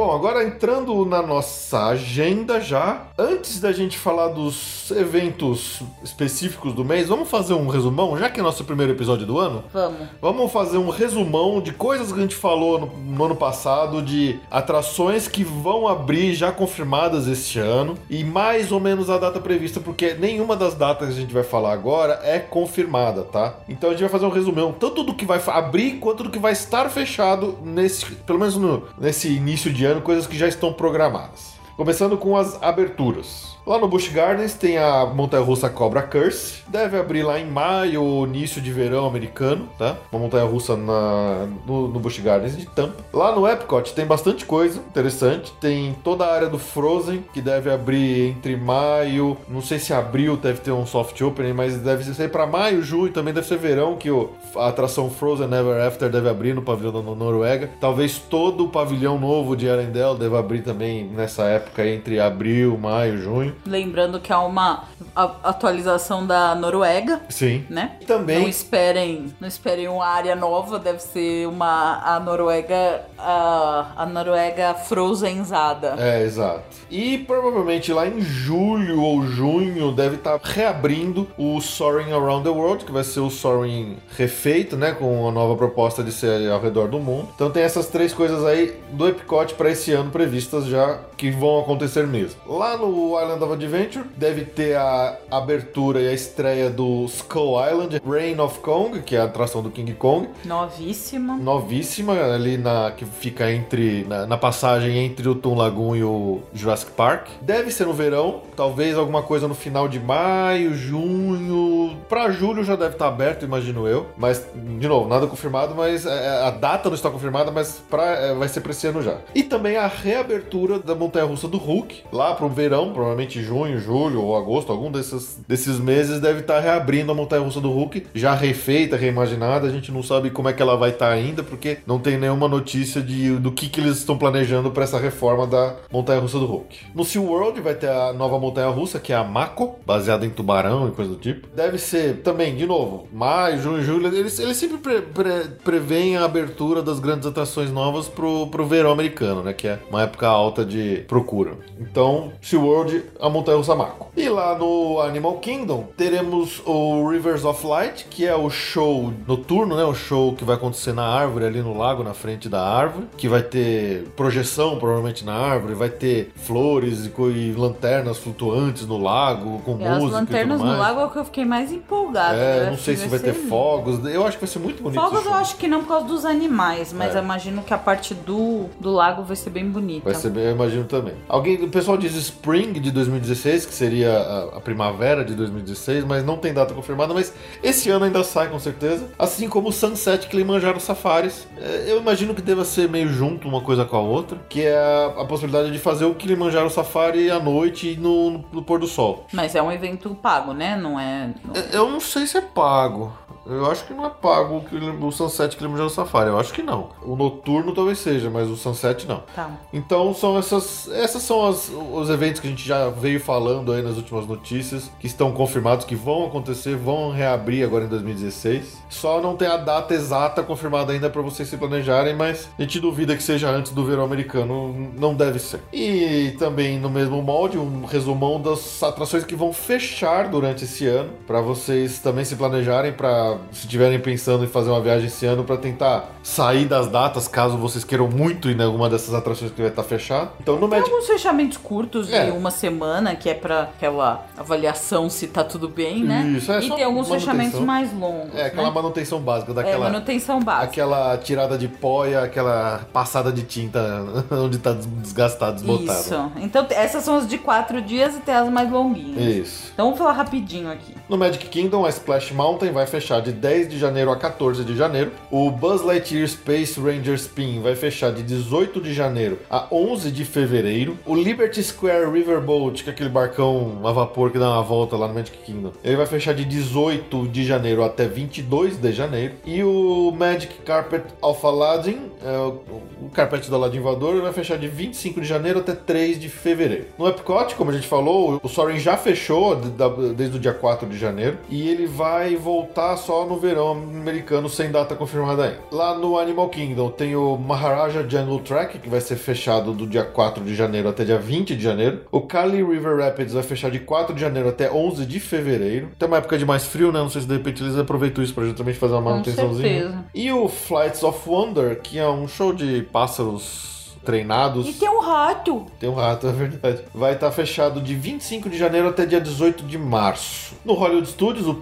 Bom, 0.00 0.14
agora 0.14 0.42
entrando 0.42 1.04
na 1.04 1.20
nossa 1.20 1.88
agenda 1.88 2.58
já, 2.58 3.02
antes 3.18 3.60
da 3.60 3.70
gente 3.70 3.98
falar 3.98 4.28
dos 4.28 4.90
eventos 4.92 5.82
específicos 6.02 6.72
do 6.72 6.82
mês, 6.82 7.06
vamos 7.08 7.28
fazer 7.28 7.52
um 7.52 7.66
resumão, 7.68 8.16
já 8.16 8.30
que 8.30 8.40
é 8.40 8.42
nosso 8.42 8.64
primeiro 8.64 8.92
episódio 8.92 9.26
do 9.26 9.38
ano? 9.38 9.62
Vamos. 9.70 9.98
Vamos 10.22 10.50
fazer 10.52 10.78
um 10.78 10.88
resumão 10.88 11.60
de 11.60 11.72
coisas 11.74 12.10
que 12.10 12.18
a 12.18 12.22
gente 12.22 12.34
falou 12.34 12.78
no, 12.80 12.86
no 12.86 13.24
ano 13.26 13.36
passado, 13.36 14.00
de 14.00 14.40
atrações 14.50 15.28
que 15.28 15.44
vão 15.44 15.86
abrir 15.86 16.32
já 16.32 16.50
confirmadas 16.50 17.28
este 17.28 17.58
ano 17.58 17.94
e 18.08 18.24
mais 18.24 18.72
ou 18.72 18.80
menos 18.80 19.10
a 19.10 19.18
data 19.18 19.38
prevista, 19.38 19.80
porque 19.80 20.14
nenhuma 20.14 20.56
das 20.56 20.74
datas 20.74 21.08
que 21.08 21.14
a 21.14 21.20
gente 21.20 21.34
vai 21.34 21.44
falar 21.44 21.74
agora 21.74 22.18
é 22.24 22.38
confirmada, 22.38 23.22
tá? 23.24 23.52
Então 23.68 23.90
a 23.90 23.92
gente 23.92 24.00
vai 24.00 24.08
fazer 24.08 24.24
um 24.24 24.30
resumão 24.30 24.72
tanto 24.72 25.02
do 25.02 25.12
que 25.12 25.26
vai 25.26 25.38
abrir 25.48 25.98
quanto 25.98 26.22
do 26.22 26.30
que 26.30 26.38
vai 26.38 26.52
estar 26.52 26.88
fechado 26.88 27.58
nesse, 27.62 28.06
pelo 28.06 28.38
menos 28.38 28.56
no- 28.56 28.84
nesse 28.98 29.28
início 29.28 29.70
de 29.70 29.84
ano, 29.84 29.89
coisas 29.98 30.26
que 30.26 30.38
já 30.38 30.46
estão 30.46 30.72
programadas. 30.72 31.54
Começando 31.76 32.16
com 32.16 32.36
as 32.36 32.62
aberturas. 32.62 33.56
Lá 33.66 33.78
no 33.78 33.86
Busch 33.86 34.08
Gardens 34.08 34.54
tem 34.54 34.78
a 34.78 35.06
montanha-russa 35.06 35.68
Cobra 35.68 36.02
Curse. 36.02 36.62
Deve 36.68 36.98
abrir 36.98 37.22
lá 37.22 37.38
em 37.38 37.46
maio 37.46 38.24
início 38.26 38.60
de 38.60 38.72
verão 38.72 39.06
americano, 39.06 39.68
tá? 39.78 39.96
Uma 40.10 40.22
montanha-russa 40.22 40.76
na- 40.76 41.46
no, 41.66 41.86
no 41.88 42.00
Busch 42.00 42.18
Gardens 42.20 42.56
de 42.56 42.66
Tampa. 42.66 42.96
Lá 43.12 43.34
no 43.34 43.46
Epcot 43.46 43.92
tem 43.94 44.06
bastante 44.06 44.44
coisa 44.44 44.78
interessante. 44.78 45.52
Tem 45.60 45.94
toda 46.02 46.24
a 46.24 46.34
área 46.34 46.48
do 46.48 46.58
Frozen, 46.58 47.24
que 47.32 47.40
deve 47.40 47.70
abrir 47.70 48.30
entre 48.30 48.56
maio... 48.56 49.36
Não 49.48 49.60
sei 49.60 49.78
se 49.78 49.92
abril 49.92 50.36
deve 50.36 50.60
ter 50.60 50.72
um 50.72 50.86
soft 50.86 51.20
opening, 51.20 51.52
mas 51.52 51.76
deve 51.76 52.02
ser 52.04 52.30
para 52.30 52.46
maio, 52.46 52.82
junho. 52.82 53.12
Também 53.12 53.32
deve 53.34 53.46
ser 53.46 53.58
verão, 53.58 53.96
que 53.96 54.10
o, 54.10 54.30
a 54.56 54.68
atração 54.68 55.10
Frozen 55.10 55.48
Never 55.48 55.80
After 55.86 56.08
deve 56.08 56.28
abrir 56.28 56.54
no 56.54 56.62
pavilhão 56.62 56.92
da 56.92 57.02
Noruega. 57.02 57.70
Talvez 57.80 58.18
todo 58.18 58.64
o 58.64 58.68
pavilhão 58.68 59.18
novo 59.18 59.54
de 59.56 59.68
Arendelle 59.68 60.18
deva 60.18 60.38
abrir 60.38 60.62
também 60.62 61.04
nessa 61.04 61.44
época, 61.44 61.86
entre 61.86 62.18
abril, 62.18 62.76
maio, 62.78 63.18
junho. 63.18 63.49
Lembrando 63.66 64.20
que 64.20 64.32
é 64.32 64.36
uma 64.36 64.84
atualização 65.14 66.26
da 66.26 66.54
Noruega, 66.54 67.20
Sim. 67.28 67.64
né? 67.68 67.96
Também 68.06 68.40
Não 68.40 68.48
esperem, 68.48 69.32
não 69.40 69.48
esperem 69.48 69.88
uma 69.88 70.06
área 70.06 70.36
nova, 70.36 70.78
deve 70.78 71.00
ser 71.00 71.46
uma 71.46 72.00
a 72.02 72.20
Noruega 72.20 73.02
a, 73.18 73.92
a 73.96 74.06
Noruega 74.06 74.74
frozenzada. 74.74 75.96
É, 75.98 76.22
exato. 76.22 76.62
E 76.90 77.18
provavelmente 77.18 77.92
lá 77.92 78.06
em 78.06 78.20
julho 78.20 79.02
ou 79.02 79.26
junho 79.26 79.92
deve 79.92 80.16
estar 80.16 80.38
reabrindo 80.42 81.28
o 81.36 81.60
Soaring 81.60 82.12
Around 82.12 82.44
the 82.44 82.50
World, 82.50 82.84
que 82.84 82.92
vai 82.92 83.04
ser 83.04 83.20
o 83.20 83.30
Soaring 83.30 83.96
refeito, 84.16 84.76
né? 84.76 84.92
Com 84.92 85.28
a 85.28 85.32
nova 85.32 85.56
proposta 85.56 86.02
de 86.02 86.12
ser 86.12 86.50
ao 86.50 86.60
redor 86.60 86.88
do 86.88 86.98
mundo. 86.98 87.28
Então 87.34 87.50
tem 87.50 87.62
essas 87.62 87.86
três 87.88 88.12
coisas 88.12 88.44
aí 88.44 88.74
do 88.92 89.08
Epcot 89.08 89.54
para 89.54 89.70
esse 89.70 89.92
ano 89.92 90.10
previstas 90.10 90.66
já 90.66 90.98
que 91.16 91.30
vão 91.30 91.60
acontecer 91.60 92.06
mesmo. 92.06 92.40
Lá 92.46 92.76
no 92.76 93.20
Island 93.20 93.39
of 93.42 93.52
Adventure 93.52 94.04
deve 94.16 94.44
ter 94.44 94.76
a 94.76 95.16
abertura 95.30 96.00
e 96.00 96.08
a 96.08 96.12
estreia 96.12 96.70
do 96.70 97.04
Skull 97.06 97.56
Island, 97.64 98.00
Reign 98.08 98.40
of 98.40 98.58
Kong, 98.60 99.00
que 99.02 99.16
é 99.16 99.20
a 99.20 99.24
atração 99.24 99.62
do 99.62 99.70
King 99.70 99.92
Kong 99.94 100.28
Novíssima. 100.44 101.36
novíssima 101.36 102.12
ali 102.12 102.56
na 102.56 102.90
que 102.90 103.04
fica 103.04 103.50
entre 103.50 104.04
na, 104.08 104.26
na 104.26 104.36
passagem 104.36 104.98
entre 104.98 105.28
o 105.28 105.34
Toon 105.34 105.56
Lagoon 105.56 105.96
e 105.96 106.04
o 106.04 106.40
Jurassic 106.52 106.92
Park. 106.92 107.28
Deve 107.40 107.70
ser 107.70 107.86
no 107.86 107.92
verão, 107.92 108.42
talvez 108.56 108.96
alguma 108.96 109.22
coisa 109.22 109.48
no 109.48 109.54
final 109.54 109.88
de 109.88 109.98
maio, 109.98 110.74
junho, 110.74 111.79
Pra 112.08 112.30
julho 112.30 112.64
já 112.64 112.76
deve 112.76 112.94
estar 112.94 113.08
aberto, 113.08 113.44
imagino 113.44 113.86
eu. 113.86 114.06
Mas 114.16 114.46
de 114.78 114.88
novo, 114.88 115.08
nada 115.08 115.26
confirmado, 115.26 115.74
mas 115.74 116.06
é, 116.06 116.42
a 116.42 116.50
data 116.50 116.88
não 116.88 116.96
está 116.96 117.10
confirmada, 117.10 117.50
mas 117.50 117.82
pra, 117.88 118.04
é, 118.04 118.34
vai 118.34 118.48
ser 118.48 118.60
para 118.60 118.72
esse 118.72 118.86
ano 118.86 119.02
já. 119.02 119.18
E 119.34 119.42
também 119.42 119.76
a 119.76 119.86
reabertura 119.86 120.78
da 120.78 120.94
montanha-russa 120.94 121.48
do 121.48 121.58
Hulk 121.58 122.04
lá 122.12 122.34
pro 122.34 122.48
verão, 122.48 122.92
provavelmente 122.92 123.42
junho, 123.42 123.78
julho 123.78 124.22
ou 124.22 124.36
agosto, 124.36 124.72
algum 124.72 124.90
desses 124.90 125.40
desses 125.46 125.78
meses 125.78 126.20
deve 126.20 126.40
estar 126.40 126.60
reabrindo 126.60 127.12
a 127.12 127.14
montanha-russa 127.14 127.60
do 127.60 127.70
Hulk, 127.70 128.06
já 128.14 128.34
refeita, 128.34 128.96
reimaginada. 128.96 129.66
A 129.66 129.70
gente 129.70 129.92
não 129.92 130.02
sabe 130.02 130.30
como 130.30 130.48
é 130.48 130.52
que 130.52 130.62
ela 130.62 130.76
vai 130.76 130.90
estar 130.90 131.10
ainda, 131.10 131.42
porque 131.42 131.78
não 131.86 131.98
tem 131.98 132.18
nenhuma 132.18 132.48
notícia 132.48 133.00
de, 133.02 133.36
do 133.36 133.52
que, 133.52 133.68
que 133.68 133.80
eles 133.80 133.98
estão 133.98 134.16
planejando 134.16 134.70
para 134.70 134.84
essa 134.84 134.98
reforma 134.98 135.46
da 135.46 135.76
montanha-russa 135.90 136.38
do 136.38 136.46
Hulk. 136.46 136.78
No 136.94 137.04
SeaWorld 137.04 137.60
vai 137.60 137.74
ter 137.74 137.88
a 137.88 138.12
nova 138.12 138.38
montanha-russa, 138.38 138.98
que 138.98 139.12
é 139.12 139.16
a 139.16 139.24
Mako, 139.24 139.76
baseada 139.86 140.24
em 140.24 140.30
tubarão 140.30 140.88
e 140.88 140.92
coisa 140.92 141.10
do 141.10 141.16
tipo. 141.16 141.48
Deve 141.54 141.69
ser 141.78 142.18
também, 142.22 142.56
de 142.56 142.66
novo, 142.66 143.06
maio, 143.12 143.60
junho, 143.60 143.82
julho. 143.82 144.06
Eles, 144.14 144.38
eles 144.38 144.56
sempre 144.56 144.78
pre, 144.78 145.02
pre, 145.02 145.48
preveem 145.62 146.16
a 146.16 146.24
abertura 146.24 146.82
das 146.82 146.98
grandes 146.98 147.26
atrações 147.26 147.70
novas 147.70 148.08
pro, 148.08 148.46
pro 148.48 148.66
verão 148.66 148.90
americano, 148.90 149.42
né? 149.42 149.52
Que 149.52 149.68
é 149.68 149.78
uma 149.88 150.02
época 150.02 150.26
alta 150.26 150.64
de 150.64 151.04
procura. 151.08 151.52
Então, 151.78 152.32
SeaWorld, 152.40 153.04
a 153.20 153.28
montanha-russa 153.28 153.74
Mako. 153.74 154.10
E 154.16 154.28
lá 154.28 154.56
no 154.56 155.00
Animal 155.00 155.38
Kingdom, 155.38 155.88
teremos 155.96 156.62
o 156.66 157.08
Rivers 157.08 157.44
of 157.44 157.66
Light, 157.66 158.06
que 158.10 158.26
é 158.26 158.34
o 158.34 158.50
show 158.50 159.12
noturno, 159.26 159.76
né? 159.76 159.84
O 159.84 159.94
show 159.94 160.34
que 160.34 160.44
vai 160.44 160.56
acontecer 160.56 160.92
na 160.92 161.04
árvore, 161.04 161.44
ali 161.44 161.60
no 161.60 161.76
lago, 161.76 162.02
na 162.02 162.14
frente 162.14 162.48
da 162.48 162.62
árvore. 162.62 163.06
Que 163.16 163.28
vai 163.28 163.42
ter 163.42 164.04
projeção, 164.16 164.78
provavelmente, 164.78 165.24
na 165.24 165.34
árvore. 165.34 165.74
Vai 165.74 165.90
ter 165.90 166.32
flores 166.36 167.06
e, 167.06 167.22
e 167.30 167.52
lanternas 167.52 168.18
flutuantes 168.18 168.86
no 168.86 168.98
lago, 168.98 169.60
com 169.64 169.78
E 169.78 169.84
as 169.84 169.98
música 169.98 170.20
lanternas 170.20 170.60
no 170.60 170.76
lago 170.76 171.00
é 171.00 171.04
o 171.04 171.10
que 171.10 171.18
eu 171.18 171.24
fiquei 171.24 171.44
mais 171.44 171.59
empolgada. 171.72 172.36
É, 172.38 172.60
Eu 172.66 172.70
não 172.70 172.78
sei 172.78 172.96
se 172.96 173.06
vai 173.08 173.18
ser 173.18 173.26
ter 173.32 173.32
lindo. 173.38 173.48
fogos. 173.48 174.04
Eu 174.06 174.26
acho 174.26 174.36
que 174.38 174.44
vai 174.44 174.52
ser 174.52 174.58
muito 174.60 174.82
bonito. 174.82 175.00
Fogos 175.00 175.24
eu 175.26 175.34
acho 175.34 175.56
que 175.56 175.66
não 175.68 175.80
por 175.82 175.88
causa 175.88 176.06
dos 176.06 176.24
animais, 176.24 176.92
mas 176.92 177.14
É. 177.14 177.18
eu 177.18 177.22
imagino 177.22 177.62
que 177.62 177.74
a 177.74 177.78
parte 177.78 178.14
do, 178.14 178.66
do 178.80 178.90
lago 178.90 179.22
vai 179.22 179.36
ser 179.36 179.50
bem 179.50 179.68
bonita. 179.68 180.04
Vai 180.04 180.14
ser 180.14 180.30
bem, 180.30 180.44
eu 180.44 180.52
imagino 180.52 180.84
também. 180.84 181.14
Alguém, 181.28 181.56
o 181.62 181.68
pessoal 181.68 181.96
diz 181.96 182.14
Spring 182.14 182.72
de 182.74 182.90
2016, 182.90 183.66
que 183.66 183.74
seria 183.74 184.12
a, 184.18 184.56
a 184.58 184.60
primavera 184.60 185.24
de 185.24 185.34
2016, 185.34 186.04
mas 186.04 186.24
não 186.24 186.36
tem 186.36 186.52
data 186.54 186.72
confirmada, 186.74 187.12
mas 187.12 187.32
esse 187.62 187.90
ano 187.90 188.04
ainda 188.04 188.22
sai 188.24 188.48
com 188.48 188.58
certeza. 188.58 189.08
Assim 189.18 189.48
como 189.48 189.68
o 189.68 189.72
Sunset 189.72 190.26
Kilimanjaro 190.28 190.80
Safaris. 190.80 191.46
É, 191.58 191.84
Eu 191.90 191.98
imagino 192.00 192.34
que 192.34 192.42
deva 192.42 192.64
ser 192.64 192.88
meio 192.88 193.08
junto 193.08 193.48
uma 193.48 193.60
coisa 193.60 193.84
com 193.84 193.96
a 193.96 194.00
outra, 194.00 194.38
que 194.48 194.62
é 194.62 194.76
a, 194.76 195.22
a 195.22 195.24
possibilidade 195.24 195.72
de 195.72 195.78
fazer 195.78 196.04
o 196.04 196.14
Kilimanjaro 196.14 196.70
Safari 196.70 197.30
à 197.30 197.38
noite 197.40 197.96
no, 198.00 198.30
no- 198.30 198.44
no 198.52 198.62
pôr 198.62 198.78
do 198.78 198.86
sol. 198.86 199.26
Mas 199.32 199.54
é 199.54 199.62
um 199.62 199.72
evento 199.72 200.14
pago, 200.14 200.52
né? 200.52 200.76
Não 200.76 200.98
é. 201.00 201.30
Eu 201.72 201.88
não 201.90 202.00
sei 202.00 202.26
se 202.26 202.38
é 202.38 202.40
pago. 202.40 203.12
Eu 203.50 203.70
acho 203.70 203.84
que 203.84 203.92
não 203.94 204.06
é 204.06 204.10
pago 204.10 204.62
o 204.72 205.06
o 205.06 205.12
Sunset 205.12 205.56
Kilimanjaro 205.56 205.90
Safari. 205.90 206.28
Eu 206.30 206.38
acho 206.38 206.52
que 206.52 206.62
não. 206.62 206.90
O 207.02 207.16
noturno 207.16 207.74
talvez 207.74 207.98
seja, 207.98 208.30
mas 208.30 208.48
o 208.48 208.56
Sunset 208.56 209.06
não. 209.06 209.22
Tá. 209.34 209.50
Então 209.72 210.14
são 210.14 210.38
essas, 210.38 210.88
essas 210.92 211.22
são 211.22 211.46
as- 211.46 211.70
os 211.92 212.08
eventos 212.10 212.40
que 212.40 212.46
a 212.46 212.50
gente 212.50 212.66
já 212.66 212.88
veio 212.88 213.18
falando 213.20 213.72
aí 213.72 213.82
nas 213.82 213.96
últimas 213.96 214.26
notícias, 214.26 214.90
que 215.00 215.06
estão 215.06 215.32
confirmados 215.32 215.84
que 215.84 215.94
vão 215.96 216.26
acontecer, 216.26 216.76
vão 216.76 217.10
reabrir 217.10 217.64
agora 217.64 217.84
em 217.84 217.88
2016. 217.88 218.78
Só 218.88 219.20
não 219.20 219.36
tem 219.36 219.48
a 219.48 219.56
data 219.56 219.94
exata 219.94 220.42
confirmada 220.42 220.92
ainda 220.92 221.08
para 221.10 221.22
vocês 221.22 221.48
se 221.48 221.56
planejarem, 221.56 222.14
mas 222.14 222.48
a 222.58 222.62
gente 222.62 222.78
duvida 222.80 223.16
que 223.16 223.22
seja 223.22 223.50
antes 223.50 223.72
do 223.72 223.84
verão 223.84 224.04
americano, 224.04 224.92
não 224.96 225.14
deve 225.14 225.38
ser. 225.38 225.60
E 225.72 226.34
também 226.38 226.78
no 226.78 226.90
mesmo 226.90 227.20
molde, 227.22 227.58
um 227.58 227.84
resumão 227.84 228.40
das 228.40 228.82
atrações 228.82 229.24
que 229.24 229.34
vão 229.34 229.52
fechar 229.52 230.28
durante 230.28 230.64
esse 230.64 230.86
ano, 230.86 231.10
para 231.26 231.40
vocês 231.40 231.98
também 231.98 232.24
se 232.24 232.36
planejarem 232.36 232.92
para 232.92 233.36
se 233.52 233.60
estiverem 233.66 233.98
pensando 234.00 234.44
em 234.44 234.46
fazer 234.46 234.70
uma 234.70 234.80
viagem 234.80 235.06
esse 235.06 235.26
ano, 235.26 235.44
pra 235.44 235.56
tentar 235.56 236.08
sair 236.22 236.64
das 236.66 236.88
datas, 236.88 237.26
caso 237.28 237.56
vocês 237.56 237.84
queiram 237.84 238.08
muito 238.08 238.48
ir 238.50 238.58
em 238.58 238.62
alguma 238.62 238.88
dessas 238.88 239.14
atrações 239.14 239.50
que 239.52 239.60
vai 239.60 239.70
estar 239.70 239.82
fechado. 239.82 240.30
Então 240.40 240.54
no 240.56 240.60
Tem 240.68 240.78
Magic 240.78 240.90
alguns 240.90 241.06
fechamentos 241.06 241.56
curtos 241.58 242.06
de 242.08 242.14
É. 242.14 242.32
uma 242.32 242.50
semana, 242.50 243.14
que 243.14 243.28
é 243.28 243.34
pra 243.34 243.62
aquela 243.62 244.24
avaliação 244.36 245.08
se 245.08 245.26
tá 245.28 245.42
tudo 245.44 245.68
bem, 245.68 246.02
né? 246.04 246.34
Isso, 246.36 246.50
é 246.52 246.58
e 246.60 246.70
tem 246.70 246.82
alguns 246.84 247.08
manutenção. 247.08 247.18
fechamentos 247.34 247.60
mais 247.60 247.92
longos. 247.92 248.34
É 248.34 248.46
aquela 248.46 248.68
né? 248.68 248.74
manutenção 248.74 249.20
básica 249.20 249.52
É, 249.52 249.54
daquela. 249.54 249.84
manutenção 249.90 250.40
básica. 250.40 250.64
Aquela 250.64 251.16
tirada 251.18 251.56
de 251.56 251.68
pó 251.68 252.06
e 252.06 252.14
aquela 252.14 252.80
passada 252.92 253.32
de 253.32 253.42
tinta 253.42 254.04
onde 254.30 254.58
tá 254.58 254.72
des- 254.72 254.86
desgastado, 254.86 255.54
desbotado. 255.56 256.00
Isso. 256.00 256.32
Então, 256.36 256.66
essas 256.70 257.04
são 257.04 257.16
as 257.16 257.26
de 257.28 257.38
quatro 257.38 257.80
dias 257.80 258.16
e 258.16 258.20
tem 258.20 258.34
as 258.34 258.48
mais 258.48 258.70
longuinhas. 258.70 259.22
Isso. 259.48 259.70
Então, 259.72 259.86
vamos 259.86 259.98
falar 259.98 260.12
rapidinho 260.12 260.70
aqui. 260.70 260.94
No 261.08 261.16
Magic 261.16 261.46
Kingdom, 261.48 261.84
a 261.84 261.88
Splash 261.88 262.32
Mountain 262.32 262.72
vai 262.72 262.86
fechar 262.86 263.20
de 263.20 263.29
10 263.32 263.68
de 263.68 263.78
janeiro 263.78 264.10
a 264.10 264.16
14 264.16 264.64
de 264.64 264.76
janeiro. 264.76 265.10
O 265.30 265.50
Buzz 265.50 265.82
Lightyear 265.82 266.26
Space 266.28 266.78
Ranger 266.80 267.14
Spin 267.14 267.60
vai 267.60 267.74
fechar 267.74 268.12
de 268.12 268.22
18 268.22 268.80
de 268.80 268.92
janeiro 268.94 269.38
a 269.50 269.66
11 269.72 270.10
de 270.10 270.24
fevereiro. 270.24 270.96
O 271.06 271.14
Liberty 271.14 271.62
Square 271.62 272.10
Riverboat, 272.10 272.82
que 272.84 272.90
é 272.90 272.92
aquele 272.92 273.08
barcão 273.10 273.80
a 273.84 273.92
vapor 273.92 274.30
que 274.30 274.38
dá 274.38 274.48
uma 274.50 274.62
volta 274.62 274.96
lá 274.96 275.08
no 275.08 275.14
Magic 275.14 275.36
Kingdom, 275.38 275.72
ele 275.82 275.96
vai 275.96 276.06
fechar 276.06 276.34
de 276.34 276.44
18 276.44 277.28
de 277.28 277.44
janeiro 277.44 277.82
até 277.82 278.06
22 278.06 278.76
de 278.76 278.92
janeiro. 278.92 279.34
E 279.44 279.62
o 279.62 280.12
Magic 280.16 280.54
Carpet 280.62 281.04
of 281.22 281.44
Aladdin, 281.44 281.98
é, 282.24 282.36
o, 282.38 282.60
o 283.06 283.10
carpete 283.12 283.48
do 283.48 283.56
Aladdin 283.56 283.80
ele 283.80 284.20
vai 284.20 284.32
fechar 284.32 284.56
de 284.58 284.68
25 284.68 285.20
de 285.20 285.26
janeiro 285.26 285.60
até 285.60 285.74
3 285.74 286.18
de 286.20 286.28
fevereiro. 286.28 286.86
No 286.98 287.08
Epcot, 287.08 287.54
como 287.54 287.70
a 287.70 287.74
gente 287.74 287.86
falou, 287.86 288.40
o 288.42 288.48
Soaring 288.48 288.78
já 288.78 288.96
fechou 288.96 289.54
de- 289.56 289.70
desde 290.14 290.36
o 290.36 290.40
dia 290.40 290.52
4 290.52 290.88
de 290.88 290.98
janeiro 290.98 291.38
e 291.48 291.68
ele 291.68 291.86
vai 291.86 292.36
voltar 292.36 292.96
só 292.96 293.09
no 293.10 293.38
verão 293.38 293.72
americano 293.72 294.48
sem 294.48 294.70
data 294.70 294.94
confirmada 294.94 295.44
ainda. 295.44 295.58
Lá 295.72 295.94
no 295.96 296.18
Animal 296.18 296.48
Kingdom 296.48 296.90
tem 296.90 297.16
o 297.16 297.36
Maharaja 297.36 298.08
Jungle 298.08 298.38
Track, 298.40 298.78
que 298.78 298.88
vai 298.88 299.00
ser 299.00 299.16
fechado 299.16 299.72
do 299.72 299.86
dia 299.86 300.04
4 300.04 300.44
de 300.44 300.54
janeiro 300.54 300.88
até 300.88 301.04
dia 301.04 301.18
20 301.18 301.56
de 301.56 301.62
janeiro. 301.62 302.02
O 302.10 302.20
Kali 302.20 302.62
River 302.62 302.98
Rapids 302.98 303.34
vai 303.34 303.42
fechar 303.42 303.70
de 303.70 303.80
4 303.80 304.14
de 304.14 304.20
janeiro 304.20 304.48
até 304.48 304.70
11 304.70 305.04
de 305.04 305.18
fevereiro. 305.18 305.88
Tem 305.98 306.06
uma 306.06 306.18
época 306.18 306.38
de 306.38 306.46
mais 306.46 306.64
frio, 306.64 306.92
né? 306.92 307.00
Não 307.00 307.10
sei 307.10 307.22
se 307.22 307.26
de 307.26 307.34
repente 307.34 307.62
eles 307.62 307.76
aproveitam 307.76 308.22
isso 308.22 308.32
pra 308.32 308.44
justamente 308.44 308.78
fazer 308.78 308.94
uma 308.94 309.02
manutençãozinha. 309.02 310.04
E 310.14 310.30
o 310.32 310.48
Flights 310.48 311.02
of 311.02 311.28
Wonder, 311.28 311.80
que 311.80 311.98
é 311.98 312.08
um 312.08 312.28
show 312.28 312.52
de 312.52 312.82
pássaros 312.92 313.79
treinados. 314.10 314.68
E 314.68 314.72
tem 314.72 314.88
um 314.88 315.00
rato. 315.00 315.66
Tem 315.78 315.88
um 315.88 315.94
rato, 315.94 316.26
é 316.26 316.32
verdade. 316.32 316.82
Vai 316.94 317.12
estar 317.14 317.30
fechado 317.30 317.80
de 317.80 317.94
25 317.94 318.50
de 318.50 318.58
janeiro 318.58 318.88
até 318.88 319.06
dia 319.06 319.20
18 319.20 319.64
de 319.64 319.78
março. 319.78 320.54
No 320.64 320.74
Hollywood 320.74 321.08
Studios, 321.08 321.46
o, 321.46 321.52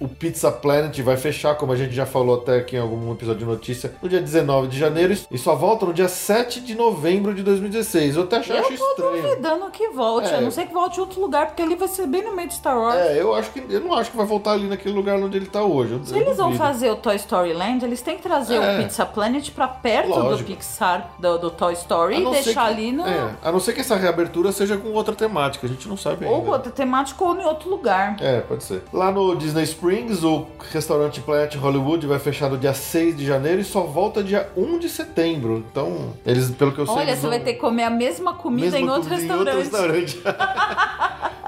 o- 0.00 0.08
Pizza 0.08 0.50
Planet 0.50 0.98
vai 1.00 1.16
fechar, 1.16 1.54
como 1.56 1.72
a 1.72 1.76
gente 1.76 1.94
já 1.94 2.04
falou 2.06 2.36
até 2.36 2.58
aqui 2.58 2.76
em 2.76 2.78
algum 2.78 3.12
episódio 3.12 3.40
de 3.40 3.44
notícia, 3.44 3.94
no 4.02 4.08
dia 4.08 4.20
19 4.20 4.68
de 4.68 4.78
janeiro 4.78 5.16
e 5.30 5.38
só 5.38 5.54
volta 5.54 5.84
no 5.86 5.92
dia 5.92 6.08
7 6.08 6.60
de 6.60 6.74
novembro 6.74 7.34
de 7.34 7.42
2016. 7.42 8.16
Eu 8.16 8.22
até 8.24 8.38
acho, 8.38 8.52
Eu 8.52 8.58
acho 8.60 8.76
tô 8.76 8.90
estranho. 8.90 9.22
duvidando 9.22 9.70
que 9.70 9.88
volte. 9.90 10.28
É. 10.32 10.36
A 10.36 10.40
não 10.40 10.50
ser 10.50 10.66
que 10.66 10.72
volte 10.74 10.98
em 10.98 11.00
outro 11.00 11.20
lugar, 11.20 11.46
porque 11.46 11.62
ali 11.62 11.74
vai 11.74 11.88
ser 11.88 12.06
bem 12.06 12.22
no 12.24 12.34
meio 12.34 12.48
de 12.48 12.54
Star 12.54 12.78
Wars. 12.78 12.96
É, 12.96 13.20
eu 13.20 13.34
acho 13.34 13.50
que 13.50 13.62
eu 13.68 13.80
não 13.80 13.94
acho 13.94 14.10
que 14.10 14.16
vai 14.16 14.26
voltar 14.26 14.52
ali 14.52 14.66
naquele 14.68 14.94
lugar 14.94 15.18
onde 15.18 15.36
ele 15.36 15.46
tá 15.46 15.62
hoje. 15.62 15.92
Eu- 15.94 16.04
Se 16.04 16.14
eu 16.14 16.20
eles 16.22 16.36
vão 16.36 16.46
duvido. 16.50 16.64
fazer 16.64 16.90
o 16.90 16.96
Toy 16.96 17.16
Story 17.16 17.52
Land, 17.52 17.84
eles 17.84 18.00
têm 18.02 18.16
que 18.16 18.22
trazer 18.22 18.56
É. 18.56 18.78
o 18.78 18.82
Pizza 18.82 19.04
Planet 19.06 19.50
pra 19.50 19.68
perto 19.68 20.08
do 20.12 20.18
Lógico. 20.20 20.50
Pixar, 20.50 21.10
do, 21.18 21.38
do 21.38 21.50
Toy 21.50 21.72
A 21.72 21.76
Story, 21.84 22.20
e 22.20 22.30
deixar 22.30 22.52
que- 22.52 22.58
ali 22.72 22.92
no. 22.92 23.06
É, 23.06 23.30
a 23.42 23.52
não 23.52 23.60
ser 23.60 23.72
que 23.72 23.80
essa 23.80 23.96
reabertura 23.96 24.50
seja 24.52 24.76
com 24.76 24.88
outra 24.92 25.14
temática, 25.14 25.66
a 25.66 25.70
gente 25.70 25.86
não 25.88 25.96
sabe 25.96 26.24
ainda. 26.24 26.36
Ou 26.36 26.46
outra 26.48 26.70
temática 26.72 27.22
ou 27.24 27.36
em 27.36 27.44
outro 27.44 27.68
lugar. 27.70 28.16
É, 28.20 28.40
pode 28.40 28.64
ser. 28.64 28.82
Lá 28.92 29.10
no 29.12 29.34
Disney 29.36 29.62
Springs, 29.64 30.22
o 30.24 30.46
restaurante 30.72 31.20
Planet 31.20 31.54
Hollywood 31.56 32.06
vai 32.06 32.18
fechar 32.18 32.48
no 32.50 32.56
dia 32.58 32.74
6 32.74 33.16
de 33.16 33.24
janeiro 33.26 33.60
e 33.60 33.64
só 33.64 33.82
volta 33.82 34.22
dia 34.22 34.48
1 34.56 34.78
de 34.78 34.88
setembro. 34.88 35.64
Então, 35.70 36.12
eles, 36.26 36.50
pelo 36.50 36.72
que 36.72 36.78
eu 36.80 36.86
sei. 36.86 36.94
Olha, 36.96 37.14
você 37.14 37.22
vão- 37.22 37.30
vai 37.30 37.40
ter 37.40 37.54
que 37.54 37.60
comer 37.60 37.84
a 37.84 37.90
mesma 37.90 38.34
comida 38.34 38.70
mesma 38.72 38.78
em 38.80 38.90
outro 38.90 39.10
comida 39.10 39.34
restaurante. 39.54 40.16
restaurante. 40.16 40.22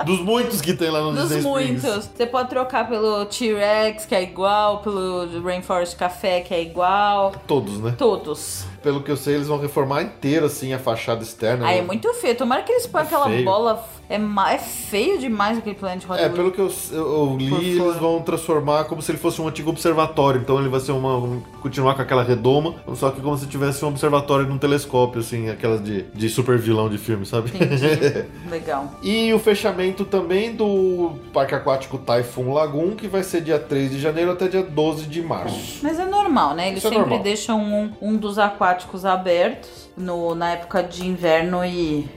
Dos 0.05 0.21
muitos 0.21 0.61
que 0.61 0.75
tem 0.75 0.91
lá 0.91 1.01
no 1.01 1.13
Dos 1.13 1.23
Disney 1.31 1.39
Springs. 1.39 1.83
muitos. 1.83 2.11
Você 2.15 2.27
pode 2.27 2.51
trocar 2.51 2.87
pelo 2.87 3.25
T-Rex, 3.25 4.05
que 4.05 4.15
é 4.15 4.23
igual, 4.23 4.79
pelo 4.81 5.41
Rainforest 5.43 5.97
Café, 5.97 6.43
que 6.43 6.53
é 6.53 6.61
igual. 6.63 7.33
Todos, 7.47 7.81
né? 7.81 7.95
Todos. 7.97 8.65
Pelo 8.87 9.03
que 9.03 9.11
eu 9.11 9.17
sei, 9.17 9.35
eles 9.35 9.49
vão 9.49 9.59
reformar 9.59 10.03
inteiro, 10.03 10.47
assim, 10.47 10.73
a 10.73 10.79
fachada 10.79 11.21
externa. 11.21 11.67
Aí 11.67 11.79
é 11.79 11.83
muito 11.83 12.13
feio. 12.15 12.37
Tomara 12.37 12.63
que 12.63 12.71
eles 12.71 12.87
ponham 12.87 13.03
É 13.03 13.07
aquela 13.09 13.25
feio. 13.29 13.45
bola. 13.45 13.85
É, 14.09 14.17
ma- 14.17 14.53
é 14.53 14.59
feio 14.59 15.19
demais 15.19 15.59
aquele 15.59 15.75
Planet 15.75 16.05
É, 16.05 16.07
Hollywood. 16.07 16.37
pelo 16.37 16.53
que 16.53 16.61
eu, 16.61 16.71
eu- 16.93 17.37
li, 17.37 17.49
Por 17.51 17.59
eles 17.61 17.79
fora. 17.79 17.99
vão 17.99 18.23
transformar 18.23 18.85
como 18.85 19.03
se 19.03 19.11
ele 19.11 19.19
fosse 19.19 19.43
um 19.43 19.49
antigo 19.49 19.71
observatório. 19.71 20.41
Então 20.41 20.61
ele 20.61 20.69
vai 20.69 20.79
ser 20.79 20.93
uma. 20.93 21.17
um- 21.17 21.43
continuar 21.61 21.95
com 21.95 22.03
aquela 22.03 22.23
redoma, 22.23 22.77
só 22.95 23.11
que 23.11 23.21
como 23.21 23.37
se 23.37 23.49
tivesse 23.49 23.85
um 23.85 23.89
observatório 23.89 24.47
num 24.47 24.57
telescópio, 24.57 25.19
assim, 25.21 25.51
aquelas 25.51 25.83
de, 25.83 26.03
de 26.15 26.29
super 26.29 26.57
vilão 26.57 26.89
de 26.89 26.97
filme, 26.97 27.27
sabe? 27.27 27.51
Legal. 28.49 28.93
E 29.03 29.35
o 29.35 29.39
fechamento 29.41 30.05
também 30.05 30.55
do 30.55 31.15
Parque 31.33 31.57
Aquático 31.57 31.99
Typhoon 31.99 32.53
Lagoon, 32.53 32.95
que 32.95 33.09
vai 33.09 33.25
ser 33.25 33.41
dia 33.41 33.59
3 33.59 33.91
de 33.91 33.99
janeiro 34.01 34.31
até 34.31 34.47
dia 34.47 34.63
12 34.63 35.07
de 35.07 35.21
março. 35.21 35.81
Mas 35.83 35.99
é 35.99 36.05
normal, 36.07 36.55
né? 36.55 36.69
Eles 36.69 36.79
Isso 36.79 36.87
é 36.87 36.91
sempre 36.91 37.01
normal. 37.09 37.23
deixam 37.25 37.61
um, 37.61 37.91
um 38.01 38.17
dos 38.17 38.39
aquáticos 38.39 38.76
abertos 39.05 39.89
no, 39.97 40.35
na 40.35 40.53
época 40.53 40.83
de 40.83 41.07
inverno 41.07 41.65
e 41.65 42.09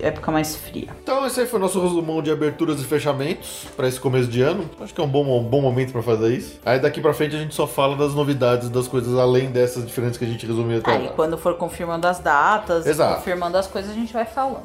época 0.00 0.30
mais 0.30 0.56
fria. 0.56 0.88
Então 1.02 1.26
esse 1.26 1.40
aí 1.40 1.46
foi 1.46 1.58
o 1.58 1.62
nosso 1.62 1.80
resumão 1.80 2.22
de 2.22 2.30
aberturas 2.30 2.80
e 2.80 2.84
fechamentos 2.84 3.66
para 3.76 3.88
esse 3.88 3.98
começo 4.00 4.28
de 4.28 4.42
ano. 4.42 4.68
Acho 4.80 4.94
que 4.94 5.00
é 5.00 5.04
um 5.04 5.08
bom, 5.08 5.24
um 5.38 5.44
bom 5.44 5.60
momento 5.60 5.92
para 5.92 6.02
fazer 6.02 6.34
isso. 6.34 6.60
Aí 6.64 6.78
daqui 6.78 7.00
para 7.00 7.12
frente 7.14 7.36
a 7.36 7.38
gente 7.38 7.54
só 7.54 7.66
fala 7.66 7.96
das 7.96 8.14
novidades, 8.14 8.68
das 8.68 8.88
coisas 8.88 9.16
além 9.18 9.50
dessas 9.50 9.86
diferentes 9.86 10.18
que 10.18 10.24
a 10.24 10.28
gente 10.28 10.46
resumiu 10.46 10.78
até 10.78 10.90
Aí 10.90 10.96
agora. 10.98 11.12
quando 11.14 11.38
for 11.38 11.54
confirmando 11.54 12.06
as 12.06 12.18
datas, 12.18 12.86
Exato. 12.86 13.16
confirmando 13.16 13.56
as 13.56 13.66
coisas, 13.66 13.90
a 13.90 13.94
gente 13.94 14.12
vai 14.12 14.24
falando. 14.24 14.64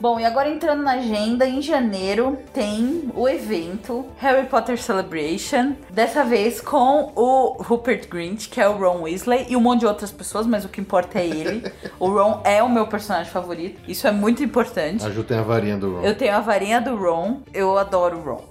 Bom, 0.00 0.18
e 0.18 0.24
agora 0.24 0.48
entrando 0.48 0.82
na 0.82 0.92
agenda, 0.92 1.46
em 1.46 1.60
janeiro 1.60 2.38
tem 2.54 3.10
o 3.14 3.28
evento 3.28 4.06
Harry 4.16 4.46
Potter 4.46 4.80
Celebration, 4.80 5.74
dessa 5.90 6.24
vez 6.24 6.58
com 6.58 7.12
o 7.14 7.62
Rupert 7.62 8.08
Grint, 8.08 8.48
que 8.48 8.58
é 8.58 8.66
o 8.66 8.78
Ron 8.78 9.02
Weasley, 9.02 9.44
e 9.50 9.56
um 9.56 9.60
monte 9.60 9.80
de 9.80 9.86
outras 9.86 10.10
pessoas, 10.10 10.46
mas 10.46 10.64
o 10.64 10.70
que 10.70 10.80
importa 10.80 11.18
é 11.18 11.26
ele. 11.26 11.70
o 12.00 12.08
Ron 12.08 12.40
é 12.44 12.62
o 12.62 12.68
meu 12.70 12.86
personagem 12.86 13.30
favorito, 13.30 13.78
isso 13.86 14.06
é 14.06 14.10
muito 14.10 14.42
importante. 14.42 15.04
A 15.04 15.10
Ju 15.10 15.22
tem 15.22 15.36
a 15.36 15.42
varinha 15.42 15.76
do 15.76 15.96
Ron. 15.96 16.02
Eu 16.02 16.16
tenho 16.16 16.34
a 16.34 16.40
varinha 16.40 16.80
do 16.80 16.96
Ron, 16.96 17.42
eu 17.52 17.76
adoro 17.76 18.16
o 18.16 18.22
Ron. 18.22 18.44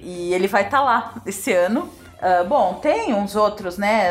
E 0.00 0.34
ele 0.34 0.48
vai 0.48 0.64
estar 0.64 0.82
lá 0.82 1.14
esse 1.24 1.52
ano. 1.52 1.88
Ah, 2.20 2.44
bom, 2.44 2.74
tem 2.74 3.12
uns 3.14 3.36
outros, 3.36 3.76
né? 3.76 4.10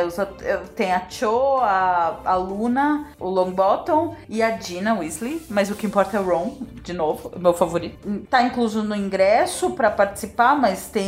Tem 0.76 0.94
a 0.94 1.04
Cho, 1.10 1.60
a, 1.62 2.20
a 2.24 2.36
Luna, 2.36 3.08
o 3.20 3.28
Longbottom 3.28 4.16
e 4.30 4.42
a 4.44 4.58
Gina 4.58 4.94
Weasley. 4.94 5.42
Mas 5.50 5.72
o 5.72 5.76
que 5.76 5.88
importa 5.88 6.18
é 6.18 6.20
o 6.20 6.24
Ron, 6.24 6.58
de 6.84 6.94
novo, 6.94 7.32
meu 7.38 7.54
favorito. 7.54 7.98
Tá 8.30 8.44
incluso 8.44 8.84
no 8.84 8.96
ingresso 8.96 9.72
pra 9.72 9.90
participar, 9.90 10.56
mas 10.56 10.88
tem 10.88 11.06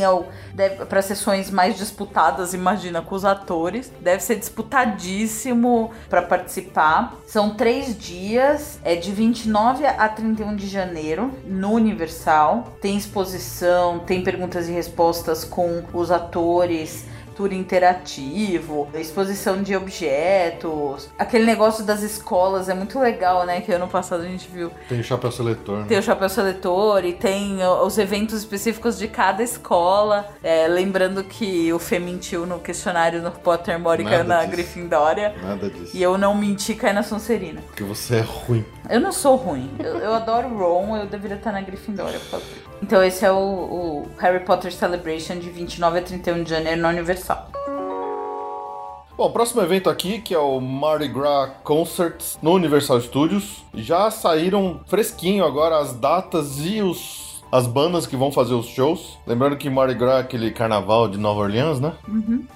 para 0.88 1.02
sessões 1.02 1.50
mais 1.50 1.76
disputadas, 1.76 2.54
imagina, 2.54 3.02
com 3.02 3.14
os 3.14 3.24
atores. 3.24 3.92
Deve 4.00 4.22
ser 4.22 4.36
disputadíssimo 4.36 5.90
pra 6.08 6.22
participar. 6.22 7.14
São 7.26 7.54
três 7.54 7.96
dias, 7.96 8.78
é 8.84 8.96
de 8.96 9.12
29 9.12 9.86
a 9.86 10.08
31 10.08 10.56
de 10.56 10.66
janeiro, 10.66 11.32
no 11.44 11.72
Universal. 11.72 12.72
Tem 12.80 12.96
exposição, 12.96 14.00
tem 14.00 14.22
perguntas 14.22 14.68
e 14.68 14.72
respostas 14.72 15.44
com 15.44 15.84
os 15.92 16.10
atores. 16.10 16.87
Tour 17.38 17.52
interativo, 17.52 18.88
exposição 18.94 19.62
de 19.62 19.76
objetos, 19.76 21.08
aquele 21.16 21.46
negócio 21.46 21.84
das 21.84 22.02
escolas 22.02 22.68
é 22.68 22.74
muito 22.74 22.98
legal, 22.98 23.46
né? 23.46 23.60
Que 23.60 23.70
ano 23.70 23.86
passado 23.86 24.24
a 24.24 24.26
gente 24.26 24.48
viu. 24.48 24.72
Tem 24.88 24.98
o 24.98 25.04
chapéu 25.04 25.30
seletor, 25.30 25.78
né? 25.78 25.84
Tem 25.86 25.96
o 25.96 26.02
chapéu 26.02 26.28
seletor 26.28 27.04
e 27.04 27.12
tem 27.12 27.58
os 27.64 27.96
eventos 27.96 28.40
específicos 28.40 28.98
de 28.98 29.06
cada 29.06 29.40
escola. 29.40 30.26
É, 30.42 30.66
lembrando 30.66 31.22
que 31.22 31.72
o 31.72 31.78
Fê 31.78 32.00
mentiu 32.00 32.44
no 32.44 32.58
questionário 32.58 33.22
no 33.22 33.30
Pottermore 33.30 34.02
Nada 34.02 34.24
na 34.24 34.38
disso. 34.40 34.50
Grifindória. 34.50 35.32
Nada 35.40 35.70
disso. 35.70 35.96
E 35.96 36.02
eu 36.02 36.18
não 36.18 36.34
menti, 36.34 36.74
cai 36.74 36.92
na 36.92 37.04
Sonserina. 37.04 37.60
Porque 37.60 37.84
você 37.84 38.16
é 38.16 38.20
ruim. 38.20 38.64
Eu 38.90 38.98
não 38.98 39.12
sou 39.12 39.36
ruim. 39.36 39.70
Eu, 39.78 39.98
eu 39.98 40.12
adoro 40.12 40.48
Ron, 40.48 40.96
eu 40.96 41.06
deveria 41.06 41.36
estar 41.36 41.52
na 41.52 41.60
Grifindória. 41.60 42.18
por 42.18 42.30
causa 42.32 42.46
disso. 42.46 42.67
Então 42.82 43.02
esse 43.02 43.24
é 43.24 43.30
o, 43.30 43.36
o 43.36 44.08
Harry 44.18 44.44
Potter 44.44 44.72
Celebration 44.72 45.38
de 45.38 45.50
29 45.50 45.98
a 45.98 46.02
31 46.02 46.44
de 46.44 46.50
janeiro 46.50 46.80
na 46.80 46.88
Universal. 46.90 47.50
Bom, 49.16 49.32
próximo 49.32 49.60
evento 49.60 49.90
aqui, 49.90 50.20
que 50.20 50.32
é 50.32 50.38
o 50.38 50.60
Mardi 50.60 51.08
Gras 51.08 51.50
Concerts 51.64 52.38
no 52.40 52.52
Universal 52.52 53.00
Studios, 53.00 53.64
já 53.74 54.12
saíram 54.12 54.80
fresquinho 54.86 55.44
agora 55.44 55.78
as 55.78 55.92
datas 55.92 56.60
e 56.60 56.80
os 56.80 57.27
as 57.50 57.66
bandas 57.66 58.06
que 58.06 58.16
vão 58.16 58.30
fazer 58.30 58.54
os 58.54 58.66
shows. 58.66 59.18
Lembrando 59.26 59.56
que 59.56 59.68
Mardi 59.70 59.94
Gras 59.94 60.16
é 60.16 60.20
aquele 60.20 60.50
carnaval 60.50 61.08
de 61.08 61.18
Nova 61.18 61.40
Orleans, 61.40 61.80
né? 61.80 61.92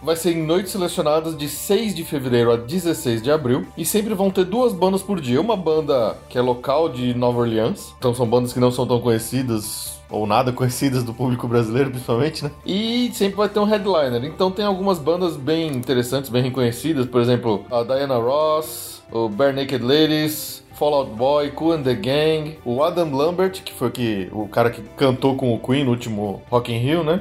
Vai 0.02 0.16
ser 0.16 0.32
em 0.32 0.44
noites 0.44 0.72
selecionadas 0.72 1.36
de 1.36 1.48
6 1.48 1.94
de 1.94 2.04
fevereiro 2.04 2.52
a 2.52 2.56
16 2.56 3.22
de 3.22 3.30
abril. 3.30 3.66
E 3.76 3.84
sempre 3.84 4.14
vão 4.14 4.30
ter 4.30 4.44
duas 4.44 4.72
bandas 4.72 5.02
por 5.02 5.20
dia. 5.20 5.40
Uma 5.40 5.56
banda 5.56 6.16
que 6.28 6.38
é 6.38 6.42
local 6.42 6.88
de 6.88 7.14
Nova 7.14 7.40
Orleans. 7.40 7.94
Então 7.98 8.14
são 8.14 8.26
bandas 8.26 8.52
que 8.52 8.60
não 8.60 8.70
são 8.70 8.86
tão 8.86 9.00
conhecidas 9.00 10.00
ou 10.12 10.26
nada 10.26 10.52
conhecidas 10.52 11.02
do 11.02 11.14
público 11.14 11.48
brasileiro, 11.48 11.90
principalmente, 11.90 12.44
né? 12.44 12.50
E 12.64 13.10
sempre 13.14 13.36
vai 13.36 13.48
ter 13.48 13.58
um 13.58 13.64
headliner. 13.64 14.24
Então 14.24 14.50
tem 14.50 14.64
algumas 14.64 14.98
bandas 14.98 15.36
bem 15.36 15.68
interessantes, 15.68 16.30
bem 16.30 16.42
reconhecidas, 16.42 17.06
por 17.06 17.20
exemplo, 17.20 17.64
a 17.70 17.82
Diana 17.82 18.18
Ross, 18.18 18.91
o 19.12 19.28
Bare 19.28 19.54
Naked 19.54 19.84
Ladies, 19.84 20.62
Fallout 20.74 21.12
Boy, 21.12 21.50
Cool 21.50 21.74
and 21.74 21.82
the 21.82 21.94
Gang, 21.94 22.58
o 22.64 22.82
Adam 22.82 23.14
Lambert, 23.14 23.62
que 23.62 23.72
foi 23.72 23.90
que, 23.90 24.28
o 24.32 24.48
cara 24.48 24.70
que 24.70 24.82
cantou 24.96 25.36
com 25.36 25.54
o 25.54 25.58
Queen 25.58 25.84
no 25.84 25.90
último 25.90 26.42
Rock 26.50 26.72
in 26.72 26.78
Rio, 26.78 27.04
né? 27.04 27.20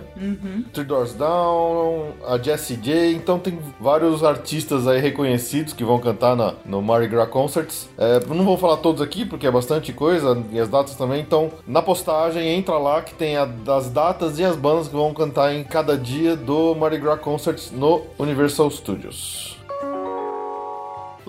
Three 0.73 0.85
Doors 0.85 1.13
Down, 1.13 2.13
a 2.27 2.37
Jessie 2.37 2.77
J, 2.77 3.13
então 3.13 3.37
tem 3.37 3.59
vários 3.79 4.23
artistas 4.23 4.87
aí 4.87 4.99
reconhecidos 4.99 5.73
que 5.73 5.83
vão 5.83 5.99
cantar 5.99 6.35
na, 6.35 6.55
no 6.65 6.81
Mardi 6.81 7.07
Gras 7.07 7.29
Concerts. 7.29 7.89
É, 7.97 8.19
não 8.25 8.43
vou 8.43 8.57
falar 8.57 8.77
todos 8.77 9.01
aqui 9.01 9.25
porque 9.25 9.45
é 9.45 9.51
bastante 9.51 9.93
coisa 9.93 10.41
e 10.51 10.59
as 10.59 10.69
datas 10.69 10.95
também, 10.95 11.21
então 11.21 11.51
na 11.67 11.81
postagem 11.81 12.47
entra 12.47 12.77
lá 12.77 13.01
que 13.01 13.13
tem 13.13 13.37
a, 13.37 13.47
as 13.67 13.89
datas 13.89 14.39
e 14.39 14.43
as 14.43 14.55
bandas 14.55 14.87
que 14.87 14.95
vão 14.95 15.13
cantar 15.13 15.53
em 15.53 15.63
cada 15.63 15.97
dia 15.97 16.35
do 16.35 16.73
Mardi 16.73 16.97
Gras 16.97 17.19
Concerts 17.19 17.71
no 17.71 18.01
Universal 18.17 18.71
Studios. 18.71 19.60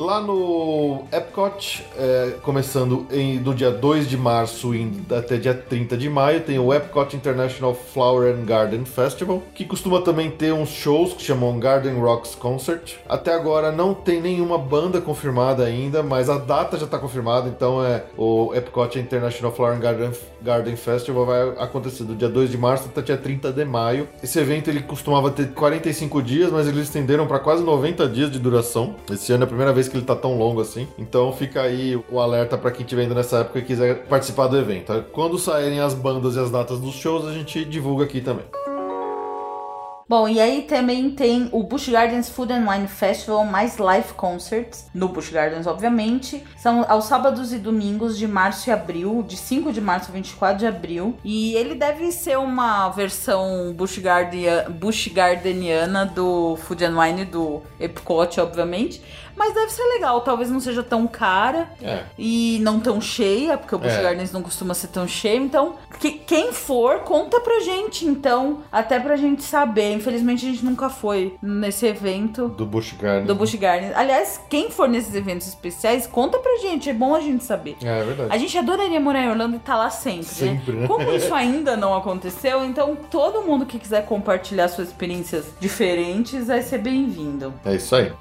Lá 0.02 0.20
no 0.20 1.04
Epcot, 1.12 1.86
é, 1.96 2.32
começando 2.42 3.06
em, 3.08 3.38
do 3.38 3.54
dia 3.54 3.70
2 3.70 4.08
de 4.08 4.16
março 4.16 4.74
indo 4.74 5.14
até 5.14 5.36
dia 5.36 5.54
30 5.54 5.96
de 5.96 6.08
maio, 6.10 6.40
tem 6.40 6.58
o 6.58 6.74
Epcot 6.74 7.14
International 7.14 7.72
Flower 7.72 8.34
and 8.34 8.44
Garden 8.44 8.84
Festival, 8.84 9.40
que 9.54 9.64
costuma 9.64 10.02
também 10.02 10.28
ter 10.28 10.52
uns 10.52 10.70
shows 10.70 11.12
que 11.12 11.22
chamam 11.22 11.56
Garden 11.56 12.00
Rocks 12.00 12.34
Concert. 12.34 12.94
Até 13.08 13.32
agora 13.32 13.70
não 13.70 13.94
tem 13.94 14.20
nenhuma 14.20 14.58
banda 14.58 15.00
confirmada 15.00 15.64
ainda, 15.64 16.02
mas 16.02 16.28
a 16.28 16.36
data 16.36 16.76
já 16.76 16.86
está 16.86 16.98
confirmada, 16.98 17.48
então 17.48 17.84
é 17.84 18.02
o 18.18 18.52
Epcot 18.56 18.98
International 18.98 19.52
Flower 19.52 19.76
and 19.76 19.80
Garden, 19.80 20.10
Garden 20.42 20.76
Festival 20.76 21.26
vai 21.26 21.48
acontecer 21.58 22.04
do 22.04 22.14
dia 22.14 22.28
2 22.28 22.50
de 22.50 22.58
março 22.58 22.86
até 22.86 23.02
dia 23.02 23.16
30 23.16 23.52
de 23.52 23.64
maio. 23.64 24.08
Esse 24.22 24.38
evento 24.38 24.68
ele 24.68 24.80
costumava 24.80 25.30
ter 25.30 25.48
45 25.52 26.22
dias, 26.22 26.50
mas 26.50 26.66
eles 26.66 26.82
estenderam 26.84 27.26
para 27.26 27.38
quase 27.38 27.62
90 27.62 28.08
dias 28.08 28.30
de 28.30 28.38
duração. 28.38 28.96
Esse 29.10 29.32
ano 29.32 29.44
é 29.44 29.46
a 29.46 29.48
primeira 29.48 29.72
vez 29.72 29.88
que 29.88 29.96
ele 29.96 30.04
tá 30.04 30.16
tão 30.16 30.36
longo 30.36 30.60
assim. 30.60 30.86
Então 30.98 31.32
fica 31.32 31.62
aí 31.62 32.00
o 32.10 32.20
alerta 32.20 32.58
para 32.58 32.70
quem 32.70 32.82
estiver 32.82 33.04
indo 33.04 33.14
nessa 33.14 33.38
época 33.38 33.58
e 33.58 33.62
quiser 33.62 34.06
participar 34.06 34.48
do 34.48 34.58
evento. 34.58 35.04
Quando 35.12 35.38
saírem 35.38 35.80
as 35.80 35.94
bandas 35.94 36.36
e 36.36 36.38
as 36.38 36.50
datas 36.50 36.78
dos 36.78 36.94
shows, 36.94 37.26
a 37.26 37.32
gente 37.32 37.64
divulga 37.64 38.04
aqui 38.04 38.20
também. 38.20 38.44
Bom, 40.12 40.28
e 40.28 40.38
aí 40.38 40.60
também 40.60 41.10
tem 41.10 41.48
o 41.52 41.62
Busch 41.62 41.88
Gardens 41.88 42.28
Food 42.28 42.52
and 42.52 42.70
Wine 42.70 42.86
Festival 42.86 43.46
mais 43.46 43.78
live 43.78 44.12
concerts, 44.12 44.90
no 44.92 45.08
Busch 45.08 45.30
Gardens, 45.30 45.66
obviamente. 45.66 46.44
São 46.58 46.84
aos 46.86 47.06
sábados 47.06 47.50
e 47.50 47.56
domingos 47.56 48.18
de 48.18 48.28
março 48.28 48.68
e 48.68 48.72
abril, 48.74 49.24
de 49.26 49.38
5 49.38 49.72
de 49.72 49.80
março 49.80 50.10
a 50.10 50.12
24 50.12 50.58
de 50.58 50.66
abril. 50.66 51.16
E 51.24 51.54
ele 51.54 51.74
deve 51.74 52.12
ser 52.12 52.36
uma 52.36 52.90
versão 52.90 53.72
Busch, 53.72 53.96
Garden, 54.00 54.44
Busch 54.78 55.08
Gardeniana 55.08 56.04
do 56.04 56.56
Food 56.56 56.84
and 56.84 57.00
Wine 57.00 57.24
do 57.24 57.62
Epcot, 57.80 58.38
obviamente. 58.38 59.00
Mas 59.36 59.54
deve 59.54 59.70
ser 59.72 59.82
legal, 59.94 60.20
talvez 60.20 60.50
não 60.50 60.60
seja 60.60 60.82
tão 60.82 61.06
cara 61.06 61.68
É. 61.82 62.02
e 62.18 62.58
não 62.62 62.78
tão 62.80 63.00
cheia, 63.00 63.56
porque 63.56 63.74
o 63.74 63.78
Busch 63.78 63.92
É. 63.94 64.02
Gardens 64.02 64.32
não 64.32 64.42
costuma 64.42 64.74
ser 64.74 64.88
tão 64.88 65.06
cheio. 65.08 65.42
Então, 65.42 65.74
que- 65.98 66.12
quem 66.12 66.52
for, 66.52 67.00
conta 67.00 67.40
pra 67.40 67.60
gente, 67.60 68.06
então, 68.06 68.62
até 68.70 68.98
pra 69.00 69.16
gente 69.16 69.42
saber. 69.42 69.92
Infelizmente, 69.92 70.46
a 70.46 70.50
gente 70.50 70.64
nunca 70.64 70.88
foi 70.88 71.36
nesse 71.42 71.86
evento 71.86 72.48
Do 72.48 72.66
Busch 72.66 72.92
Gardens. 73.00 73.26
do 73.26 73.34
Busch 73.34 73.54
Gardens. 73.54 73.92
Aliás, 73.96 74.40
quem 74.48 74.70
for 74.70 74.88
nesses 74.88 75.14
eventos 75.14 75.46
especiais, 75.48 76.06
conta 76.06 76.38
pra 76.38 76.58
gente, 76.58 76.88
é 76.90 76.94
bom 76.94 77.14
a 77.14 77.20
gente 77.20 77.44
saber. 77.44 77.76
É, 77.82 78.00
é 78.00 78.04
verdade. 78.04 78.32
A 78.32 78.38
gente 78.38 78.56
adoraria 78.56 79.00
morar 79.00 79.22
em 79.22 79.28
Orlando 79.30 79.54
e 79.54 79.58
estar 79.58 79.76
lá 79.76 79.90
sempre, 79.90 80.24
Sempre, 80.26 80.72
né? 80.74 80.80
né? 80.82 80.86
Como 80.88 81.10
isso 81.12 81.32
ainda 81.34 81.76
não 81.76 81.94
aconteceu, 81.96 82.64
então 82.64 82.96
todo 83.10 83.42
mundo 83.42 83.66
que 83.66 83.78
quiser 83.78 84.04
compartilhar 84.06 84.68
suas 84.68 84.88
experiências 84.88 85.46
diferentes 85.60 86.46
vai 86.46 86.62
ser 86.62 86.78
bem-vindo. 86.78 87.52
É 87.64 87.74
isso 87.74 87.94
aí. 87.96 88.12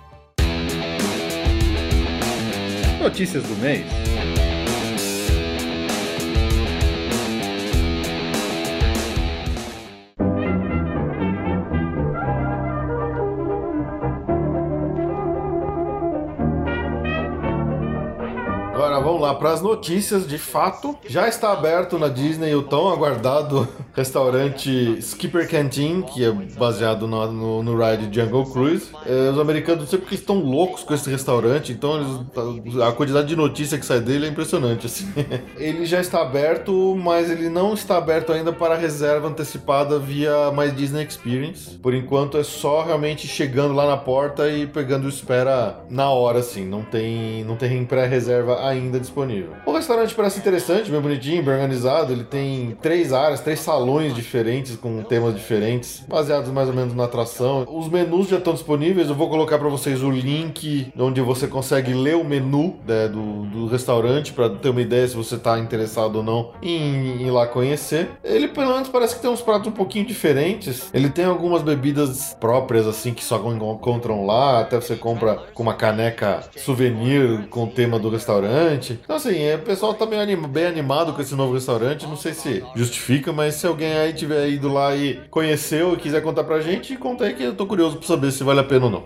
Notícias 3.02 3.42
do 3.44 3.56
mês. 3.56 3.84
Para 19.36 19.52
as 19.52 19.62
notícias. 19.62 20.28
De 20.28 20.38
fato, 20.38 20.98
já 21.08 21.28
está 21.28 21.52
aberto 21.52 21.98
na 21.98 22.08
Disney 22.08 22.54
o 22.56 22.64
tão 22.64 22.90
aguardado 22.90 23.68
restaurante 23.94 24.98
Skipper 25.00 25.50
Canteen, 25.50 26.02
que 26.02 26.24
é 26.24 26.32
baseado 26.32 27.08
no, 27.08 27.32
no, 27.32 27.64
no 27.64 27.78
ride 27.78 28.14
Jungle 28.14 28.46
Cruise. 28.52 28.90
É, 29.06 29.30
os 29.32 29.40
americanos 29.40 29.82
não 29.82 29.88
sei 29.88 30.00
porque 30.00 30.16
estão 30.16 30.40
loucos 30.40 30.84
com 30.84 30.94
esse 30.94 31.10
restaurante, 31.10 31.72
então 31.72 31.98
eles- 31.98 32.78
a 32.82 32.92
quantidade 32.92 33.28
de 33.28 33.36
notícia 33.36 33.78
que 33.78 33.86
sai 33.86 34.00
dele 34.00 34.26
é 34.26 34.30
impressionante. 34.30 34.86
Assim. 34.86 35.08
Ele 35.58 35.86
já 35.86 36.00
está 36.00 36.22
aberto, 36.22 36.96
mas 36.96 37.30
ele 37.30 37.50
não 37.50 37.74
está 37.74 37.98
aberto 37.98 38.32
ainda 38.32 38.52
para 38.52 38.76
reserva 38.76 39.28
antecipada 39.28 40.00
via 40.00 40.52
My 40.52 40.72
Disney 40.72 41.04
Experience. 41.06 41.78
Por 41.78 41.94
enquanto 41.94 42.38
é 42.38 42.44
só 42.44 42.84
realmente 42.84 43.28
chegando 43.28 43.74
lá 43.74 43.86
na 43.88 43.98
porta 43.98 44.50
e 44.50 44.66
pegando 44.66 45.08
espera 45.08 45.80
na 45.90 46.10
hora, 46.10 46.40
assim. 46.40 46.66
Não 46.66 46.82
tem, 46.84 47.44
não 47.44 47.56
tem 47.56 47.84
pré-reserva 47.86 48.66
ainda 48.68 49.00
disponível. 49.00 49.21
O 49.66 49.72
restaurante 49.72 50.14
parece 50.14 50.40
interessante, 50.40 50.92
bem 50.92 51.02
bonitinho, 51.02 51.44
bem 51.44 51.54
organizado. 51.54 52.14
Ele 52.14 52.24
tem 52.24 52.78
três 52.82 53.14
áreas, 53.14 53.40
três 53.40 53.60
salões 53.60 54.14
diferentes 54.14 54.76
com 54.76 55.02
temas 55.04 55.36
diferentes, 55.36 56.04
baseados 56.08 56.50
mais 56.52 56.68
ou 56.68 56.74
menos 56.74 56.94
na 56.94 57.06
atração. 57.06 57.66
Os 57.70 57.90
menus 57.90 58.28
já 58.28 58.38
estão 58.38 58.54
disponíveis. 58.54 59.10
Eu 59.10 59.16
vou 59.16 59.30
colocar 59.30 59.58
para 59.58 59.70
vocês 59.70 60.04
o 60.04 60.10
link 60.10 60.92
onde 60.98 61.22
você 61.22 61.48
consegue 61.48 61.94
ler 61.94 62.16
o 62.16 62.24
menu 62.24 62.76
né, 62.88 63.08
do, 63.08 63.46
do 63.46 63.68
restaurante 63.68 64.34
para 64.34 64.50
ter 64.50 64.70
uma 64.70 64.82
ideia 64.82 65.08
se 65.08 65.16
você 65.16 65.36
está 65.36 65.60
interessado 65.60 66.18
ou 66.18 66.24
não 66.24 66.52
em 66.62 67.22
ir 67.26 67.32
lá 67.32 67.48
conhecer. 67.48 68.10
Ele 68.24 68.48
pelo 68.48 68.74
menos 68.74 68.90
parece 68.90 69.16
que 69.16 69.22
tem 69.22 69.30
uns 69.30 69.42
pratos 69.42 69.68
um 69.68 69.72
pouquinho 69.72 70.06
diferentes. 70.06 70.90
Ele 70.94 71.10
tem 71.10 71.26
algumas 71.26 71.62
bebidas 71.62 72.36
próprias 72.40 72.88
assim 72.88 73.14
que 73.14 73.24
só 73.24 73.38
encontram 73.52 74.26
lá. 74.26 74.62
Até 74.62 74.80
você 74.80 74.96
compra 74.96 75.40
com 75.54 75.64
uma 75.64 75.74
caneca 75.74 76.44
souvenir 76.58 77.48
com 77.50 77.66
o 77.66 77.68
tema 77.68 78.00
do 78.00 78.10
restaurante. 78.10 79.00
Então 79.12 79.18
assim, 79.18 79.42
é, 79.42 79.56
o 79.56 79.60
pessoal 79.60 79.94
tá 79.94 80.06
anima- 80.06 80.48
bem 80.48 80.66
animado 80.66 81.12
com 81.12 81.22
esse 81.22 81.36
novo 81.36 81.54
restaurante. 81.54 82.08
Não 82.08 82.16
sei 82.16 82.34
se 82.34 82.64
justifica, 82.74 83.34
mas 83.34 83.56
se 83.56 83.68
alguém 83.68 83.92
aí 83.92 84.14
tiver 84.14 84.48
ido 84.48 84.72
lá 84.72 84.96
e 84.96 85.20
conheceu 85.30 85.94
e 85.96 85.98
quiser 85.98 86.22
contar 86.24 86.46
pra 86.46 86.62
gente, 86.62 86.96
conta 86.96 87.26
aí 87.26 87.34
que 87.34 87.44
eu 87.44 87.54
tô 87.54 87.66
curioso 87.66 87.98
pra 87.98 88.08
saber 88.08 88.32
se 88.32 88.42
vale 88.42 88.62
a 88.62 88.64
pena 88.64 88.86
ou 88.86 88.90
não. 88.92 89.04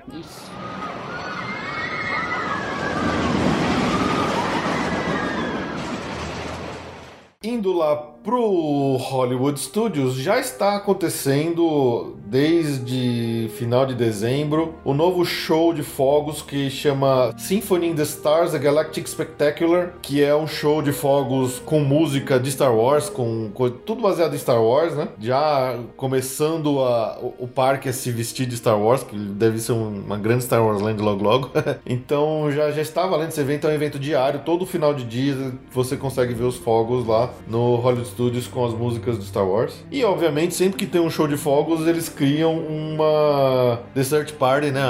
Indo 7.44 7.74
lá 7.74 8.15
pro 8.26 8.98
Hollywood 8.98 9.60
Studios, 9.60 10.16
já 10.16 10.40
está 10.40 10.76
acontecendo 10.76 12.16
desde 12.26 13.50
final 13.56 13.86
de 13.86 13.94
dezembro 13.94 14.74
o 14.84 14.96
novo 14.96 15.24
show 15.24 15.72
de 15.72 15.84
fogos 15.84 16.42
que 16.42 16.70
chama 16.72 17.32
Symphony 17.38 17.90
in 17.90 17.96
the 17.96 18.02
Stars, 18.02 18.56
a 18.56 18.58
Galactic 18.58 19.08
Spectacular, 19.08 19.94
que 20.02 20.24
é 20.24 20.36
um 20.36 20.48
show 20.48 20.82
de 20.82 20.92
fogos 20.92 21.60
com 21.64 21.82
música 21.82 22.40
de 22.40 22.52
Star 22.52 22.76
Wars, 22.76 23.10
com, 23.10 23.52
tudo 23.86 24.02
baseado 24.02 24.34
em 24.34 24.40
Star 24.40 24.62
Wars, 24.62 24.96
né? 24.96 25.08
Já 25.20 25.78
começando 25.96 26.80
a- 26.80 27.20
o, 27.22 27.44
o 27.46 27.48
parque 27.48 27.88
a 27.90 27.94
se 27.94 28.12
vestir 28.12 28.48
de 28.48 28.58
Star 28.58 28.82
Wars, 28.82 29.04
que 29.04 29.16
deve 29.16 29.60
ser 29.60 29.74
um- 29.74 30.02
uma 30.04 30.18
grande 30.18 30.44
Star 30.46 30.66
Wars 30.66 30.82
Land 30.82 31.00
logo 31.02 31.24
logo. 31.24 31.52
então 31.86 32.52
já, 32.52 32.72
já 32.72 32.82
está 32.82 33.06
valendo 33.06 33.30
esse 33.30 33.40
evento, 33.40 33.68
é 33.68 33.70
um 33.70 33.74
evento 33.74 34.00
diário, 34.00 34.40
todo 34.44 34.66
final 34.66 34.96
de 34.96 35.04
dia 35.04 35.54
você 35.72 35.96
consegue 35.96 36.34
ver 36.34 36.46
os 36.46 36.58
fogos 36.58 37.06
lá 37.06 37.30
no 37.48 37.76
Hollywood 37.76 38.15
Studios 38.16 38.48
com 38.48 38.66
as 38.66 38.74
músicas 38.74 39.20
de 39.20 39.26
Star 39.26 39.46
Wars. 39.46 39.74
E 39.92 40.04
obviamente, 40.06 40.56
sempre 40.56 40.78
que 40.78 40.86
tem 40.86 41.02
um 41.02 41.10
show 41.10 41.28
de 41.28 41.36
fogos, 41.36 41.86
eles 41.86 42.08
criam 42.08 42.58
uma 42.58 43.82
dessert 43.94 44.34
party, 44.34 44.72
né? 44.72 44.82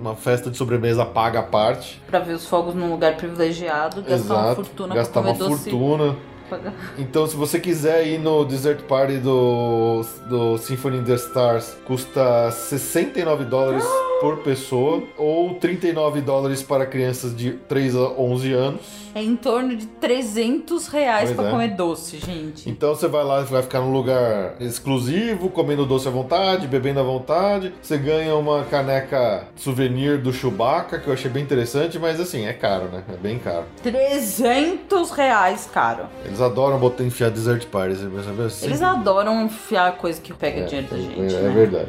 Uma 0.00 0.16
festa 0.16 0.50
de 0.50 0.56
sobremesa 0.56 1.04
paga 1.04 1.40
à 1.40 1.42
parte. 1.42 2.00
Pra 2.06 2.18
ver 2.18 2.32
os 2.32 2.46
fogos 2.46 2.74
num 2.74 2.90
lugar 2.90 3.14
privilegiado, 3.16 4.02
gastar 4.02 4.34
uma 4.34 4.54
fortuna 4.54 4.94
gastar 4.94 5.20
pra 5.20 5.30
uma 5.30 5.38
doce. 5.38 5.70
fortuna. 5.70 6.16
Então, 6.98 7.26
se 7.26 7.34
você 7.34 7.58
quiser 7.58 8.06
ir 8.06 8.18
no 8.18 8.44
Dessert 8.44 8.82
Party 8.82 9.16
do, 9.16 10.04
do 10.28 10.58
Symphony 10.58 10.98
in 10.98 11.04
the 11.04 11.14
Stars, 11.14 11.74
custa 11.86 12.50
69 12.50 13.46
dólares 13.46 13.82
por 14.20 14.36
pessoa, 14.38 15.02
ou 15.16 15.54
39 15.54 16.20
dólares 16.20 16.62
para 16.62 16.84
crianças 16.84 17.34
de 17.34 17.52
3 17.52 17.96
a 17.96 18.00
11 18.18 18.52
anos. 18.52 19.01
É 19.14 19.22
em 19.22 19.36
torno 19.36 19.76
de 19.76 19.86
300 19.86 20.86
reais 20.88 21.24
Pois 21.30 21.36
pra 21.36 21.48
é. 21.48 21.50
comer 21.50 21.68
doce, 21.76 22.18
gente. 22.18 22.68
Então 22.68 22.94
você 22.94 23.06
vai 23.08 23.22
lá, 23.24 23.40
vai 23.42 23.62
ficar 23.62 23.80
num 23.80 23.92
lugar 23.92 24.54
exclusivo, 24.60 25.48
comendo 25.50 25.84
doce 25.84 26.08
à 26.08 26.10
vontade, 26.10 26.66
bebendo 26.66 27.00
à 27.00 27.02
vontade. 27.02 27.72
Você 27.82 27.98
ganha 27.98 28.34
uma 28.36 28.64
caneca 28.64 29.48
souvenir 29.56 30.18
do 30.18 30.32
Chewbacca, 30.32 30.98
que 30.98 31.08
eu 31.08 31.12
achei 31.12 31.30
bem 31.30 31.42
interessante, 31.42 31.98
mas 31.98 32.18
assim, 32.20 32.46
é 32.46 32.52
caro, 32.52 32.86
né? 32.86 33.02
É 33.12 33.16
bem 33.16 33.38
caro. 33.38 33.64
300 33.82 35.10
reais, 35.10 35.68
cara. 35.72 36.08
Eles 36.24 36.40
adoram 36.40 36.78
botar 36.78 37.04
enfiar 37.04 37.30
dessert 37.30 37.66
parties, 37.66 37.98
sabe? 38.00 38.40
Eles 38.40 38.52
Sempre- 38.54 38.84
adoram 38.84 39.44
enfiar 39.44 39.96
coisa 39.96 40.20
que 40.20 40.32
pega 40.32 40.60
É, 40.60 40.64
dinheiro 40.64 40.88
da 40.88 40.96
é, 40.96 41.00
gente, 41.00 41.34
é 41.34 41.40
né? 41.40 41.48
verdade. 41.50 41.88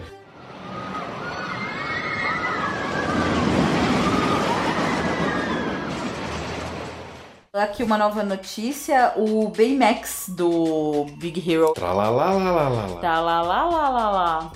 Aqui 7.56 7.84
uma 7.84 8.00
nova 8.00 8.24
notícia, 8.24 9.14
o 9.16 9.48
Baymax 9.50 10.26
do 10.30 11.06
Big 11.18 11.40
Hero 11.48 11.72
Tralalalala. 11.78 12.98
tá 13.00 13.20
lá 13.22 13.44
lá 13.44 13.64
lá 13.66 13.90
lá 13.90 14.10
lá. 14.10 14.52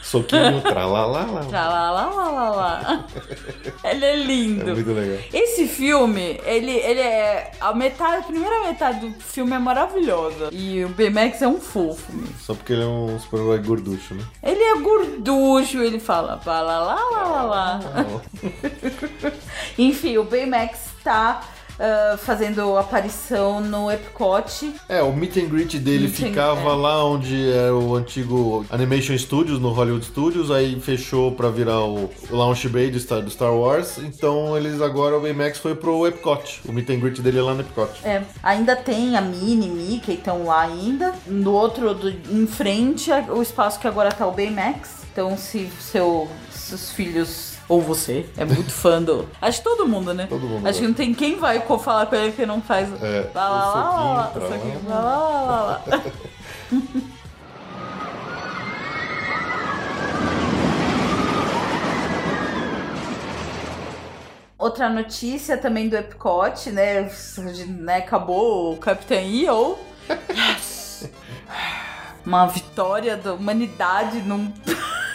Soquinho, 0.00 0.60
tralalala. 0.60 1.44
Tá 1.50 1.68
lá 1.68 1.90
lá 1.90 2.06
lá 2.08 2.30
lá 2.30 2.50
lá. 2.50 3.04
Ele 3.82 4.04
é 4.04 4.12
É 4.12 4.16
lindo. 4.16 4.64
muito 4.64 4.92
legal. 4.92 5.18
Esse 5.32 5.66
filme, 5.66 6.40
ele, 6.44 6.70
ele 6.70 7.00
é. 7.00 7.50
A 7.60 7.74
metade, 7.74 8.18
a 8.18 8.22
primeira 8.22 8.60
metade 8.62 9.08
do 9.08 9.20
filme 9.20 9.52
é 9.52 9.58
maravilhosa. 9.58 10.50
E 10.52 10.84
o 10.84 10.88
Baymax 10.90 11.42
é 11.42 11.48
um 11.48 11.58
fofo 11.60 12.12
mesmo. 12.12 12.32
Só 12.38 12.54
porque 12.54 12.74
ele 12.74 12.84
é 12.84 12.86
um 12.86 13.18
super-herói 13.18 13.58
gorducho, 13.58 14.14
né? 14.14 14.22
Ele 14.40 14.62
é 14.62 14.76
gorducho, 14.78 15.78
ele 15.82 15.98
fala. 15.98 16.40
Lá, 16.46 16.62
lá, 16.62 17.42
lá. 17.42 17.80
Enfim, 19.76 20.16
o 20.18 20.22
Baymax 20.22 20.90
tá 21.02 21.42
ah, 21.78 22.16
fazendo 22.18 22.76
aparição 22.76 23.60
no 23.60 23.90
Epcot. 23.90 24.74
É, 24.88 25.02
o 25.02 25.12
meet 25.12 25.36
and 25.36 25.46
greet 25.48 25.78
dele 25.78 26.04
Meet 26.08 26.20
and- 26.22 26.26
ficava 26.28 26.70
é. 26.70 26.74
lá 26.74 27.04
onde 27.04 27.50
era 27.50 27.74
o 27.74 27.94
antigo 27.94 28.64
Animation 28.70 29.16
Studios, 29.18 29.58
no 29.60 29.70
Hollywood 29.72 30.04
Studios, 30.06 30.50
aí 30.50 30.78
fechou 30.80 31.32
pra 31.32 31.48
virar 31.50 31.80
o, 31.84 32.10
o 32.30 32.36
Launch 32.36 32.68
Bay 32.68 32.90
do 32.90 32.98
Star, 32.98 33.20
do 33.22 33.30
Star 33.30 33.52
Wars, 33.54 33.98
então 33.98 34.56
eles 34.56 34.80
agora, 34.80 35.16
o 35.16 35.20
Baymax 35.20 35.58
foi 35.58 35.74
pro 35.74 36.06
Epcot, 36.06 36.60
o 36.66 36.72
meet 36.72 36.88
and 36.90 36.98
greet 37.00 37.20
dele 37.20 37.38
é 37.38 37.42
lá 37.42 37.54
no 37.54 37.60
Epcot. 37.60 37.90
É, 38.04 38.22
ainda 38.42 38.74
tem 38.76 39.16
a 39.16 39.20
Minnie, 39.20 39.68
Mickey, 39.68 40.14
estão 40.14 40.44
lá 40.46 40.62
ainda. 40.62 41.12
No 41.26 41.52
outro, 41.52 41.94
do- 41.94 42.08
em 42.10 42.46
frente, 42.46 43.10
é 43.10 43.24
o 43.30 43.42
espaço 43.42 43.78
que 43.78 43.86
agora 43.86 44.10
tá 44.12 44.26
o 44.26 44.32
Baymax. 44.32 44.90
Então, 45.12 45.36
se 45.36 45.68
seu, 45.80 46.28
seus 46.50 46.90
filhos 46.92 47.55
ou 47.68 47.80
você 47.80 48.26
é 48.36 48.44
muito 48.44 48.70
fã 48.70 49.02
do. 49.02 49.28
Acho 49.40 49.58
que 49.58 49.64
todo 49.64 49.88
mundo, 49.88 50.14
né? 50.14 50.26
Todo 50.28 50.46
mundo 50.46 50.66
Acho 50.66 50.80
que 50.80 50.86
não 50.86 50.94
tem 50.94 51.12
quem 51.12 51.36
vai 51.36 51.60
falar 51.60 52.06
com 52.06 52.14
ele 52.14 52.32
que 52.32 52.46
não 52.46 52.62
faz. 52.62 52.88
É, 53.02 53.30
lá, 53.34 53.48
lá. 53.48 53.64
lá, 53.66 54.32
lá, 54.86 55.00
lá, 55.00 55.82
lá. 55.86 56.02
Outra 64.58 64.88
notícia 64.88 65.58
também 65.58 65.88
do 65.88 65.96
Epcot, 65.96 66.70
né? 66.70 67.10
né, 67.68 67.96
Acabou 67.98 68.72
o 68.72 68.76
Capitão 68.78 69.18
EO. 69.18 69.78
Yes! 70.30 71.10
Uma 72.24 72.46
vitória 72.46 73.16
da 73.16 73.34
humanidade 73.34 74.22
num. 74.22 74.52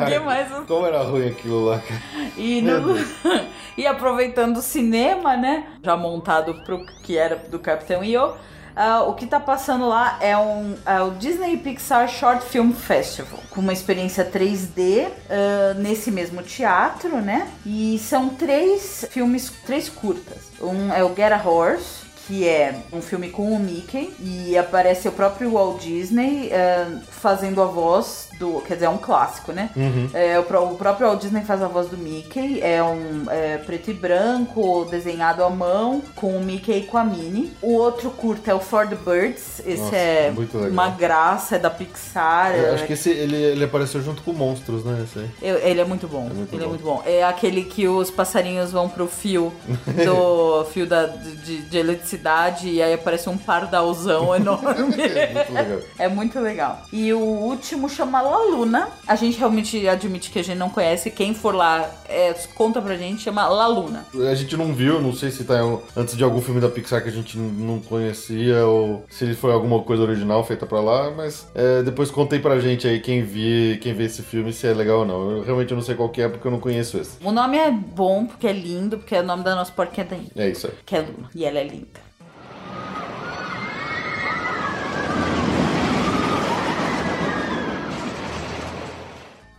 Ninguém 0.00 0.20
mais. 0.20 0.48
como 0.66 0.86
era 0.86 1.02
ruim 1.02 1.28
aquilo 1.28 1.64
lá, 1.66 1.78
cara. 1.78 2.00
E, 2.36 2.60
no- 2.62 2.94
e 3.76 3.86
aproveitando 3.86 4.56
o 4.58 4.62
cinema, 4.62 5.36
né? 5.36 5.64
Já 5.82 5.96
montado 5.96 6.54
pro 6.64 6.84
que 7.02 7.16
era 7.16 7.36
do 7.36 7.58
Capitão 7.58 8.02
EO. 8.04 8.34
ah, 8.76 9.02
o 9.04 9.14
que 9.14 9.26
tá 9.26 9.38
passando 9.38 9.88
lá 9.88 10.18
é, 10.20 10.36
um, 10.36 10.74
é 10.84 11.00
o 11.00 11.10
Disney 11.12 11.56
Pixar 11.56 12.08
Short 12.08 12.44
Film 12.44 12.72
Festival, 12.72 13.38
com 13.50 13.60
uma 13.60 13.72
experiência 13.72 14.24
3D 14.24 15.06
ah, 15.30 15.74
nesse 15.74 16.10
mesmo 16.10 16.42
teatro, 16.42 17.20
né? 17.20 17.48
E 17.64 17.98
são 17.98 18.30
três 18.30 19.04
filmes, 19.10 19.50
três 19.66 19.88
curtas. 19.88 20.38
Um 20.60 20.92
é 20.92 21.04
o 21.04 21.14
Get 21.14 21.32
a 21.32 21.48
Horse, 21.48 22.04
que 22.26 22.48
é 22.48 22.74
um 22.90 23.02
filme 23.02 23.28
com 23.28 23.52
o 23.52 23.58
Mickey 23.58 24.14
e 24.18 24.56
aparece 24.56 25.06
o 25.06 25.12
próprio 25.12 25.50
Walt 25.52 25.82
Disney 25.82 26.50
ah, 26.52 27.00
fazendo 27.10 27.60
a 27.62 27.66
voz 27.66 28.28
do, 28.38 28.60
quer 28.66 28.74
dizer, 28.74 28.86
é 28.86 28.88
um 28.88 28.98
clássico, 28.98 29.52
né? 29.52 29.70
Uhum. 29.76 30.08
É, 30.12 30.38
o, 30.38 30.42
o 30.42 30.76
próprio 30.76 31.06
Walt 31.08 31.20
Disney 31.20 31.42
faz 31.42 31.62
a 31.62 31.68
voz 31.68 31.88
do 31.88 31.96
Mickey, 31.96 32.60
é 32.62 32.82
um 32.82 33.24
é, 33.30 33.58
preto 33.58 33.90
e 33.90 33.94
branco, 33.94 34.86
desenhado 34.90 35.42
à 35.44 35.50
mão, 35.50 36.02
com 36.14 36.36
o 36.36 36.42
Mickey 36.42 36.78
e 36.78 36.82
com 36.82 36.98
a 36.98 37.04
Minnie. 37.04 37.52
O 37.62 37.74
outro 37.74 38.10
curto 38.10 38.48
é 38.50 38.54
o 38.54 38.60
For 38.60 38.86
the 38.88 38.96
Birds, 38.96 39.60
esse 39.64 39.82
Nossa, 39.82 39.96
é 39.96 40.34
uma 40.70 40.88
graça, 40.90 41.56
é 41.56 41.58
da 41.58 41.70
Pixar. 41.70 42.54
Eu 42.54 42.66
é- 42.66 42.74
acho 42.74 42.86
que 42.86 42.92
esse, 42.94 43.10
ele, 43.10 43.36
ele 43.36 43.64
apareceu 43.64 44.02
junto 44.02 44.22
com 44.22 44.32
Monstros, 44.32 44.84
né? 44.84 45.04
Eu- 45.42 45.58
ele 45.58 45.80
é 45.80 45.84
muito 45.84 46.06
bom. 46.08 46.28
É 46.30 46.34
muito 46.34 46.54
ele 46.54 46.60
bom. 46.60 46.64
é 46.64 46.68
muito 46.68 46.84
bom. 46.84 47.02
É 47.04 47.24
aquele 47.24 47.64
que 47.64 47.86
os 47.88 48.10
passarinhos 48.10 48.72
vão 48.72 48.88
pro 48.88 49.06
fio 49.06 49.52
do 50.04 50.64
fio 50.66 50.86
da, 50.86 51.06
de, 51.06 51.62
de 51.62 51.78
eletricidade 51.78 52.68
e 52.68 52.82
aí 52.82 52.94
aparece 52.94 53.28
um 53.28 53.36
pardalzão 53.36 54.34
enorme. 54.36 54.66
É 54.68 54.82
muito 54.82 55.52
legal. 55.52 55.78
É 55.98 56.08
muito 56.08 56.40
legal. 56.40 56.82
E 56.92 57.12
o 57.12 57.18
último 57.20 57.88
chama 57.88 58.20
La 58.24 58.56
Luna. 58.56 58.88
A 59.06 59.16
gente 59.16 59.38
realmente 59.38 59.86
admite 59.88 60.30
que 60.30 60.38
a 60.38 60.44
gente 60.44 60.58
não 60.58 60.70
conhece. 60.70 61.10
Quem 61.10 61.34
for 61.34 61.54
lá, 61.54 61.90
é, 62.08 62.32
conta 62.54 62.80
pra 62.80 62.96
gente, 62.96 63.22
chama 63.22 63.46
La 63.48 63.66
Luna. 63.66 64.04
A 64.30 64.34
gente 64.34 64.56
não 64.56 64.72
viu, 64.72 65.00
não 65.00 65.12
sei 65.12 65.30
se 65.30 65.44
tá 65.44 65.54
antes 65.96 66.16
de 66.16 66.24
algum 66.24 66.40
filme 66.40 66.60
da 66.60 66.68
Pixar 66.68 67.02
que 67.02 67.08
a 67.08 67.12
gente 67.12 67.36
não 67.38 67.80
conhecia 67.80 68.66
ou 68.66 69.04
se 69.10 69.24
ele 69.24 69.34
foi 69.34 69.52
alguma 69.52 69.82
coisa 69.82 70.02
original 70.02 70.44
feita 70.44 70.66
pra 70.66 70.80
lá, 70.80 71.10
mas 71.10 71.46
é, 71.54 71.82
depois 71.82 72.10
contei 72.10 72.38
pra 72.38 72.58
gente 72.60 72.86
aí 72.86 73.00
quem 73.00 73.22
vê, 73.22 73.78
quem 73.80 73.94
vê 73.94 74.04
esse 74.04 74.22
filme 74.22 74.52
se 74.52 74.66
é 74.66 74.72
legal 74.74 75.00
ou 75.00 75.06
não. 75.06 75.30
Eu 75.30 75.42
realmente 75.42 75.74
não 75.74 75.82
sei 75.82 75.94
qual 75.94 76.08
que 76.08 76.22
é 76.22 76.28
porque 76.28 76.46
eu 76.46 76.52
não 76.52 76.60
conheço 76.60 76.98
esse. 76.98 77.16
O 77.24 77.32
nome 77.32 77.56
é 77.56 77.70
bom, 77.70 78.26
porque 78.26 78.46
é 78.46 78.52
lindo, 78.52 78.98
porque 78.98 79.14
é 79.14 79.20
o 79.20 79.24
nome 79.24 79.42
da 79.42 79.54
nossa 79.54 79.72
porquinha 79.72 80.06
daí. 80.08 80.28
É 80.36 80.48
isso 80.48 80.66
aí. 80.66 80.72
Que 80.84 80.96
é 80.96 81.00
Luna. 81.00 81.30
E 81.34 81.44
ela 81.44 81.58
é 81.58 81.64
linda. 81.64 82.04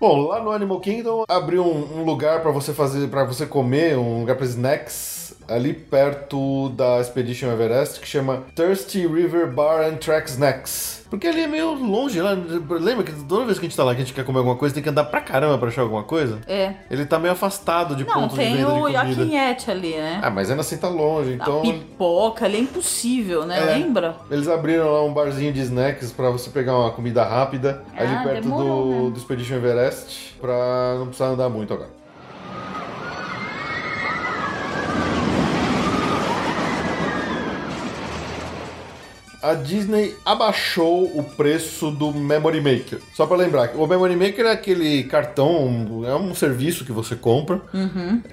Bom, 0.08 0.28
lá 0.28 0.40
no 0.40 0.52
Animal 0.52 0.80
Kingdom 0.82 1.24
abriu 1.28 1.66
um, 1.66 2.02
um 2.02 2.04
lugar 2.04 2.40
pra 2.44 2.52
você 2.52 2.72
fazer, 2.76 3.08
para 3.08 3.24
você 3.24 3.48
comer, 3.48 3.98
um 3.98 4.20
lugar 4.20 4.36
pra 4.36 4.46
snacks 4.46 5.34
ali 5.48 5.74
perto 5.74 6.70
da 6.70 7.02
Expedition 7.02 7.52
Everest 7.52 8.00
que 8.00 8.08
chama 8.08 8.44
Thirsty 8.56 9.08
River 9.08 9.52
Bar 9.52 9.82
and 9.82 9.96
Track 9.96 10.30
Snacks. 10.30 11.05
Porque 11.16 11.28
ali 11.28 11.42
é 11.44 11.48
meio 11.48 11.74
longe 11.76 12.20
lá. 12.22 12.32
Lembra 12.70 13.06
que 13.06 13.12
toda 13.24 13.46
vez 13.46 13.58
que 13.58 13.66
a 13.66 13.70
gente 13.70 13.78
tá 13.78 13.86
lá 13.86 13.96
que 13.96 14.02
a 14.02 14.04
gente 14.04 14.14
quer 14.14 14.26
comer 14.26 14.40
alguma 14.40 14.58
coisa, 14.58 14.76
tem 14.76 14.84
que 14.84 14.90
andar 14.90 15.06
pra 15.06 15.22
caramba 15.22 15.58
pra 15.58 15.70
achar 15.70 15.82
alguma 15.82 16.04
coisa? 16.04 16.40
É. 16.46 16.74
Ele 16.92 17.06
tá 17.06 17.18
meio 17.18 17.32
afastado 17.32 17.96
de 17.96 18.04
Não, 18.04 18.14
pontos 18.14 18.38
de 18.38 18.44
tem 18.44 18.56
venda 18.58 18.66
de 18.72 18.78
o 18.78 18.82
comida. 18.82 18.98
Yaquinhete 19.00 19.72
ali, 19.72 19.96
né? 19.96 20.20
Ah, 20.22 20.30
mas 20.30 20.50
ainda 20.50 20.60
assim 20.62 20.76
tá 20.78 20.90
longe, 20.90 21.32
então. 21.32 21.60
A 21.60 21.62
pipoca 21.62 22.44
ali 22.46 22.58
é 22.58 22.60
impossível, 22.60 23.46
né? 23.46 23.60
É. 23.60 23.78
Lembra? 23.78 24.18
Eles 24.30 24.48
abriram 24.50 24.92
lá 24.92 25.04
um 25.06 25.14
barzinho 25.14 25.54
de 25.54 25.62
snacks 25.62 26.12
pra 26.12 26.30
você 26.30 26.50
pegar 26.50 26.78
uma 26.78 26.92
comida 26.92 27.24
rápida 27.24 27.82
ali 27.98 28.14
Ah, 28.14 28.24
perto 28.24 28.44
demorou, 28.44 28.84
do, 28.84 29.06
né? 29.06 29.12
do 29.12 29.18
Expedition 29.18 29.56
Everest 29.56 30.36
pra 30.42 30.96
não 30.98 31.06
precisar 31.08 31.28
andar 31.28 31.48
muito 31.50 31.74
agora. 31.74 31.95
A 39.46 39.54
Disney 39.54 40.16
abaixou 40.26 41.04
o 41.18 41.24
preço 41.24 41.92
do 41.92 42.12
Memory 42.12 42.62
Maker. 42.62 43.00
Só 43.14 43.26
pra 43.28 43.38
lembrar, 43.38 43.76
o 43.76 43.86
Memory 43.86 44.16
Maker 44.16 44.46
é 44.48 44.52
aquele 44.52 45.04
cartão, 45.04 46.04
é 46.08 46.16
um 46.16 46.34
serviço 46.34 46.84
que 46.84 46.92
você 46.92 47.16
compra, 47.16 47.62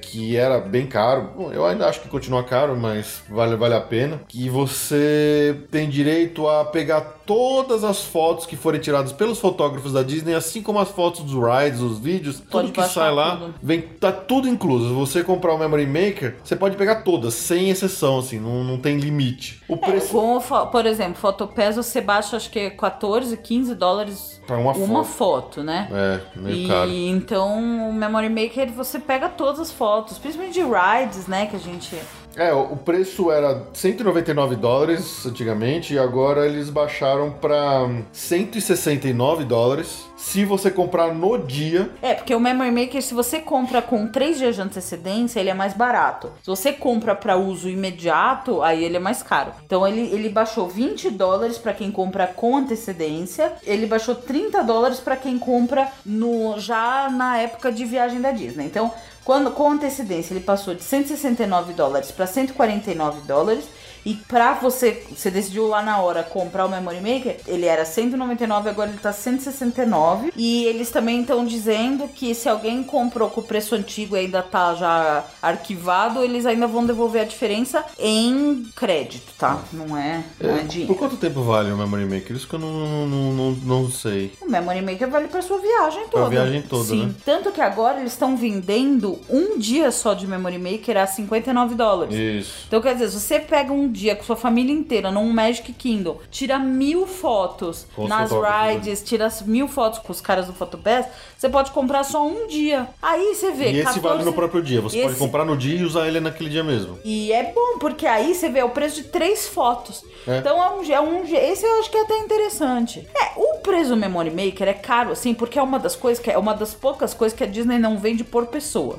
que 0.00 0.36
era 0.36 0.58
bem 0.58 0.86
caro. 0.86 1.28
Bom, 1.36 1.52
eu 1.52 1.66
ainda 1.66 1.86
acho 1.86 2.00
que 2.00 2.08
continua 2.08 2.42
caro, 2.44 2.76
mas 2.76 3.22
vale, 3.28 3.56
vale 3.56 3.74
a 3.74 3.80
pena. 3.80 4.20
Que 4.26 4.48
você 4.48 5.56
tem 5.70 5.88
direito 5.88 6.48
a 6.48 6.64
pegar 6.64 7.00
todas 7.26 7.84
as 7.84 8.02
fotos 8.02 8.46
que 8.46 8.56
forem 8.56 8.80
tiradas 8.80 9.12
pelos 9.12 9.38
fotógrafos 9.38 9.92
da 9.92 10.02
Disney, 10.02 10.34
assim 10.34 10.62
como 10.62 10.78
as 10.80 10.88
fotos 10.88 11.22
dos 11.22 11.32
rides, 11.34 11.80
os 11.80 11.98
vídeos, 11.98 12.40
Pode 12.40 12.68
tudo 12.72 12.82
que 12.82 12.88
sai 12.92 13.12
lá, 13.12 13.36
tudo. 13.36 13.54
vem, 13.62 13.80
tá 13.82 14.10
tudo 14.10 14.48
incluso. 14.48 14.88
Se 14.88 14.94
você 14.94 15.22
comprar 15.22 15.54
o 15.54 15.58
Memory 15.58 15.86
Maker, 15.86 16.36
você 16.42 16.56
pode 16.56 16.76
pegar 16.76 16.96
todas, 17.02 17.34
sem 17.34 17.70
exceção, 17.70 18.18
assim, 18.18 18.38
não, 18.40 18.64
não 18.64 18.78
tem 18.78 18.96
limite. 18.98 19.62
O 19.68 19.74
É, 19.74 19.76
preço 19.76 20.40
fo- 20.40 20.66
por 20.66 20.84
exemplo, 20.86 21.01
Fotopass 21.14 21.76
você 21.76 22.00
baixa 22.00 22.36
acho 22.36 22.50
que 22.50 22.58
é 22.58 22.70
14, 22.70 23.36
15 23.36 23.74
dólares 23.74 24.40
Pra 24.46 24.56
uma 24.56 24.72
uma 24.72 25.04
foto. 25.04 25.42
foto, 25.52 25.62
né? 25.62 25.88
é 25.92 26.20
meio 26.38 26.56
E 26.56 26.68
caro. 26.68 26.90
então 26.90 27.88
o 27.88 27.92
Memory 27.92 28.28
Maker 28.28 28.72
você 28.72 28.98
pega 28.98 29.28
todas 29.28 29.60
as 29.60 29.70
fotos, 29.72 30.18
principalmente 30.18 30.54
de 30.54 30.62
rides, 30.62 31.26
né? 31.26 31.46
Que 31.46 31.56
a 31.56 31.58
gente 31.60 31.96
É, 32.36 32.52
o 32.52 32.72
o 32.72 32.76
preço 32.76 33.30
era 33.30 33.62
199 33.74 34.56
dólares 34.56 35.24
antigamente 35.26 35.94
e 35.94 35.98
agora 35.98 36.46
eles 36.46 36.70
baixaram 36.70 37.30
pra 37.30 37.88
169 38.12 39.44
dólares 39.44 40.06
se 40.22 40.44
você 40.44 40.70
comprar 40.70 41.12
no 41.12 41.36
dia. 41.36 41.90
É, 42.00 42.14
porque 42.14 42.34
o 42.34 42.38
Memory 42.38 42.70
Maker, 42.70 43.02
se 43.02 43.12
você 43.12 43.40
compra 43.40 43.82
com 43.82 44.06
3 44.06 44.38
dias 44.38 44.54
de 44.54 44.62
antecedência, 44.62 45.40
ele 45.40 45.50
é 45.50 45.54
mais 45.54 45.74
barato. 45.74 46.30
Se 46.42 46.46
você 46.46 46.72
compra 46.72 47.14
para 47.14 47.36
uso 47.36 47.68
imediato, 47.68 48.62
aí 48.62 48.84
ele 48.84 48.96
é 48.96 49.00
mais 49.00 49.20
caro. 49.22 49.52
Então 49.66 49.86
ele, 49.86 50.00
ele 50.14 50.28
baixou 50.28 50.68
20 50.68 51.10
dólares 51.10 51.58
para 51.58 51.74
quem 51.74 51.90
compra 51.90 52.28
com 52.28 52.56
antecedência, 52.56 53.52
ele 53.64 53.84
baixou 53.86 54.14
30 54.14 54.62
dólares 54.62 55.00
para 55.00 55.16
quem 55.16 55.38
compra 55.38 55.90
no 56.06 56.58
já 56.58 57.10
na 57.10 57.38
época 57.38 57.72
de 57.72 57.84
viagem 57.84 58.20
da 58.20 58.30
Disney. 58.30 58.66
Então, 58.66 58.92
quando 59.24 59.50
com 59.50 59.70
antecedência 59.70 60.32
ele 60.32 60.44
passou 60.44 60.72
de 60.72 60.84
169 60.84 61.72
dólares 61.72 62.12
para 62.12 62.26
149 62.26 63.22
dólares. 63.22 63.64
E 64.04 64.14
pra 64.14 64.54
você, 64.54 65.04
você 65.14 65.30
decidiu 65.30 65.66
lá 65.68 65.82
na 65.82 65.98
hora 66.00 66.22
comprar 66.22 66.66
o 66.66 66.68
Memory 66.68 67.00
Maker, 67.00 67.36
ele 67.46 67.66
era 67.66 67.84
199, 67.84 68.68
agora 68.68 68.90
ele 68.90 68.98
tá 68.98 69.12
169. 69.12 70.32
E 70.36 70.64
eles 70.64 70.90
também 70.90 71.20
estão 71.20 71.44
dizendo 71.44 72.08
que 72.08 72.34
se 72.34 72.48
alguém 72.48 72.82
comprou 72.82 73.30
com 73.30 73.40
o 73.40 73.44
preço 73.44 73.74
antigo 73.74 74.16
e 74.16 74.20
ainda 74.20 74.42
tá 74.42 74.74
já 74.74 75.24
arquivado, 75.40 76.22
eles 76.22 76.46
ainda 76.46 76.66
vão 76.66 76.84
devolver 76.84 77.22
a 77.22 77.24
diferença 77.24 77.84
em 77.98 78.66
crédito, 78.74 79.32
tá? 79.38 79.60
Não 79.72 79.96
é, 79.96 80.24
não 80.40 80.50
é 80.56 80.58
Por 80.58 80.66
dinheiro. 80.68 80.94
quanto 80.94 81.16
tempo 81.16 81.42
vale 81.42 81.70
o 81.72 81.76
Memory 81.76 82.04
Maker? 82.06 82.36
Isso 82.36 82.48
que 82.48 82.54
eu 82.54 82.58
não, 82.58 83.06
não, 83.06 83.32
não, 83.32 83.50
não 83.52 83.90
sei. 83.90 84.32
O 84.40 84.50
Memory 84.50 84.82
Maker 84.82 85.08
vale 85.10 85.28
pra 85.28 85.42
sua 85.42 85.58
viagem 85.58 86.08
toda. 86.08 86.28
viagem 86.28 86.62
toda, 86.62 86.84
Sim. 86.88 87.06
né? 87.06 87.14
Tanto 87.24 87.52
que 87.52 87.60
agora 87.60 88.00
eles 88.00 88.12
estão 88.12 88.36
vendendo 88.36 89.18
um 89.28 89.58
dia 89.58 89.90
só 89.90 90.14
de 90.14 90.26
Memory 90.26 90.58
Maker 90.58 90.96
a 90.96 91.06
59 91.06 91.74
dólares. 91.74 92.14
Isso. 92.14 92.64
Então, 92.66 92.80
quer 92.80 92.94
dizer, 92.94 93.08
se 93.10 93.20
você 93.20 93.38
pega 93.38 93.72
um 93.72 93.91
dia 93.92 94.16
com 94.16 94.24
sua 94.24 94.34
família 94.36 94.72
inteira 94.72 95.10
num 95.10 95.30
Magic 95.32 95.72
Kingdom, 95.74 96.18
tira 96.30 96.58
mil 96.58 97.06
fotos 97.06 97.86
Com 97.94 98.08
nas 98.08 98.28
fotógrafos, 98.30 98.66
né? 98.66 98.72
rides, 98.74 99.02
tira 99.02 99.28
mil 99.46 99.68
fotos 99.68 99.98
com 100.00 100.10
os 100.10 100.20
caras 100.20 100.46
do 100.46 100.52
Photobest, 100.52 101.08
você 101.38 101.48
pode 101.48 101.70
comprar 101.70 102.02
só 102.04 102.26
um 102.26 102.46
dia. 102.46 102.88
Aí 103.00 103.34
você 103.34 103.50
vê. 103.52 103.66
E 103.72 103.76
esse 103.76 103.84
14 103.84 104.00
vale 104.00 104.24
no 104.24 104.32
próprio 104.32 104.62
dia. 104.62 104.80
Você 104.80 104.98
pode 105.00 105.10
Esse- 105.12 105.18
comprar 105.20 105.44
no 105.44 105.56
dia 105.56 105.78
e 105.78 105.84
usar 105.84 106.08
ele 106.08 106.18
naquele 106.20 106.48
dia 106.50 106.64
mesmo. 106.64 106.98
E 107.04 107.32
é 107.32 107.52
bom, 107.52 107.78
porque 107.78 108.06
aí 108.06 108.34
você 108.34 108.48
vê 108.48 108.62
o 108.62 108.70
preço 108.70 109.02
de 109.02 109.08
três 109.08 109.46
fotos. 109.46 110.04
É. 110.26 110.38
Então 110.38 110.62
é 110.62 110.70
um, 110.70 110.92
é 110.92 111.00
um. 111.00 111.24
Esse 111.24 111.64
eu 111.66 111.80
acho 111.80 111.90
que 111.90 111.96
é 111.98 112.02
até 112.02 112.18
interessante. 112.18 113.06
É, 113.14 113.32
o 113.36 113.58
preço 113.58 113.90
do 113.90 113.96
Memory 113.96 114.30
Maker 114.30 114.68
é 114.68 114.72
caro, 114.74 115.10
assim, 115.12 115.34
porque 115.34 115.58
é 115.58 115.62
uma 115.62 115.78
das 115.78 115.94
coisas 115.96 116.22
que 116.22 116.30
é 116.30 116.38
uma 116.38 116.54
das 116.54 116.72
poucas 116.74 117.12
coisas 117.12 117.36
que 117.36 117.44
a 117.44 117.46
Disney 117.46 117.78
não 117.78 117.98
vende 117.98 118.24
por 118.24 118.46
pessoa. 118.46 118.98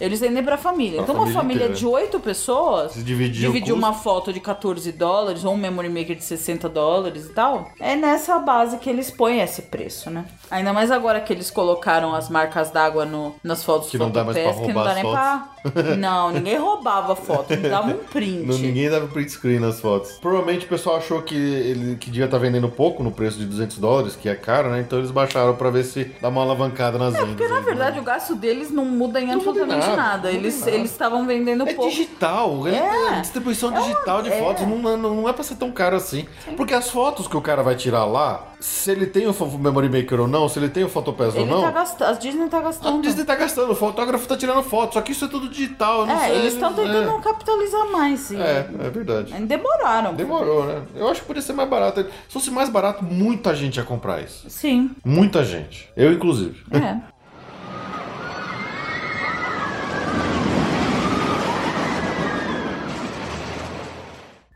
Eles 0.00 0.20
vendem 0.20 0.42
pra 0.42 0.56
família. 0.56 1.02
Pra 1.02 1.02
então, 1.02 1.14
uma 1.16 1.24
família 1.26 1.34
família 1.44 1.64
inteira. 1.64 1.74
de 1.74 1.86
oito 1.86 2.20
pessoas. 2.20 2.92
Se 2.92 3.02
dividir 3.02 3.40
dividir 3.42 3.72
uma 3.74 3.92
foto 3.92 4.13
de 4.32 4.40
14 4.40 4.90
dólares 4.92 5.44
ou 5.44 5.54
um 5.54 5.56
Memory 5.56 5.88
Maker 5.88 6.16
de 6.16 6.24
60 6.24 6.68
dólares 6.68 7.26
e 7.26 7.28
tal. 7.30 7.70
É 7.80 7.94
nessa 7.96 8.38
base 8.38 8.78
que 8.78 8.88
eles 8.90 9.10
põem 9.10 9.40
esse 9.40 9.62
preço, 9.62 10.10
né? 10.10 10.24
Ainda 10.50 10.72
mais 10.72 10.90
agora 10.90 11.20
que 11.20 11.32
eles 11.32 11.50
colocaram 11.50 12.14
as 12.14 12.28
marcas 12.28 12.70
d'água 12.70 13.04
no, 13.04 13.34
nas 13.42 13.64
fotos 13.64 13.90
Que 13.90 13.98
não 13.98 14.10
dá 14.10 14.24
mais 14.24 14.36
pra 14.36 14.52
que 14.52 14.58
não 14.58 14.64
roubar 14.66 14.84
dá 14.84 14.94
nem 14.94 15.02
pra. 15.10 15.48
Não, 15.96 16.30
ninguém 16.30 16.58
roubava 16.58 17.16
foto, 17.16 17.56
dava 17.56 17.88
um 17.88 17.96
print. 18.12 18.44
Não, 18.46 18.58
ninguém 18.58 18.90
dava 18.90 19.06
print 19.06 19.30
screen 19.32 19.58
nas 19.58 19.80
fotos. 19.80 20.12
Provavelmente 20.20 20.66
o 20.66 20.68
pessoal 20.68 20.96
achou 20.96 21.22
que 21.22 21.34
ele 21.34 21.96
que 21.96 22.10
devia 22.10 22.26
estar 22.26 22.36
vendendo 22.36 22.68
pouco 22.68 23.02
no 23.02 23.10
preço 23.10 23.38
de 23.38 23.46
200 23.46 23.78
dólares, 23.78 24.14
que 24.14 24.28
é 24.28 24.34
caro, 24.34 24.68
né? 24.68 24.80
Então 24.80 24.98
eles 24.98 25.10
baixaram 25.10 25.56
pra 25.56 25.70
ver 25.70 25.84
se 25.84 26.04
dá 26.20 26.28
uma 26.28 26.42
alavancada 26.42 26.98
nas 26.98 27.14
vendas. 27.14 27.28
É, 27.30 27.32
Porque 27.32 27.48
na 27.48 27.56
aí, 27.60 27.64
verdade 27.64 27.96
né? 27.96 28.02
o 28.02 28.04
gasto 28.04 28.34
deles 28.34 28.70
não 28.70 28.84
muda 28.84 29.18
em 29.22 29.26
Não 29.28 29.36
absolutamente 29.36 29.86
nada, 29.86 29.96
nada. 29.96 30.28
não 30.32 30.36
Eles 30.36 30.66
estavam 30.84 31.26
vendendo 31.26 31.66
É 31.66 31.72
pouco. 31.72 31.90
digital, 31.90 32.68
é, 32.68 32.74
É. 32.76 33.06
é 33.16 33.20
distribuição 33.22 33.72
digital 33.72 34.03
de 34.22 34.30
é. 34.30 34.38
fotos, 34.38 34.66
não, 34.66 34.92
é- 34.92 34.96
não 34.96 35.28
é 35.28 35.32
pra 35.32 35.42
ser 35.44 35.56
tão 35.56 35.70
caro 35.70 35.96
assim. 35.96 36.26
Porque 36.56 36.74
as 36.74 36.90
fotos 36.90 37.26
que 37.26 37.36
o 37.36 37.40
cara 37.40 37.62
vai 37.62 37.74
tirar 37.74 38.04
lá, 38.04 38.52
se 38.60 38.90
ele 38.90 39.06
tem 39.06 39.26
o 39.26 39.58
Memory 39.58 39.88
Maker 39.88 40.20
ou 40.20 40.28
não, 40.28 40.48
se 40.48 40.58
ele 40.58 40.68
tem 40.68 40.84
o 40.84 40.88
Photopass 40.88 41.34
ou 41.34 41.42
Ele 41.42 41.50
não, 41.50 41.62
tá 41.62 41.70
gastando, 41.70 42.08
a 42.08 42.12
Disney 42.12 42.48
tá 42.48 42.58
a 42.58 42.62
gastando. 42.62 43.02
Disney 43.02 43.24
tá 43.24 43.34
gastando, 43.34 43.72
o 43.72 43.74
fotógrafo 43.74 44.26
tá 44.26 44.36
tirando 44.36 44.62
foto, 44.62 44.94
só 44.94 45.00
que 45.02 45.12
isso 45.12 45.24
é 45.24 45.28
tudo 45.28 45.48
digital. 45.48 46.06
É, 46.08 46.18
sei, 46.18 46.36
eles 46.38 46.54
estão 46.54 46.72
tentando 46.72 47.18
é. 47.18 47.20
capitalizar 47.20 47.90
mais, 47.90 48.20
sim. 48.20 48.40
É, 48.40 48.68
é 48.80 48.90
verdade. 48.90 49.32
Demoraram. 49.32 50.14
Demorou, 50.14 50.64
né? 50.64 50.82
Eu 50.94 51.08
acho 51.08 51.20
que 51.20 51.26
podia 51.26 51.42
ser 51.42 51.52
mais 51.52 51.68
barato. 51.68 52.02
Se 52.02 52.32
fosse 52.32 52.50
mais 52.50 52.68
barato, 52.68 53.04
muita 53.04 53.54
gente 53.54 53.76
ia 53.76 53.84
comprar 53.84 54.22
isso. 54.22 54.48
Sim, 54.48 54.90
Muita 55.04 55.44
gente. 55.44 55.90
Eu, 55.96 56.12
inclusive. 56.12 56.62
é. 56.72 56.96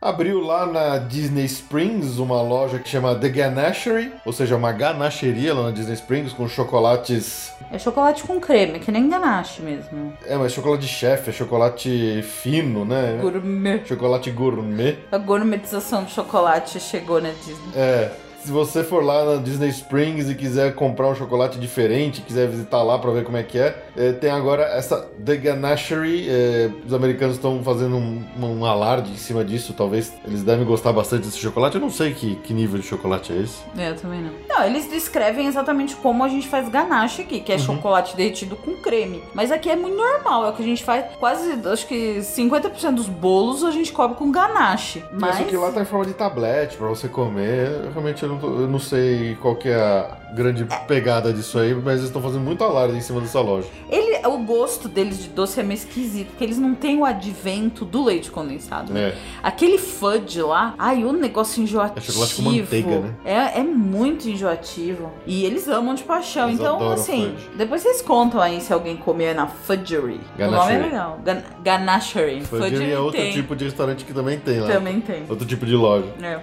Abriu 0.01 0.40
lá 0.40 0.64
na 0.64 0.99
Disney 0.99 1.44
Springs 1.44 2.18
uma 2.18 2.40
loja 2.40 2.78
que 2.78 2.88
chama 2.88 3.16
The 3.16 3.28
Ganachery, 3.30 4.12
ou 4.24 4.32
seja, 4.32 4.55
uma 4.55 4.70
ganacheria 4.70 5.53
lá 5.53 5.64
na 5.64 5.70
Disney 5.72 5.94
Springs 5.94 6.32
com 6.32 6.46
chocolates. 6.46 7.53
É 7.72 7.80
chocolate 7.80 8.22
com 8.22 8.38
creme, 8.38 8.78
que 8.78 8.92
nem 8.92 9.09
ganache 9.09 9.61
mesmo. 9.61 10.12
É, 10.24 10.36
mas 10.36 10.53
chocolate 10.53 10.86
chefe, 10.86 11.30
é 11.30 11.32
chocolate 11.32 12.22
fino, 12.22 12.84
né? 12.84 13.18
Gourmet. 13.20 13.82
Chocolate 13.84 14.30
gourmet. 14.30 14.99
A 15.11 15.18
gourmetização 15.18 16.05
do 16.05 16.11
chocolate 16.11 16.78
chegou 16.78 17.20
na 17.20 17.30
Disney. 17.30 17.72
É. 17.74 18.12
Se 18.49 18.53
você 18.53 18.82
for 18.82 19.05
lá 19.05 19.26
na 19.26 19.42
Disney 19.42 19.68
Springs 19.68 20.30
e 20.30 20.34
quiser 20.34 20.74
comprar 20.74 21.07
um 21.09 21.14
chocolate 21.14 21.59
diferente, 21.59 22.22
quiser 22.22 22.49
visitar 22.49 22.82
lá 22.82 22.99
pra 22.99 23.11
ver 23.11 23.22
como 23.22 23.36
é 23.36 23.42
que 23.42 23.59
é, 23.59 23.76
é, 23.94 24.11
tem 24.12 24.30
agora 24.30 24.62
essa 24.62 25.07
The 25.22 25.36
Ganachery. 25.36 26.26
é, 26.30 26.70
os 26.86 26.94
americanos 26.94 27.36
estão 27.36 27.62
fazendo 27.62 27.96
um, 27.96 28.24
um 28.40 28.64
alarde 28.64 29.12
em 29.12 29.16
cima 29.18 29.44
disso. 29.44 29.74
Talvez 29.74 30.14
eles 30.26 30.42
devem 30.42 30.64
gostar 30.64 30.94
bastante 30.94 31.26
desse 31.26 31.36
chocolate. 31.36 31.74
Eu 31.74 31.82
não 31.82 31.90
sei 31.90 32.14
que, 32.14 32.36
que 32.36 32.55
nível 32.55 32.80
de 32.80 32.86
chocolate 32.86 33.34
é 33.34 33.36
esse. 33.36 33.59
É, 33.76 33.90
eu 33.90 33.96
também 33.96 34.22
não. 34.22 34.32
Não, 34.59 34.64
eles 34.66 34.88
descrevem 34.90 35.46
exatamente 35.46 35.94
como 35.96 36.24
a 36.24 36.28
gente 36.28 36.48
faz 36.48 36.68
ganache 36.68 37.22
aqui, 37.22 37.36
Uhum. 37.36 37.42
que 37.44 37.52
é 37.52 37.59
chocolate 37.59 38.16
derretido 38.16 38.56
com 38.56 38.74
creme. 38.74 39.22
Mas 39.32 39.52
aqui 39.52 39.70
é 39.70 39.76
muito 39.76 39.96
normal, 39.96 40.46
é 40.46 40.48
o 40.48 40.52
que 40.52 40.62
a 40.62 40.64
gente 40.66 40.82
faz. 40.82 41.04
Quase, 41.20 41.52
acho 41.72 41.86
que 41.86 42.20
50% 42.22 42.94
dos 42.96 43.06
bolos 43.09 43.62
a 43.62 43.70
gente 43.70 43.92
cobre 43.92 44.16
com 44.16 44.30
ganache. 44.32 45.04
Mas 45.12 45.20
Mas. 45.20 45.34
isso 45.36 45.42
aqui 45.44 45.56
lá 45.56 45.70
tá 45.70 45.80
em 45.80 45.84
forma 45.84 46.06
de 46.06 46.14
tablete 46.14 46.76
pra 46.76 46.88
você 46.88 47.06
comer. 47.09 47.70
Eu, 47.84 47.90
realmente 47.92 48.22
eu 48.22 48.28
não, 48.28 48.38
tô- 48.38 48.48
eu 48.48 48.66
não 48.68 48.78
sei 48.80 49.36
qual 49.40 49.54
que 49.54 49.68
é 49.68 49.76
a 49.76 50.16
grande 50.34 50.66
pegada 50.86 51.32
disso 51.32 51.59
aí, 51.59 51.72
mas 51.74 51.94
eles 51.94 52.04
estão 52.04 52.20
fazendo 52.20 52.40
muito 52.42 52.62
alarde 52.64 52.96
em 52.96 53.00
cima 53.00 53.20
dessa 53.20 53.40
loja. 53.40 53.68
Ele, 53.88 54.07
o 54.27 54.39
gosto 54.39 54.89
deles 54.89 55.23
de 55.23 55.29
doce 55.29 55.61
é 55.61 55.62
meio 55.62 55.79
esquisito, 55.79 56.29
porque 56.29 56.45
eles 56.45 56.59
não 56.59 56.75
têm 56.75 56.99
o 56.99 57.05
advento 57.05 57.85
do 57.85 58.05
leite 58.05 58.31
condensado. 58.31 58.93
né? 58.93 59.09
É. 59.11 59.14
Aquele 59.43 59.79
fudge 59.79 60.41
lá, 60.43 60.75
ai, 60.79 61.05
o 61.05 61.12
negócio 61.12 61.62
enjoativo. 61.62 61.99
É 61.99 62.01
chocolate 62.01 62.35
com 62.37 62.43
manteiga, 62.43 63.01
né? 63.01 63.14
É, 63.25 63.61
é 63.61 63.62
muito 63.62 64.29
enjoativo. 64.29 65.12
E 65.27 65.45
eles 65.45 65.69
amam 65.69 65.95
de 65.95 66.03
paixão. 66.03 66.49
Eles 66.49 66.61
então, 66.61 66.91
assim, 66.91 67.33
fudge. 67.33 67.51
depois 67.57 67.83
vocês 67.83 68.03
contam 68.03 68.41
aí 68.41 68.61
se 68.61 68.73
alguém 68.73 68.97
comer 68.97 69.35
na 69.35 69.47
Fudgery. 69.47 69.99
O 69.99 70.07
nome 70.07 70.21
é 70.39 70.47
Ganachery. 70.51 70.83
legal. 70.83 71.21
Gan 71.25 71.43
Ganachery. 71.62 72.41
Fudgery 72.45 72.91
é 72.93 72.99
outro 72.99 73.21
tem. 73.21 73.33
tipo 73.33 73.55
de 73.55 73.64
restaurante 73.64 74.05
que 74.05 74.12
também 74.12 74.39
tem 74.39 74.61
lá. 74.61 74.69
Também 74.69 75.01
tem. 75.01 75.25
Outro 75.29 75.47
tipo 75.47 75.64
de 75.66 75.75
loja. 75.75 76.07
É. 76.23 76.41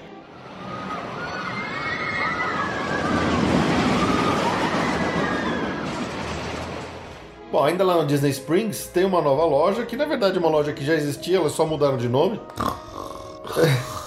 Bom, 7.55 7.63
ainda 7.63 7.85
lá 7.85 7.95
no 7.95 8.05
Disney 8.05 8.31
Springs 8.31 8.87
tem 8.87 9.05
uma 9.05 9.21
nova 9.21 9.45
loja, 9.45 9.85
que 9.85 9.95
na 9.95 10.03
verdade 10.03 10.35
é 10.35 10.39
uma 10.41 10.49
loja 10.49 10.73
que 10.73 10.83
já 10.83 10.93
existia, 10.93 11.37
elas 11.37 11.53
só 11.53 11.65
mudaram 11.65 11.95
de 11.95 12.09
nome. 12.09 12.37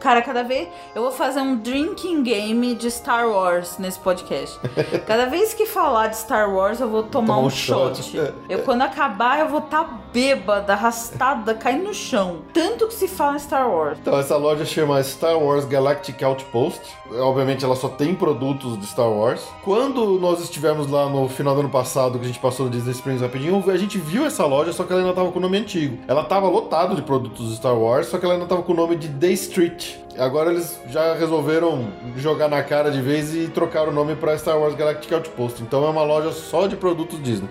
Cara, 0.00 0.22
cada 0.22 0.42
vez 0.42 0.68
eu 0.94 1.02
vou 1.02 1.12
fazer 1.12 1.40
um 1.40 1.56
drinking 1.56 2.22
game 2.22 2.74
de 2.74 2.90
Star 2.90 3.28
Wars 3.28 3.76
nesse 3.78 3.98
podcast. 3.98 4.58
Cada 5.06 5.26
vez 5.26 5.52
que 5.52 5.66
falar 5.66 6.08
de 6.08 6.16
Star 6.16 6.50
Wars, 6.52 6.80
eu 6.80 6.88
vou 6.88 7.02
tomar, 7.02 7.26
Tomar 7.26 7.38
um, 7.42 7.46
um 7.46 7.50
shot. 7.50 8.02
shot. 8.02 8.34
Eu, 8.48 8.60
quando 8.60 8.82
acabar, 8.82 9.40
eu 9.40 9.48
vou 9.48 9.58
estar 9.60 9.84
tá 9.84 9.98
bêbada, 10.12 10.72
arrastada, 10.72 11.54
caindo 11.54 11.84
no 11.84 11.94
chão. 11.94 12.38
Tanto 12.52 12.86
que 12.86 12.94
se 12.94 13.06
fala 13.06 13.36
em 13.36 13.38
Star 13.38 13.70
Wars. 13.70 13.98
Então, 14.00 14.18
essa 14.18 14.36
loja 14.36 14.64
chama 14.64 15.02
Star 15.02 15.38
Wars 15.38 15.64
Galactic 15.66 16.22
Outpost. 16.22 16.80
Obviamente, 17.12 17.64
ela 17.64 17.76
só 17.76 17.88
tem 17.88 18.14
produtos 18.14 18.78
de 18.78 18.86
Star 18.86 19.10
Wars. 19.10 19.46
Quando 19.62 20.18
nós 20.18 20.40
estivemos 20.40 20.90
lá 20.90 21.08
no 21.08 21.28
final 21.28 21.54
do 21.54 21.60
ano 21.60 21.70
passado, 21.70 22.18
que 22.18 22.24
a 22.24 22.28
gente 22.28 22.40
passou 22.40 22.66
no 22.66 22.72
Disney 22.72 22.92
Springs 22.92 23.20
rapidinho, 23.20 23.62
a 23.70 23.76
gente 23.76 23.98
viu 23.98 24.24
essa 24.24 24.46
loja, 24.46 24.72
só 24.72 24.84
que 24.84 24.92
ela 24.92 25.02
ainda 25.02 25.14
tava 25.14 25.30
com 25.30 25.38
o 25.38 25.42
nome 25.42 25.58
antigo. 25.58 25.98
Ela 26.08 26.24
tava 26.24 26.48
lotada 26.48 26.94
de 26.94 27.02
produtos 27.02 27.50
de 27.50 27.56
Star 27.56 27.76
Wars, 27.76 28.06
só 28.06 28.18
que 28.18 28.24
ela 28.24 28.34
ainda 28.34 28.46
tava 28.46 28.62
com 28.62 28.72
o 28.72 28.76
nome 28.76 28.96
de 28.96 29.08
Day 29.08 29.32
Street. 29.32 29.89
Agora 30.18 30.50
eles 30.50 30.80
já 30.88 31.14
resolveram 31.14 31.88
jogar 32.16 32.48
na 32.48 32.62
cara 32.62 32.90
de 32.90 33.00
vez 33.00 33.34
e 33.34 33.48
trocar 33.48 33.88
o 33.88 33.92
nome 33.92 34.16
para 34.16 34.36
Star 34.36 34.58
Wars 34.58 34.74
Galactic 34.74 35.12
Outpost. 35.12 35.62
Então 35.62 35.86
é 35.86 35.90
uma 35.90 36.02
loja 36.02 36.32
só 36.32 36.66
de 36.66 36.76
produtos 36.76 37.22
Disney. 37.22 37.48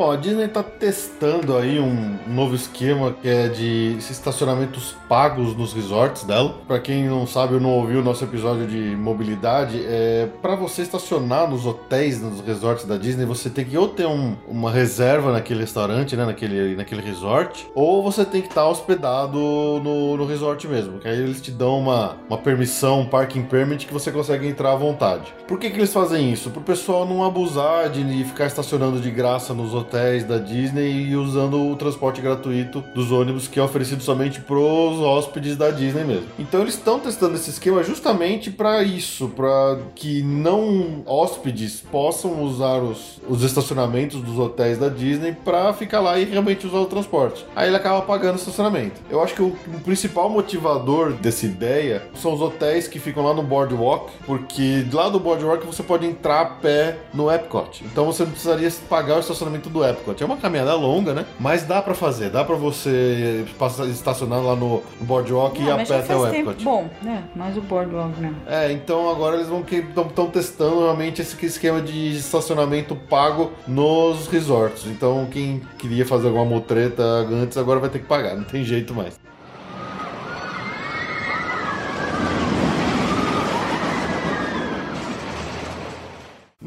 Bom, 0.00 0.12
a 0.12 0.16
Disney 0.16 0.48
tá 0.48 0.62
testando 0.62 1.54
aí 1.58 1.78
um 1.78 2.18
novo 2.26 2.54
esquema 2.54 3.12
que 3.20 3.28
é 3.28 3.48
de 3.48 3.98
estacionamentos 3.98 4.96
pagos 5.06 5.54
nos 5.54 5.74
resorts 5.74 6.24
dela. 6.24 6.54
Para 6.66 6.78
quem 6.78 7.06
não 7.06 7.26
sabe 7.26 7.52
ou 7.52 7.60
não 7.60 7.68
ouviu 7.68 8.00
o 8.00 8.02
nosso 8.02 8.24
episódio 8.24 8.66
de 8.66 8.96
mobilidade, 8.96 9.78
é 9.84 10.26
para 10.40 10.56
você 10.56 10.80
estacionar 10.80 11.50
nos 11.50 11.66
hotéis, 11.66 12.18
nos 12.18 12.40
resorts 12.40 12.86
da 12.86 12.96
Disney, 12.96 13.26
você 13.26 13.50
tem 13.50 13.62
que 13.62 13.76
ou 13.76 13.88
ter 13.88 14.06
um, 14.06 14.36
uma 14.48 14.70
reserva 14.70 15.32
naquele 15.32 15.60
restaurante, 15.60 16.16
né, 16.16 16.24
naquele, 16.24 16.74
naquele 16.76 17.02
resort, 17.02 17.70
ou 17.74 18.02
você 18.02 18.24
tem 18.24 18.40
que 18.40 18.48
estar 18.48 18.66
hospedado 18.66 19.36
no, 19.38 20.16
no 20.16 20.24
resort 20.24 20.66
mesmo, 20.66 20.98
que 20.98 21.08
aí 21.08 21.18
eles 21.18 21.42
te 21.42 21.50
dão 21.50 21.78
uma, 21.78 22.16
uma 22.26 22.38
permissão, 22.38 23.00
um 23.00 23.06
parking 23.06 23.42
permit 23.42 23.86
que 23.86 23.92
você 23.92 24.10
consegue 24.10 24.48
entrar 24.48 24.72
à 24.72 24.76
vontade. 24.76 25.34
Por 25.46 25.58
que, 25.58 25.68
que 25.68 25.76
eles 25.76 25.92
fazem 25.92 26.32
isso? 26.32 26.48
Para 26.48 26.60
o 26.60 26.64
pessoal 26.64 27.06
não 27.06 27.22
abusar 27.22 27.90
de 27.90 28.24
ficar 28.24 28.46
estacionando 28.46 28.98
de 28.98 29.10
graça 29.10 29.52
nos 29.52 29.74
hotéis 29.74 29.89
da 29.90 30.38
Disney 30.38 31.08
e 31.08 31.16
usando 31.16 31.70
o 31.70 31.76
transporte 31.76 32.20
gratuito 32.20 32.82
dos 32.94 33.10
ônibus 33.10 33.48
que 33.48 33.58
é 33.58 33.62
oferecido 33.62 34.02
somente 34.02 34.40
pros 34.40 34.98
hóspedes 35.00 35.56
da 35.56 35.70
Disney 35.70 36.04
mesmo. 36.04 36.26
Então 36.38 36.60
eles 36.60 36.74
estão 36.74 36.98
testando 36.98 37.34
esse 37.34 37.50
esquema 37.50 37.82
justamente 37.82 38.50
para 38.50 38.82
isso, 38.82 39.28
para 39.28 39.78
que 39.94 40.22
não 40.22 41.02
hóspedes 41.06 41.80
possam 41.80 42.42
usar 42.42 42.78
os, 42.78 43.20
os 43.28 43.42
estacionamentos 43.42 44.20
dos 44.20 44.38
hotéis 44.38 44.78
da 44.78 44.88
Disney 44.88 45.36
para 45.44 45.72
ficar 45.72 46.00
lá 46.00 46.18
e 46.18 46.24
realmente 46.24 46.66
usar 46.66 46.78
o 46.78 46.86
transporte. 46.86 47.44
Aí 47.54 47.68
ele 47.68 47.76
acaba 47.76 48.02
pagando 48.02 48.34
o 48.34 48.38
estacionamento. 48.38 49.00
Eu 49.10 49.22
acho 49.22 49.34
que 49.34 49.42
o, 49.42 49.48
o 49.48 49.80
principal 49.80 50.28
motivador 50.28 51.12
dessa 51.12 51.46
ideia 51.46 52.02
são 52.14 52.34
os 52.34 52.40
hotéis 52.40 52.86
que 52.86 52.98
ficam 52.98 53.24
lá 53.24 53.34
no 53.34 53.42
Boardwalk, 53.42 54.12
porque 54.26 54.86
lá 54.92 55.08
do 55.08 55.18
Boardwalk 55.18 55.64
você 55.66 55.82
pode 55.82 56.06
entrar 56.06 56.40
a 56.40 56.46
pé 56.46 56.98
no 57.14 57.30
Epcot. 57.30 57.84
Então 57.84 58.04
você 58.06 58.24
não 58.24 58.30
precisaria 58.30 58.70
pagar 58.88 59.16
o 59.16 59.20
estacionamento 59.20 59.69
do 59.70 59.84
Epcot. 59.84 60.22
É 60.22 60.26
uma 60.26 60.36
caminhada 60.36 60.74
longa, 60.74 61.14
né? 61.14 61.24
Mas 61.38 61.62
dá 61.64 61.80
para 61.80 61.94
fazer, 61.94 62.30
dá 62.30 62.44
para 62.44 62.56
você 62.56 63.44
passar, 63.58 63.86
estacionar 63.86 64.42
lá 64.42 64.56
no 64.56 64.82
Boardwalk 65.00 65.60
e 65.60 65.64
ir 65.64 65.70
a 65.70 65.76
pé 65.76 65.98
até 65.98 66.16
o 66.16 66.26
Epcot. 66.26 66.56
Tempo 66.56 66.64
bom, 66.64 66.88
né? 67.02 67.24
Mais 67.34 67.56
o 67.56 67.60
Boardwalk, 67.60 68.20
né? 68.20 68.34
É, 68.46 68.72
então 68.72 69.10
agora 69.10 69.36
eles 69.36 69.48
vão 69.48 69.64
estão 69.70 70.26
testando 70.26 70.80
realmente 70.80 71.20
esse 71.20 71.44
esquema 71.44 71.80
de 71.80 72.16
estacionamento 72.16 72.96
pago 72.96 73.52
nos 73.66 74.26
resorts. 74.26 74.86
Então 74.86 75.28
quem 75.30 75.62
queria 75.78 76.06
fazer 76.06 76.28
alguma 76.28 76.44
mutreta 76.44 77.02
antes 77.02 77.56
agora 77.56 77.78
vai 77.78 77.90
ter 77.90 78.00
que 78.00 78.06
pagar, 78.06 78.36
não 78.36 78.44
tem 78.44 78.64
jeito 78.64 78.94
mais. 78.94 79.19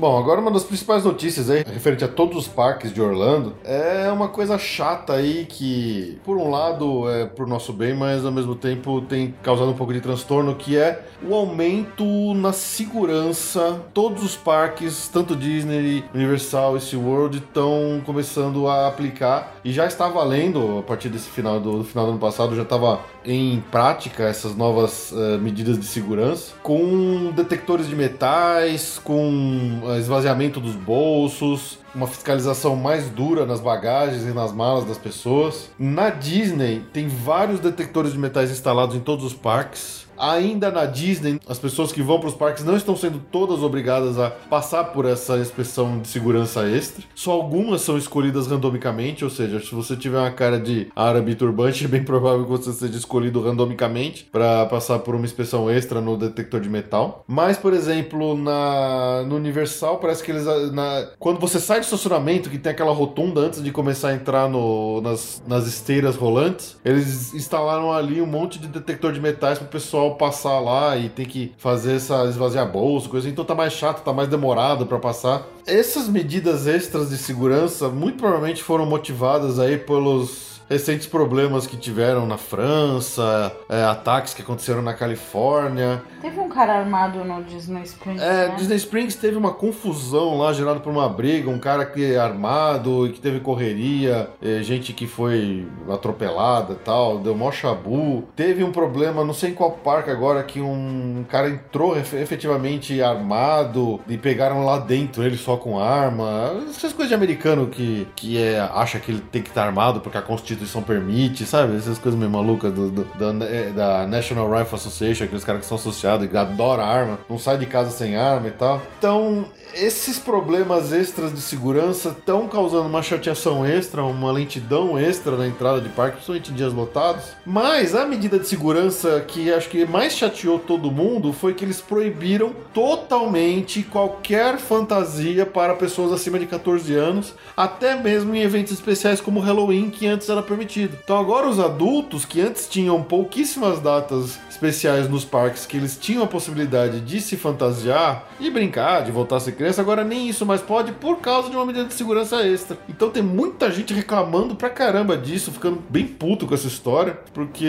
Bom, 0.04 0.20
agora 0.20 0.41
uma 0.41 0.51
das 0.51 0.66
principais 0.66 1.06
notícias 1.06 1.49
aí, 1.49 1.64
referente 1.66 2.04
a 2.04 2.10
todos 2.10 2.36
os 2.36 2.45
parques 2.45 2.93
de 2.93 3.01
Orlando, 3.01 3.56
é 3.64 4.12
uma 4.12 4.28
coisa 4.28 4.58
chata 4.58 5.14
aí 5.14 5.45
que, 5.47 6.20
por 6.26 6.36
um 6.36 6.49
lado, 6.49 7.10
é 7.10 7.26
pro 7.26 7.47
nosso 7.47 7.72
bem, 7.72 7.93
mas 7.93 8.26
ao 8.26 8.32
mesmo 8.34 8.54
tempo 8.54 8.99
tem 8.99 9.34
causado 9.41 9.72
um 9.72 9.74
pouco 9.74 9.93
de 9.93 10.01
transtorno, 10.01 10.56
que 10.56 10.76
é 10.76 11.06
o 11.26 11.34
aumento 11.34 12.04
na 12.34 12.51
segurança. 12.51 13.82
Todos 13.93 14.26
os 14.26 14.36
parques, 14.36 15.08
tanto 15.08 15.38
Disney, 15.38 16.04
Universal 16.14 16.76
e 16.76 16.82
SeaWorld, 16.82 17.38
estão 17.38 18.01
começando 18.06 18.68
a 18.68 18.89
aplicar 18.89 19.56
e 19.64 19.72
já 19.72 19.86
está 19.86 20.10
valendo, 20.10 20.80
a 20.80 20.84
partir 20.84 21.08
desse 21.08 21.30
final 21.30 21.62
do, 21.62 21.78
do 21.78 21.84
final 21.86 22.08
do 22.08 22.12
ano 22.12 22.20
passado, 22.20 22.58
já 22.58 22.64
estava 22.64 22.99
em 23.26 23.61
prática 23.71 24.24
essas 24.24 24.55
novas 24.55 25.11
uh, 25.11 25.39
medidas 25.39 25.80
de 25.80 25.86
segurança, 25.86 26.53
com 26.61 27.32
detectores 27.36 27.88
de 27.88 27.95
metais, 27.95 28.99
com 29.03 29.82
uh, 29.84 29.97
esvaziamento 29.97 30.59
dos 30.59 30.76
bolsos, 30.76 31.80
uma 31.95 32.07
fiscalização 32.07 32.76
mais 32.76 33.09
dura 33.09 33.45
nas 33.45 33.59
bagagens 33.59 34.24
e 34.24 34.34
nas 34.34 34.51
malas 34.51 34.86
das 34.86 34.97
pessoas. 34.97 35.69
Na 35.78 36.09
Disney 36.09 36.84
tem 36.91 37.07
vários 37.07 37.59
detectores 37.59 38.13
de 38.13 38.17
metais 38.17 38.51
instalados 38.51 38.95
em 38.95 38.99
todos 38.99 39.24
os 39.26 39.34
parques. 39.34 40.03
Ainda 40.18 40.72
na 40.72 40.86
Disney, 40.86 41.39
as 41.47 41.59
pessoas 41.59 41.91
que 41.91 42.01
vão 42.01 42.20
para 42.20 42.30
os 42.30 42.36
parques 42.36 42.64
não 42.64 42.76
estão 42.76 42.95
sendo 42.95 43.20
todas 43.32 43.61
obrigadas 43.61 44.18
a 44.20 44.30
passar 44.30 44.86
por 44.86 45.05
essa 45.05 45.38
inspeção 45.38 45.99
de 45.99 46.07
segurança 46.07 46.68
extra. 46.68 47.03
Só 47.16 47.32
algumas 47.32 47.82
são 47.82 47.97
escolhidas 47.97 48.47
randomicamente, 48.47 49.24
ou 49.24 49.30
seja, 49.30 49.59
se 49.59 49.74
você 49.74 49.95
tiver 49.95 50.20
uma 50.20 50.32
cara 50.32 50.59
de 50.59 50.88
árabe 50.95 51.36
turbante, 51.36 51.86
é 51.86 51.88
bem 51.93 52.03
provável 52.03 52.43
que 52.43 52.51
você 52.51 52.72
seja 52.74 52.97
escolhido 52.97 53.41
randomicamente 53.41 54.28
para 54.32 54.66
passar 54.66 54.99
por 54.99 55.16
uma 55.16 55.26
inspeção 55.26 55.70
extra 55.70 56.01
no 56.01 56.18
detector 56.18 56.59
de 56.59 56.70
metal. 56.70 57.24
Mas, 57.28 57.57
por 57.57 57.74
exemplo, 57.74 58.38
na 58.38 59.24
no 59.28 59.36
Universal, 59.36 59.97
parece 59.97 60.24
que 60.24 60.32
eles 60.32 60.45
na, 60.72 61.07
quando 61.20 61.39
você 61.39 61.59
sai 61.59 61.80
do 61.80 61.84
estacionamento 61.84 62.49
que 62.49 62.57
tem 62.57 62.72
aquela 62.72 62.91
rotunda 62.91 63.41
antes 63.41 63.64
de 63.64 63.72
começar 63.72 64.09
a 64.09 64.14
entrar 64.14 64.49
no, 64.49 65.01
nas, 65.01 65.41
nas 65.47 65.68
esteiras 65.68 66.16
rolantes, 66.16 66.78
eles 66.84 67.34
instalaram 67.34 67.91
ali 67.91 68.22
um 68.22 68.26
monte 68.26 68.59
de 68.59 68.68
detector 68.68 69.11
de 69.11 69.20
metais 69.20 69.57
para 69.57 69.66
o 69.66 69.70
pessoal 70.04 70.16
passar 70.16 70.60
lá 70.60 70.97
e 70.97 71.10
tem 71.10 71.26
que 71.26 71.51
fazer 71.58 71.95
essa 71.95 72.26
esvaziar 72.26 72.70
bolsa, 72.70 73.08
coisa, 73.08 73.30
então 73.30 73.45
tá 73.45 73.56
mais 73.56 73.74
chato, 73.74 74.04
tá 74.04 74.12
mais 74.12 74.28
demorado 74.28 74.86
para 74.86 74.99
passar. 74.99 75.43
Essas 75.66 76.08
medidas 76.10 76.68
extras 76.68 77.10
de 77.10 77.18
segurança 77.18 77.89
muito 77.89 78.18
provavelmente 78.18 78.64
foram 78.64 78.86
motivadas 78.86 79.60
aí 79.60 79.78
pelos 79.78 80.53
recentes 80.70 81.07
problemas 81.07 81.68
que 81.68 81.78
tiveram 81.78 82.26
na 82.26 82.38
França, 82.38 83.51
é, 83.70 83.84
ataques 83.84 84.34
que 84.34 84.41
aconteceram 84.41 84.82
na 84.82 84.93
Califórnia. 84.93 86.01
Teve 86.22 86.39
um 86.39 86.49
cara 86.49 86.80
armado 86.80 87.24
no 87.24 87.43
Disney 87.43 87.84
Springs. 87.84 88.22
É, 88.22 88.47
né? 88.47 88.55
Disney 88.57 88.78
Springs 88.78 89.16
teve 89.16 89.36
uma 89.36 89.53
confusão 89.53 90.38
lá 90.38 90.53
gerada 90.53 90.80
por 90.80 90.91
uma 90.91 91.09
briga, 91.09 91.49
um 91.49 91.59
cara 91.59 91.86
que 91.86 92.14
é 92.14 92.18
armado 92.18 93.07
e 93.07 93.11
que 93.11 93.20
teve 93.20 93.39
correria, 93.39 94.30
é, 94.41 94.64
gente 94.64 94.93
que 94.93 95.05
foi 95.05 95.68
atropelada 95.89 96.74
e 96.74 96.78
tal, 96.78 97.20
deu 97.20 97.36
mó 97.36 97.51
chabu. 97.51 98.24
Teve 98.36 98.64
um 98.64 98.72
problema, 98.72 99.24
não 99.24 99.34
sei 99.34 99.51
em 99.51 99.53
qual 99.53 99.72
parque 99.72 100.09
agora, 100.09 100.43
que 100.43 100.61
um 100.61 101.26
cara 101.30 101.49
entrou 101.49 101.97
efetivamente 101.97 103.01
armado 103.01 103.99
e 104.07 104.18
pegaram 104.18 104.66
lá 104.66 104.80
dentro 104.80 105.24
ele 105.24 105.38
só 105.38 105.57
com 105.57 105.80
arma. 105.80 106.64
Essas 106.70 106.93
coisas 106.93 107.09
de 107.09 107.16
americano 107.16 107.68
que, 107.68 108.07
que 108.16 108.41
é, 108.41 108.59
acha 108.59 108.99
que 108.99 109.11
ele 109.11 109.22
tem 109.22 109.41
que 109.41 109.49
estar 109.49 109.66
armado 109.66 109.99
porque 109.99 110.18
a 110.18 110.22
Constituição 110.22 110.53
permite, 110.86 111.45
sabe? 111.45 111.78
Essas 111.78 111.97
coisas 111.97 112.20
meio 112.20 112.32
malucas 112.32 112.74
do, 112.74 112.89
do, 112.89 113.04
da, 113.04 113.45
é, 113.45 113.70
da 113.72 114.08
National 114.08 114.51
Rifle 114.51 114.76
Association, 114.76 115.26
aqueles 115.26 115.43
caras 115.43 115.62
que 115.62 115.68
são 115.68 115.78
associados 115.78 116.28
e 116.32 116.38
adoram 116.38 116.84
arma, 116.84 117.20
não 117.30 117.38
sai 117.38 117.58
de 117.58 117.66
casa 117.66 117.91
sem 117.91 118.16
arma 118.16 118.47
e 118.47 118.51
tal. 118.51 118.82
Então, 118.97 119.45
esses 119.76 120.20
problemas 120.20 120.91
extras 120.91 121.34
de 121.34 121.41
segurança 121.41 122.10
estão 122.10 122.47
causando 122.47 122.88
uma 122.88 123.01
chateação 123.01 123.66
extra, 123.66 124.04
uma 124.04 124.32
lentidão 124.32 124.99
extra 124.99 125.36
na 125.36 125.47
entrada 125.47 125.82
de 125.82 125.89
parque, 125.89 126.18
principalmente 126.18 126.51
em 126.51 126.56
dias 126.56 126.74
lotados. 126.74 127.24
Mas 127.45 127.95
a 127.95 128.06
medida 128.06 128.38
de 128.38 128.47
segurança 128.47 129.20
que 129.28 129.51
acho 129.51 129.70
que 129.70 129.86
mais 129.86 130.14
chateou 130.14 130.60
todo 130.60 130.91
mundo 130.91 131.34
foi 131.34 131.54
que 131.54 131.66
eles 131.66 131.82
proibiram 131.82 132.54
totalmente 132.74 133.84
qualquer 133.84 134.58
fantasia 134.58 135.45
para 135.45 135.74
pessoas 135.74 136.12
acima 136.12 136.38
de 136.38 136.45
14 136.45 136.93
anos, 136.93 137.34
até 137.56 137.95
mesmo 137.95 138.36
em 138.36 138.41
eventos 138.41 138.74
especiais 138.74 139.20
como 139.20 139.39
Halloween, 139.39 139.89
que 139.89 140.06
antes 140.06 140.30
era 140.30 140.43
permitido. 140.44 140.98
Então 141.04 141.18
agora 141.18 141.48
os 141.48 141.60
adultos 141.60 142.26
que 142.26 142.41
antes 142.41 142.68
tinham 142.68 143.02
pouquíssimas 143.02 143.80
datas 143.80 144.39
especiais 144.50 145.10
nos 145.10 145.26
parques 145.26 145.66
que 145.66 145.78
eles 145.78 145.98
tinham 145.98 146.24
a 146.24 146.28
possibilidade 146.28 147.02
de 147.02 147.20
se 147.22 147.36
fantasiar 147.36 148.28
e 148.48 148.52
brincar, 148.52 149.04
de 149.04 149.12
voltar 149.12 149.38
a 149.38 149.39
ser 149.39 149.54
criança, 149.54 149.82
agora 149.82 150.04
nem 150.04 150.30
isso 150.30 150.46
mais 150.46 150.62
pode 150.62 150.91
por 150.94 151.20
causa 151.20 151.50
de 151.50 151.56
uma 151.56 151.66
medida 151.66 151.86
de 151.86 151.94
segurança 151.94 152.46
extra. 152.46 152.78
Então 152.89 153.10
tem 153.10 153.24
muita 153.24 153.72
gente 153.72 153.94
reclamando 153.94 154.56
pra 154.56 154.70
caramba 154.70 155.18
disso, 155.18 155.52
ficando 155.52 155.82
bem 155.89 156.06
puto 156.06 156.46
com 156.46 156.54
essa 156.54 156.68
história, 156.68 157.18
porque 157.34 157.68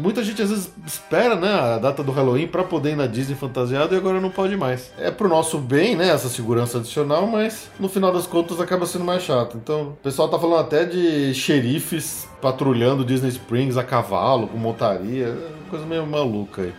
muita 0.00 0.22
gente 0.22 0.42
às 0.42 0.50
vezes 0.50 0.70
espera, 0.86 1.36
né, 1.36 1.48
a 1.48 1.78
data 1.78 2.02
do 2.02 2.12
Halloween 2.12 2.46
para 2.46 2.64
poder 2.64 2.92
ir 2.92 2.96
na 2.96 3.06
Disney 3.06 3.34
fantasiado 3.34 3.94
e 3.94 3.98
agora 3.98 4.20
não 4.20 4.30
pode 4.30 4.56
mais. 4.56 4.90
É 4.98 5.10
pro 5.10 5.28
nosso 5.28 5.58
bem, 5.58 5.96
né, 5.96 6.08
essa 6.08 6.28
segurança 6.28 6.78
adicional, 6.78 7.26
mas 7.26 7.70
no 7.78 7.88
final 7.88 8.12
das 8.12 8.26
contas 8.26 8.60
acaba 8.60 8.86
sendo 8.86 9.04
mais 9.04 9.22
chato. 9.22 9.56
Então, 9.56 9.88
o 9.88 9.98
pessoal 10.02 10.28
tá 10.28 10.38
falando 10.38 10.60
até 10.60 10.84
de 10.84 11.34
xerifes 11.34 12.28
patrulhando 12.40 13.04
Disney 13.04 13.30
Springs 13.30 13.76
a 13.76 13.82
cavalo, 13.82 14.46
com 14.46 14.58
montaria, 14.58 15.26
é 15.26 15.70
coisa 15.70 15.84
meio 15.86 16.06
maluca 16.06 16.62
aí. 16.62 16.72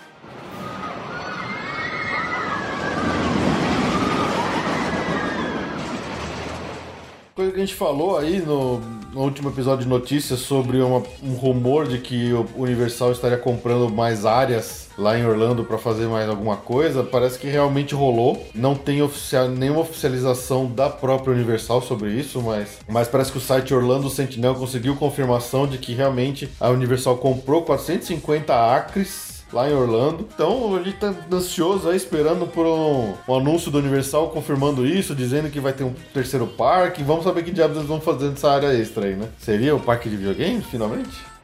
Coisa 7.38 7.51
que 7.51 7.57
a 7.57 7.59
gente 7.59 7.75
falou 7.75 8.17
aí 8.17 8.39
no, 8.39 8.79
no 9.13 9.21
último 9.21 9.49
episódio 9.49 9.83
de 9.83 9.88
notícias 9.88 10.39
sobre 10.39 10.81
uma, 10.81 11.03
um 11.21 11.35
rumor 11.35 11.88
de 11.88 11.99
que 11.99 12.33
o 12.33 12.47
Universal 12.55 13.11
estaria 13.11 13.38
comprando 13.38 13.88
mais 13.93 14.25
áreas 14.25 14.88
lá 14.97 15.19
em 15.19 15.23
Orlando 15.23 15.63
para 15.63 15.77
fazer 15.77 16.07
mais 16.07 16.27
alguma 16.27 16.57
coisa, 16.57 17.03
parece 17.03 17.38
que 17.38 17.45
realmente 17.45 17.93
rolou. 17.93 18.43
Não 18.55 18.73
tem 18.73 19.03
oficial, 19.03 19.47
nenhuma 19.47 19.81
oficialização 19.81 20.65
da 20.65 20.89
própria 20.89 21.31
Universal 21.31 21.79
sobre 21.83 22.09
isso, 22.09 22.41
mas, 22.41 22.79
mas 22.89 23.07
parece 23.07 23.31
que 23.31 23.38
o 23.38 23.41
site 23.41 23.71
Orlando 23.71 24.09
Sentinel 24.09 24.55
conseguiu 24.55 24.95
confirmação 24.95 25.67
de 25.67 25.77
que 25.77 25.93
realmente 25.93 26.49
a 26.59 26.69
Universal 26.69 27.17
comprou 27.17 27.61
450 27.61 28.75
acres 28.75 29.26
lá 29.51 29.69
em 29.69 29.73
Orlando. 29.73 30.27
Então 30.33 30.75
a 30.75 30.83
gente 30.83 30.97
tá 30.97 31.13
ansioso 31.31 31.89
aí, 31.89 31.97
esperando 31.97 32.47
por 32.47 32.65
um, 32.65 33.13
um 33.27 33.35
anúncio 33.35 33.71
do 33.71 33.77
Universal 33.77 34.29
confirmando 34.29 34.85
isso, 34.85 35.15
dizendo 35.15 35.49
que 35.49 35.59
vai 35.59 35.73
ter 35.73 35.83
um 35.83 35.93
terceiro 36.13 36.47
parque. 36.47 37.03
Vamos 37.03 37.23
saber 37.23 37.43
que 37.43 37.51
diabos 37.51 37.77
eles 37.77 37.87
vão 37.87 38.01
fazer 38.01 38.29
nessa 38.29 38.51
área 38.51 38.73
extra 38.73 39.05
aí, 39.05 39.15
né? 39.15 39.27
Seria 39.39 39.75
o 39.75 39.79
parque 39.79 40.09
de 40.09 40.15
videogame, 40.15 40.61
finalmente? 40.61 41.36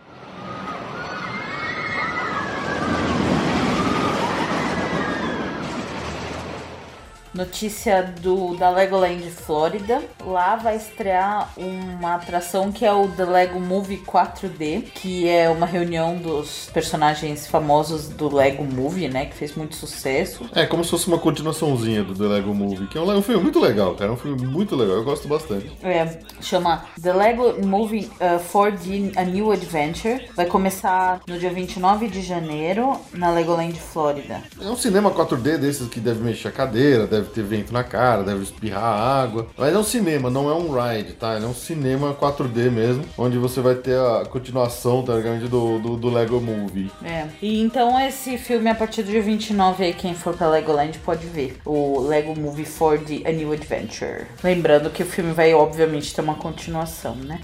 Notícia 7.33 8.13
do, 8.21 8.55
da 8.55 8.69
Legoland 8.69 9.29
Flórida. 9.31 10.01
Lá 10.25 10.55
vai 10.55 10.75
estrear 10.75 11.51
uma 11.57 12.15
atração 12.15 12.71
que 12.71 12.85
é 12.85 12.93
o 12.93 13.07
The 13.07 13.25
Lego 13.25 13.59
Movie 13.59 13.97
4D, 13.97 14.83
que 14.93 15.27
é 15.27 15.49
uma 15.49 15.65
reunião 15.65 16.15
dos 16.17 16.69
personagens 16.73 17.47
famosos 17.47 18.07
do 18.07 18.33
Lego 18.33 18.63
Movie, 18.63 19.07
né? 19.07 19.25
Que 19.25 19.35
fez 19.35 19.55
muito 19.55 19.75
sucesso. 19.75 20.49
É 20.53 20.65
como 20.65 20.83
se 20.83 20.91
fosse 20.91 21.07
uma 21.07 21.17
continuaçãozinha 21.17 22.03
do 22.03 22.13
The 22.13 22.23
Lego 22.23 22.53
Movie, 22.53 22.87
que 22.87 22.97
é 22.97 23.01
um, 23.01 23.17
um 23.17 23.21
filme 23.21 23.41
muito 23.41 23.59
legal, 23.59 23.95
cara. 23.95 24.11
É 24.11 24.13
um 24.13 24.17
filme 24.17 24.45
muito 24.45 24.75
legal, 24.75 24.97
eu 24.97 25.03
gosto 25.03 25.27
bastante. 25.27 25.71
É, 25.81 26.19
chama 26.41 26.85
The 27.01 27.13
Lego 27.13 27.65
Movie 27.65 28.11
uh, 28.19 28.39
4D 28.39 29.13
A 29.15 29.23
New 29.23 29.51
Adventure. 29.51 30.29
Vai 30.35 30.45
começar 30.45 31.21
no 31.27 31.39
dia 31.39 31.49
29 31.49 32.07
de 32.07 32.21
janeiro 32.21 32.99
na 33.13 33.31
Legoland 33.31 33.79
Flórida. 33.79 34.41
É 34.61 34.69
um 34.69 34.75
cinema 34.75 35.11
4D 35.11 35.57
desses 35.57 35.87
que 35.87 35.99
deve 35.99 36.23
mexer 36.23 36.49
a 36.49 36.51
cadeira, 36.51 37.07
deve 37.07 37.22
ter 37.29 37.43
vento 37.43 37.73
na 37.73 37.83
cara, 37.83 38.23
deve 38.23 38.43
espirrar 38.43 38.83
água. 38.83 39.47
Mas 39.57 39.73
é 39.73 39.77
um 39.77 39.83
cinema, 39.83 40.29
não 40.29 40.49
é 40.49 40.53
um 40.53 40.71
ride, 40.71 41.13
tá? 41.13 41.35
Ele 41.35 41.45
é 41.45 41.47
um 41.47 41.53
cinema 41.53 42.13
4D 42.13 42.69
mesmo, 42.71 43.05
onde 43.17 43.37
você 43.37 43.61
vai 43.61 43.75
ter 43.75 43.97
a 43.97 44.25
continuação, 44.25 45.03
tá 45.03 45.15
ligado? 45.15 45.47
Do, 45.47 45.79
do, 45.79 45.97
do 45.97 46.09
Lego 46.09 46.39
Movie. 46.39 46.91
É. 47.03 47.27
E 47.41 47.61
então 47.61 47.99
esse 47.99 48.37
filme, 48.37 48.69
a 48.69 48.75
partir 48.75 49.03
do 49.03 49.11
dia 49.11 49.21
29 49.21 49.83
aí, 49.83 49.93
quem 49.93 50.13
for 50.13 50.35
pra 50.35 50.49
Legoland 50.49 50.97
pode 50.99 51.25
ver. 51.27 51.57
O 51.65 51.99
Lego 52.01 52.39
Movie 52.39 52.65
4D 52.65 53.25
A 53.25 53.31
New 53.31 53.51
Adventure. 53.51 54.25
Lembrando 54.43 54.89
que 54.89 55.03
o 55.03 55.05
filme 55.05 55.33
vai, 55.33 55.53
obviamente, 55.53 56.13
ter 56.13 56.21
uma 56.21 56.35
continuação, 56.35 57.15
né? 57.15 57.39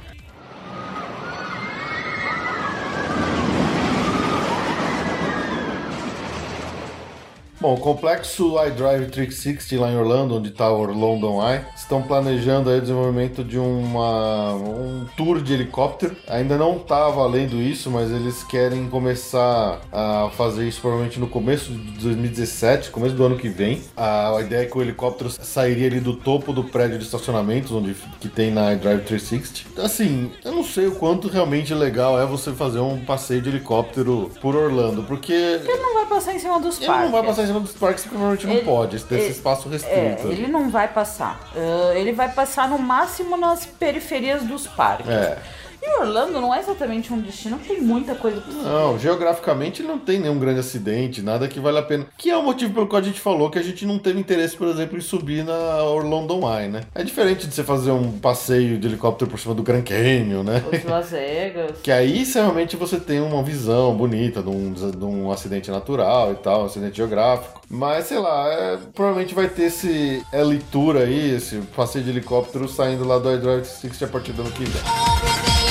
Bom, 7.61 7.73
o 7.73 7.77
complexo 7.77 8.55
iDrive 8.67 9.11
360 9.11 9.81
lá 9.81 9.91
em 9.91 9.97
Orlando, 9.97 10.37
onde 10.37 10.47
está 10.47 10.71
o 10.71 10.85
London 10.85 11.45
Eye, 11.45 11.61
estão 11.75 12.01
planejando 12.01 12.69
o 12.69 12.79
desenvolvimento 12.79 13.43
de 13.43 13.59
uma, 13.59 14.53
um 14.53 15.05
tour 15.17 15.41
de 15.41 15.55
helicóptero. 15.55 16.15
Ainda 16.29 16.57
não 16.57 16.77
está 16.77 17.09
valendo 17.09 17.57
isso, 17.61 17.91
mas 17.91 18.11
eles 18.11 18.43
querem 18.45 18.87
começar 18.87 19.81
a 19.91 20.29
fazer 20.37 20.69
isso 20.69 20.79
provavelmente 20.79 21.19
no 21.19 21.27
começo 21.27 21.73
de 21.73 21.99
2017, 21.99 22.91
começo 22.91 23.13
do 23.13 23.25
ano 23.25 23.35
que 23.37 23.49
vem. 23.49 23.81
A, 23.97 24.37
a 24.37 24.41
ideia 24.41 24.61
é 24.61 24.65
que 24.65 24.77
o 24.77 24.81
helicóptero 24.81 25.29
sairia 25.29 25.87
ali 25.87 25.99
do 25.99 26.13
topo 26.15 26.53
do 26.53 26.63
prédio 26.63 26.97
de 26.97 27.03
estacionamentos 27.03 27.73
onde 27.73 27.93
que 28.21 28.29
tem 28.29 28.51
na 28.51 28.71
iDrive 28.71 29.01
360. 29.03 29.83
Assim, 29.83 30.31
eu 30.45 30.53
não 30.53 30.63
sei 30.63 30.87
o 30.87 30.93
quanto 30.93 31.27
realmente 31.27 31.73
legal 31.73 32.17
é 32.21 32.25
você 32.25 32.53
fazer 32.53 32.79
um 32.79 33.03
passeio 33.03 33.41
de 33.41 33.49
helicóptero 33.49 34.31
por 34.41 34.55
Orlando, 34.55 35.03
porque 35.03 35.33
Ele 35.33 35.77
não 35.81 35.93
vai 35.95 36.05
passar 36.05 36.33
em 36.33 36.39
cima 36.39 36.57
dos 36.61 36.79
parques. 36.87 37.48
Cima 37.49 37.59
dos 37.59 37.73
parques 37.73 38.03
que 38.03 38.09
provavelmente 38.09 38.47
não 38.47 38.53
Ele- 38.55 38.65
pode, 38.65 38.97
desse 38.97 39.13
ele- 39.13 39.27
espaço 39.29 39.67
É, 39.67 39.71
restrito. 39.71 40.27
ele 40.31 40.47
não 40.47 40.69
vai 40.69 40.87
passar. 40.87 41.39
Ah, 41.55 41.93
ele 41.95 42.11
vai 42.13 42.29
passar 42.31 42.67
no 42.69 42.79
máximo 42.79 43.35
nas 43.37 43.65
periferias 43.65 44.43
dos 44.43 44.65
parques. 44.67 45.09
É. 45.09 45.37
E 45.81 45.99
Orlando 45.99 46.41
não 46.41 46.53
é 46.53 46.59
exatamente 46.59 47.13
um 47.13 47.19
destino 47.19 47.57
que 47.57 47.69
tem 47.69 47.81
muita 47.81 48.15
coisa 48.15 48.41
pra 48.41 48.53
Não, 48.53 48.99
geograficamente 48.99 49.81
não 49.81 49.97
tem 49.97 50.19
nenhum 50.19 50.37
grande 50.37 50.59
acidente, 50.59 51.21
nada 51.21 51.47
que 51.47 51.59
vale 51.59 51.77
a 51.77 51.81
pena. 51.81 52.05
Que 52.17 52.29
é 52.29 52.37
o 52.37 52.43
motivo 52.43 52.73
pelo 52.73 52.87
qual 52.87 53.01
a 53.01 53.05
gente 53.05 53.19
falou 53.19 53.49
que 53.49 53.59
a 53.59 53.63
gente 53.63 53.85
não 53.85 53.97
teve 53.97 54.19
interesse, 54.19 54.55
por 54.55 54.67
exemplo, 54.67 54.97
em 54.97 55.01
subir 55.01 55.43
na 55.43 55.83
Orlando 55.83 56.39
Eye, 56.47 56.67
né? 56.67 56.81
É 56.93 57.03
diferente 57.03 57.47
de 57.47 57.53
você 57.53 57.63
fazer 57.63 57.91
um 57.91 58.19
passeio 58.19 58.77
de 58.77 58.87
helicóptero 58.87 59.31
por 59.31 59.39
cima 59.39 59.53
do 59.53 59.63
Grand 59.63 59.83
Canyon, 59.83 60.43
né? 60.43 60.63
ver. 60.69 60.79
Os 60.79 60.83
Las 60.85 61.09
Vegas. 61.11 61.77
Que 61.81 61.91
aí 61.91 62.23
realmente 62.23 62.75
você 62.75 62.99
tem 62.99 63.19
uma 63.19 63.41
visão 63.41 63.95
bonita 63.95 64.41
de 64.41 64.49
um, 64.49 64.73
de 64.73 65.03
um 65.03 65.31
acidente 65.31 65.71
natural 65.71 66.33
e 66.33 66.35
tal, 66.35 66.63
um 66.63 66.65
acidente 66.65 66.97
geográfico. 66.97 67.61
Mas 67.69 68.05
sei 68.05 68.19
lá, 68.19 68.47
é, 68.51 68.77
provavelmente 68.93 69.33
vai 69.33 69.47
ter 69.47 69.63
esse 69.63 70.23
L 70.31 70.59
Tour 70.71 70.97
aí, 70.97 71.35
esse 71.35 71.57
passeio 71.75 72.03
de 72.03 72.11
helicóptero 72.11 72.67
saindo 72.67 73.05
lá 73.05 73.17
do 73.17 73.33
iDrive 73.33 73.65
60 73.65 74.05
a 74.05 74.07
partir 74.07 74.33
do 74.33 74.41
ano 74.41 74.51
que 74.51 74.63
vem. 74.63 75.68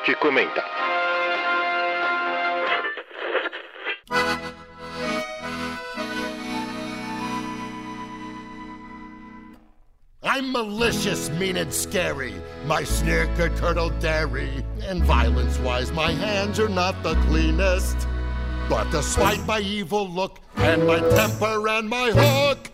Comenta. 0.00 0.62
I'm 10.22 10.50
malicious, 10.50 11.28
mean, 11.30 11.58
and 11.58 11.72
scary. 11.72 12.32
My 12.64 12.84
sneer 12.84 13.26
could 13.36 13.54
curdle 13.56 13.90
dairy. 14.00 14.64
And 14.82 15.04
violence 15.04 15.58
wise, 15.58 15.92
my 15.92 16.12
hands 16.12 16.58
are 16.58 16.70
not 16.70 17.02
the 17.02 17.14
cleanest. 17.26 18.08
But 18.70 18.90
despite 18.90 19.44
my 19.46 19.60
evil 19.60 20.08
look 20.08 20.38
and 20.56 20.86
my 20.86 21.00
temper 21.00 21.68
and 21.68 21.88
my 21.88 22.10
hook, 22.14 22.70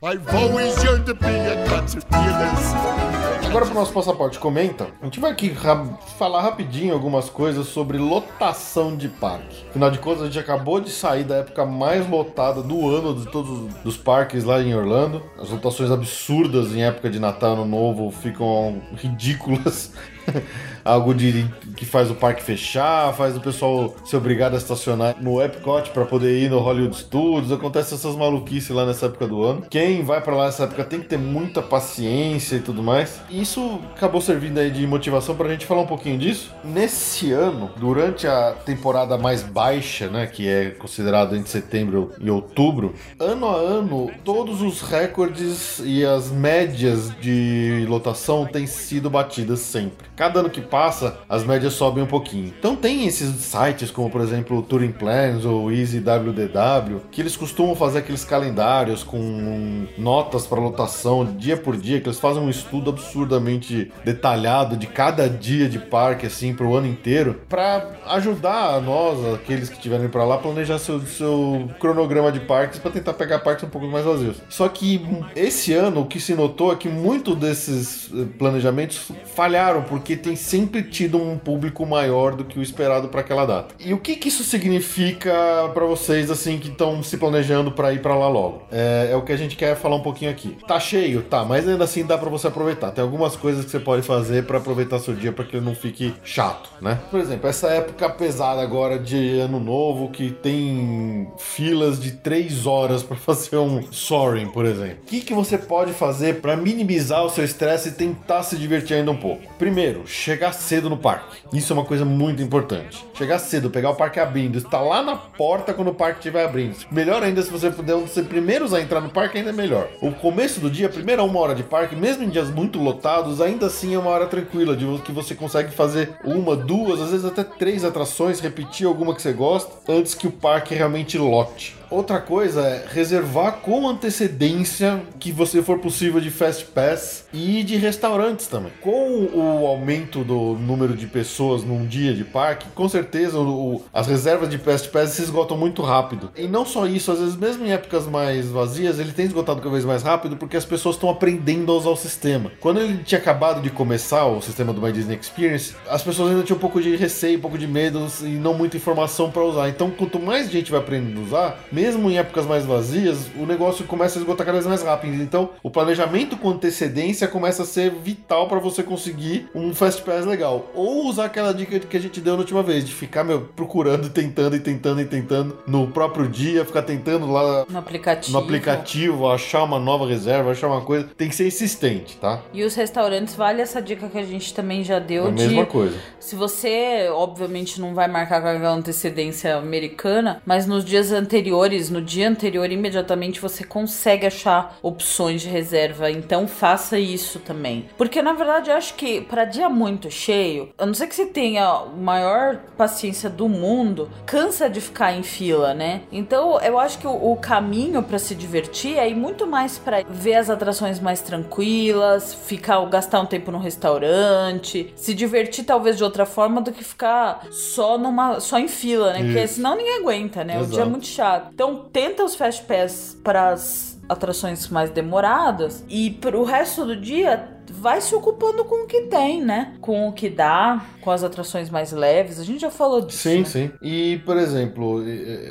I've 0.00 0.28
always 0.28 0.82
yearned 0.84 1.06
to 1.06 1.14
be 1.14 1.26
a 1.26 1.66
concert 1.66 2.08
pianist. 2.08 3.25
Agora 3.56 3.70
pro 3.70 3.80
nosso 3.80 3.92
passaporte 3.94 4.38
comenta, 4.38 4.88
a 5.00 5.04
gente 5.06 5.18
vai 5.18 5.30
aqui 5.30 5.48
ra- 5.48 5.82
falar 6.18 6.42
rapidinho 6.42 6.92
algumas 6.92 7.30
coisas 7.30 7.66
sobre 7.68 7.96
lotação 7.96 8.94
de 8.94 9.08
parque. 9.08 9.64
Afinal 9.70 9.90
de 9.90 9.98
contas, 9.98 10.24
a 10.24 10.26
gente 10.26 10.38
acabou 10.38 10.78
de 10.78 10.90
sair 10.90 11.24
da 11.24 11.36
época 11.36 11.64
mais 11.64 12.06
lotada 12.06 12.62
do 12.62 12.86
ano 12.86 13.14
de 13.18 13.24
todos 13.32 13.74
os 13.82 13.96
parques 13.96 14.44
lá 14.44 14.60
em 14.60 14.74
Orlando. 14.74 15.22
As 15.40 15.48
lotações 15.48 15.90
absurdas 15.90 16.74
em 16.74 16.82
época 16.84 17.08
de 17.08 17.18
Natal, 17.18 17.54
Ano 17.54 17.64
Novo 17.64 18.10
ficam 18.10 18.82
ridículas. 18.94 19.90
Algo 20.84 21.14
de 21.14 21.46
que 21.76 21.84
faz 21.84 22.10
o 22.10 22.14
parque 22.14 22.42
fechar, 22.42 23.12
faz 23.14 23.36
o 23.36 23.40
pessoal 23.40 23.94
ser 24.04 24.16
obrigado 24.16 24.54
a 24.54 24.56
estacionar 24.56 25.16
no 25.20 25.40
Epcot 25.40 25.90
para 25.90 26.04
poder 26.04 26.42
ir 26.42 26.50
no 26.50 26.58
Hollywood 26.58 26.96
Studios. 26.96 27.52
Acontece 27.52 27.94
essas 27.94 28.16
maluquices 28.16 28.70
lá 28.70 28.86
nessa 28.86 29.06
época 29.06 29.26
do 29.26 29.42
ano. 29.44 29.62
Quem 29.68 30.02
vai 30.02 30.20
para 30.20 30.34
lá 30.34 30.46
nessa 30.46 30.64
época 30.64 30.84
tem 30.84 31.00
que 31.00 31.06
ter 31.06 31.18
muita 31.18 31.62
paciência 31.62 32.56
e 32.56 32.60
tudo 32.60 32.82
mais. 32.82 33.20
E 33.28 33.42
isso 33.42 33.80
acabou 33.94 34.20
servindo 34.20 34.58
aí 34.58 34.70
de 34.70 34.86
motivação 34.86 35.36
para 35.36 35.48
a 35.48 35.52
gente 35.52 35.66
falar 35.66 35.82
um 35.82 35.86
pouquinho 35.86 36.18
disso. 36.18 36.52
Nesse 36.64 37.32
ano, 37.32 37.70
durante 37.76 38.26
a 38.26 38.52
temporada 38.64 39.18
mais 39.18 39.42
baixa, 39.42 40.08
né, 40.08 40.26
que 40.26 40.48
é 40.48 40.70
considerado 40.70 41.36
entre 41.36 41.50
setembro 41.50 42.12
e 42.18 42.30
outubro, 42.30 42.94
ano 43.20 43.46
a 43.46 43.54
ano, 43.54 44.10
todos 44.24 44.62
os 44.62 44.80
recordes 44.80 45.80
e 45.84 46.04
as 46.04 46.30
médias 46.30 47.14
de 47.20 47.84
lotação 47.88 48.46
têm 48.46 48.66
sido 48.66 49.10
batidas 49.10 49.60
sempre. 49.60 50.06
Cada 50.16 50.40
ano 50.40 50.50
que 50.50 50.60
passa, 50.60 51.18
as 51.28 51.44
médias 51.44 51.65
sobem 51.70 52.02
um 52.02 52.06
pouquinho. 52.06 52.52
Então 52.58 52.76
tem 52.76 53.06
esses 53.06 53.34
sites 53.36 53.90
como, 53.90 54.10
por 54.10 54.20
exemplo, 54.20 54.58
o 54.58 54.62
Touring 54.62 54.92
Plans 54.92 55.44
ou 55.44 55.70
Easy 55.70 55.98
WDW, 55.98 57.02
que 57.10 57.20
eles 57.20 57.36
costumam 57.36 57.74
fazer 57.74 57.98
aqueles 57.98 58.24
calendários 58.24 59.02
com 59.02 59.86
notas 59.96 60.46
para 60.46 60.60
lotação 60.60 61.24
dia 61.24 61.56
por 61.56 61.76
dia, 61.76 62.00
que 62.00 62.08
eles 62.08 62.20
fazem 62.20 62.42
um 62.42 62.50
estudo 62.50 62.90
absurdamente 62.90 63.90
detalhado 64.04 64.76
de 64.76 64.86
cada 64.86 65.28
dia 65.28 65.68
de 65.68 65.78
parque 65.78 66.26
assim 66.26 66.54
para 66.54 66.66
o 66.66 66.74
ano 66.74 66.86
inteiro, 66.86 67.40
para 67.48 67.90
ajudar 68.06 68.74
a 68.74 68.80
nós, 68.80 69.18
aqueles 69.34 69.68
que 69.68 69.76
estiverem 69.76 70.08
para 70.08 70.24
lá, 70.24 70.38
planejar 70.38 70.78
seu, 70.78 71.00
seu 71.00 71.68
cronograma 71.78 72.30
de 72.32 72.40
parques 72.40 72.78
para 72.78 72.90
tentar 72.90 73.14
pegar 73.14 73.40
parques 73.40 73.64
um 73.64 73.68
pouco 73.68 73.86
mais 73.86 74.04
vazios. 74.04 74.36
Só 74.48 74.68
que 74.68 75.00
esse 75.34 75.72
ano 75.72 76.02
o 76.02 76.06
que 76.06 76.20
se 76.20 76.34
notou 76.34 76.72
é 76.72 76.76
que 76.76 76.88
muito 76.88 77.34
desses 77.34 78.10
eh, 78.12 78.24
planejamentos 78.38 79.10
falharam 79.34 79.82
porque 79.82 80.16
tem 80.16 80.36
sempre 80.36 80.82
tido 80.82 81.20
um 81.20 81.38
público 81.56 81.86
maior 81.86 82.36
do 82.36 82.44
que 82.44 82.58
o 82.58 82.62
esperado 82.62 83.08
para 83.08 83.22
aquela 83.22 83.46
data. 83.46 83.74
E 83.80 83.94
o 83.94 83.98
que, 83.98 84.14
que 84.16 84.28
isso 84.28 84.44
significa 84.44 85.32
para 85.72 85.86
vocês 85.86 86.30
assim 86.30 86.58
que 86.58 86.68
estão 86.68 87.02
se 87.02 87.16
planejando 87.16 87.72
para 87.72 87.94
ir 87.94 88.02
para 88.02 88.14
lá 88.14 88.28
logo? 88.28 88.64
É, 88.70 89.08
é 89.10 89.16
o 89.16 89.22
que 89.22 89.32
a 89.32 89.36
gente 89.36 89.56
quer 89.56 89.74
falar 89.74 89.96
um 89.96 90.02
pouquinho 90.02 90.30
aqui. 90.30 90.58
Tá 90.68 90.78
cheio, 90.78 91.22
tá, 91.22 91.44
mas 91.44 91.66
ainda 91.66 91.84
assim 91.84 92.04
dá 92.04 92.18
para 92.18 92.28
você 92.28 92.48
aproveitar. 92.48 92.90
Tem 92.90 93.02
algumas 93.02 93.36
coisas 93.36 93.64
que 93.64 93.70
você 93.70 93.80
pode 93.80 94.02
fazer 94.02 94.44
para 94.44 94.58
aproveitar 94.58 94.98
seu 94.98 95.14
dia 95.14 95.32
para 95.32 95.44
que 95.46 95.56
ele 95.56 95.64
não 95.64 95.74
fique 95.74 96.12
chato, 96.22 96.68
né? 96.80 96.98
Por 97.10 97.20
exemplo, 97.20 97.48
essa 97.48 97.68
época 97.68 98.08
pesada 98.10 98.60
agora 98.60 98.98
de 98.98 99.38
ano 99.40 99.58
novo 99.58 100.10
que 100.10 100.30
tem 100.30 101.26
filas 101.38 101.98
de 101.98 102.12
3 102.12 102.66
horas 102.66 103.02
para 103.02 103.16
fazer 103.16 103.56
um 103.56 103.82
soaring, 103.90 104.48
por 104.48 104.66
exemplo. 104.66 104.98
O 105.04 105.06
que, 105.06 105.22
que 105.22 105.32
você 105.32 105.56
pode 105.56 105.94
fazer 105.94 106.42
para 106.42 106.54
minimizar 106.54 107.24
o 107.24 107.30
seu 107.30 107.44
estresse 107.44 107.88
e 107.88 107.92
tentar 107.92 108.42
se 108.42 108.56
divertir 108.56 108.98
ainda 108.98 109.10
um 109.10 109.16
pouco? 109.16 109.42
Primeiro, 109.58 110.06
chegar 110.06 110.52
cedo 110.52 110.90
no 110.90 110.98
parque. 110.98 111.45
Isso 111.52 111.72
é 111.72 111.74
uma 111.74 111.84
coisa 111.84 112.04
muito 112.04 112.42
importante. 112.42 113.04
Chegar 113.14 113.38
cedo, 113.38 113.70
pegar 113.70 113.90
o 113.90 113.94
parque 113.94 114.20
abrindo, 114.20 114.58
estar 114.58 114.80
lá 114.80 115.02
na 115.02 115.16
porta 115.16 115.72
quando 115.72 115.88
o 115.88 115.94
parque 115.94 116.18
estiver 116.18 116.44
abrindo. 116.44 116.76
Melhor 116.90 117.22
ainda 117.22 117.42
se 117.42 117.50
você 117.50 117.70
puder 117.70 118.06
ser 118.08 118.24
primeiros 118.24 118.74
a 118.74 118.80
entrar 118.80 119.00
no 119.00 119.10
parque, 119.10 119.38
ainda 119.38 119.50
é 119.50 119.52
melhor. 119.52 119.88
O 120.00 120.12
começo 120.12 120.60
do 120.60 120.70
dia, 120.70 120.86
a 120.86 120.90
primeira 120.90 121.22
uma 121.22 121.40
hora 121.40 121.54
de 121.54 121.62
parque, 121.62 121.94
mesmo 121.94 122.24
em 122.24 122.28
dias 122.28 122.50
muito 122.50 122.78
lotados, 122.78 123.40
ainda 123.40 123.66
assim 123.66 123.94
é 123.94 123.98
uma 123.98 124.10
hora 124.10 124.26
tranquila, 124.26 124.76
de 124.76 124.86
que 125.02 125.12
você 125.12 125.34
consegue 125.34 125.70
fazer 125.70 126.16
uma, 126.24 126.56
duas, 126.56 127.00
às 127.00 127.10
vezes 127.10 127.26
até 127.26 127.44
três 127.44 127.84
atrações, 127.84 128.40
repetir 128.40 128.86
alguma 128.86 129.14
que 129.14 129.22
você 129.22 129.32
gosta, 129.32 129.72
antes 129.88 130.14
que 130.14 130.26
o 130.26 130.32
parque 130.32 130.74
realmente 130.74 131.18
lote. 131.18 131.75
Outra 131.90 132.20
coisa 132.20 132.62
é 132.62 132.84
reservar 132.92 133.58
com 133.62 133.88
antecedência 133.88 135.02
que 135.20 135.30
você 135.30 135.62
for 135.62 135.78
possível 135.78 136.20
de 136.20 136.30
Fast 136.30 136.64
Pass 136.66 137.26
e 137.32 137.62
de 137.62 137.76
restaurantes 137.76 138.46
também. 138.48 138.72
Com 138.80 139.28
o 139.32 139.66
aumento 139.66 140.24
do 140.24 140.54
número 140.54 140.96
de 140.96 141.06
pessoas 141.06 141.62
num 141.62 141.86
dia 141.86 142.12
de 142.12 142.24
parque, 142.24 142.66
com 142.74 142.88
certeza 142.88 143.38
o- 143.38 143.82
as 143.94 144.06
reservas 144.06 144.48
de 144.48 144.58
Fast 144.58 144.88
Pass 144.88 145.10
se 145.10 145.22
esgotam 145.22 145.56
muito 145.56 145.80
rápido. 145.82 146.30
E 146.36 146.48
não 146.48 146.64
só 146.66 146.86
isso, 146.86 147.12
às 147.12 147.20
vezes 147.20 147.36
mesmo 147.36 147.64
em 147.64 147.70
épocas 147.72 148.06
mais 148.06 148.46
vazias, 148.48 148.98
ele 148.98 149.12
tem 149.12 149.26
esgotado 149.26 149.60
cada 149.60 149.70
vez 149.72 149.84
mais 149.84 150.02
rápido 150.02 150.36
porque 150.36 150.56
as 150.56 150.64
pessoas 150.64 150.96
estão 150.96 151.08
aprendendo 151.08 151.70
a 151.70 151.76
usar 151.76 151.90
o 151.90 151.96
sistema. 151.96 152.50
Quando 152.60 152.80
ele 152.80 153.02
tinha 153.04 153.20
acabado 153.20 153.60
de 153.62 153.70
começar 153.70 154.26
o 154.26 154.40
sistema 154.42 154.72
do 154.72 154.82
My 154.82 154.90
Disney 154.92 155.18
Experience, 155.20 155.74
as 155.88 156.02
pessoas 156.02 156.30
ainda 156.30 156.42
tinham 156.42 156.56
um 156.56 156.60
pouco 156.60 156.80
de 156.80 156.96
receio, 156.96 157.38
um 157.38 157.42
pouco 157.42 157.56
de 157.58 157.66
medo 157.66 158.06
e 158.22 158.26
não 158.30 158.54
muita 158.54 158.76
informação 158.76 159.30
para 159.30 159.44
usar. 159.44 159.68
Então, 159.68 159.90
quanto 159.90 160.18
mais 160.18 160.50
gente 160.50 160.70
vai 160.70 160.80
aprendendo 160.80 161.20
a 161.20 161.24
usar, 161.24 161.60
mesmo 161.76 162.10
em 162.10 162.16
épocas 162.16 162.46
mais 162.46 162.64
vazias, 162.64 163.26
o 163.38 163.44
negócio 163.44 163.84
começa 163.84 164.18
a 164.18 164.20
esgotar 164.20 164.46
cada 164.46 164.56
vez 164.56 164.66
mais 164.66 164.82
rápido. 164.82 165.22
Então, 165.22 165.50
o 165.62 165.68
planejamento 165.70 166.34
com 166.38 166.48
antecedência 166.48 167.28
começa 167.28 167.64
a 167.64 167.66
ser 167.66 167.90
vital 167.90 168.48
para 168.48 168.58
você 168.58 168.82
conseguir 168.82 169.46
um 169.54 169.74
Fast 169.74 170.00
Pass 170.00 170.24
legal. 170.24 170.70
Ou 170.74 171.06
usar 171.06 171.26
aquela 171.26 171.52
dica 171.52 171.78
que 171.78 171.94
a 171.94 172.00
gente 172.00 172.18
deu 172.18 172.32
na 172.32 172.38
última 172.40 172.62
vez, 172.62 172.82
de 172.86 172.94
ficar, 172.94 173.24
meu, 173.24 173.42
procurando, 173.54 174.08
tentando 174.16 174.56
e 174.56 174.60
tentando 174.60 175.02
e 175.02 175.04
tentando 175.04 175.58
no 175.66 175.88
próprio 175.88 176.26
dia, 176.26 176.64
ficar 176.64 176.80
tentando 176.80 177.30
lá 177.30 177.66
No 177.68 177.78
aplicativo. 177.78 178.32
no 178.38 178.42
aplicativo, 178.42 179.28
achar 179.30 179.62
uma 179.62 179.78
nova 179.78 180.06
reserva, 180.06 180.52
achar 180.52 180.68
uma 180.68 180.80
coisa. 180.80 181.06
Tem 181.14 181.28
que 181.28 181.34
ser 181.34 181.46
insistente, 181.46 182.16
tá? 182.16 182.40
E 182.54 182.64
os 182.64 182.74
restaurantes, 182.74 183.34
vale 183.34 183.60
essa 183.60 183.82
dica 183.82 184.08
que 184.08 184.16
a 184.16 184.24
gente 184.24 184.54
também 184.54 184.82
já 184.82 184.98
deu 184.98 185.26
É 185.26 185.28
a 185.28 185.30
de. 185.30 185.46
mesma 185.46 185.66
coisa. 185.66 185.96
Se 186.18 186.34
você, 186.34 187.08
obviamente, 187.10 187.78
não 187.80 187.94
vai 187.94 188.08
marcar 188.08 188.40
com 188.40 188.48
aquela 188.48 188.72
antecedência 188.72 189.56
americana, 189.56 190.40
mas 190.46 190.66
nos 190.66 190.82
dias 190.82 191.12
anteriores, 191.12 191.65
no 191.66 192.00
dia 192.00 192.28
anterior, 192.28 192.70
imediatamente 192.70 193.40
você 193.40 193.64
consegue 193.64 194.26
achar 194.26 194.78
opções 194.82 195.42
de 195.42 195.48
reserva. 195.48 196.10
Então 196.10 196.46
faça 196.46 196.98
isso 196.98 197.40
também. 197.40 197.88
Porque 197.96 198.22
na 198.22 198.32
verdade 198.32 198.70
eu 198.70 198.76
acho 198.76 198.94
que 198.94 199.20
para 199.20 199.44
dia 199.44 199.68
muito 199.68 200.10
cheio, 200.10 200.70
a 200.78 200.86
não 200.86 200.94
ser 200.94 201.06
que 201.06 201.14
você 201.14 201.26
tenha 201.26 201.66
a 201.66 201.86
maior 201.86 202.56
paciência 202.76 203.28
do 203.28 203.48
mundo, 203.48 204.10
cansa 204.24 204.70
de 204.70 204.80
ficar 204.80 205.12
em 205.12 205.22
fila, 205.22 205.74
né? 205.74 206.02
Então 206.12 206.60
eu 206.60 206.78
acho 206.78 206.98
que 206.98 207.06
o, 207.06 207.32
o 207.32 207.36
caminho 207.36 208.02
para 208.02 208.18
se 208.18 208.34
divertir 208.34 208.96
é 208.96 209.08
ir 209.08 209.14
muito 209.14 209.46
mais 209.46 209.78
para 209.78 210.02
ver 210.08 210.34
as 210.34 210.48
atrações 210.48 211.00
mais 211.00 211.20
tranquilas, 211.20 212.32
ficar 212.34 212.84
gastar 212.86 213.20
um 213.20 213.26
tempo 213.26 213.50
no 213.50 213.58
restaurante, 213.58 214.92
se 214.96 215.14
divertir 215.14 215.64
talvez 215.64 215.96
de 215.96 216.04
outra 216.04 216.24
forma 216.24 216.60
do 216.60 216.72
que 216.72 216.84
ficar 216.84 217.46
só 217.50 217.98
numa 217.98 218.40
só 218.40 218.58
em 218.58 218.68
fila, 218.68 219.12
né? 219.12 219.22
Porque 219.24 219.42
Isso. 219.42 219.54
senão 219.54 219.76
ninguém 219.76 219.98
aguenta, 219.98 220.44
né? 220.44 220.60
O 220.60 220.66
dia 220.66 220.78
é 220.78 220.80
Exato. 220.80 220.90
muito 220.90 221.06
chato. 221.06 221.52
Então 221.56 221.88
tenta 221.90 222.22
os 222.22 222.34
fast 222.34 222.64
pass 222.64 223.16
para 223.24 223.48
as 223.48 223.98
atrações 224.06 224.68
mais 224.68 224.90
demoradas 224.90 225.82
e 225.88 226.10
pro 226.10 226.44
resto 226.44 226.84
do 226.84 226.94
dia 226.94 227.55
vai 227.72 228.00
se 228.00 228.14
ocupando 228.14 228.64
com 228.64 228.84
o 228.84 228.86
que 228.86 229.02
tem, 229.02 229.42
né? 229.42 229.74
Com 229.80 230.08
o 230.08 230.12
que 230.12 230.28
dá, 230.28 230.84
com 231.00 231.10
as 231.10 231.22
atrações 231.22 231.70
mais 231.70 231.92
leves. 231.92 232.38
A 232.38 232.44
gente 232.44 232.60
já 232.60 232.70
falou 232.70 233.00
disso. 233.00 233.18
Sim, 233.18 233.38
né? 233.38 233.44
sim. 233.44 233.70
E, 233.80 234.20
por 234.24 234.36
exemplo, 234.36 235.02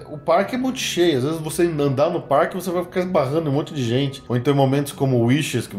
o 0.10 0.18
parque 0.18 0.56
é 0.56 0.58
muito 0.58 0.80
cheio. 0.80 1.18
Às 1.18 1.24
vezes 1.24 1.40
você 1.40 1.64
andar 1.64 2.10
no 2.10 2.22
parque, 2.22 2.56
você 2.56 2.70
vai 2.72 2.84
ficar 2.84 3.02
esbarrando 3.02 3.50
um 3.50 3.54
monte 3.54 3.74
de 3.74 3.84
gente. 3.84 4.24
Ou 4.28 4.36
então 4.36 4.54
em 4.54 4.58
momentos 4.58 4.92
como 4.92 5.18
o 5.18 5.26
Wishes, 5.26 5.68
que 5.68 5.78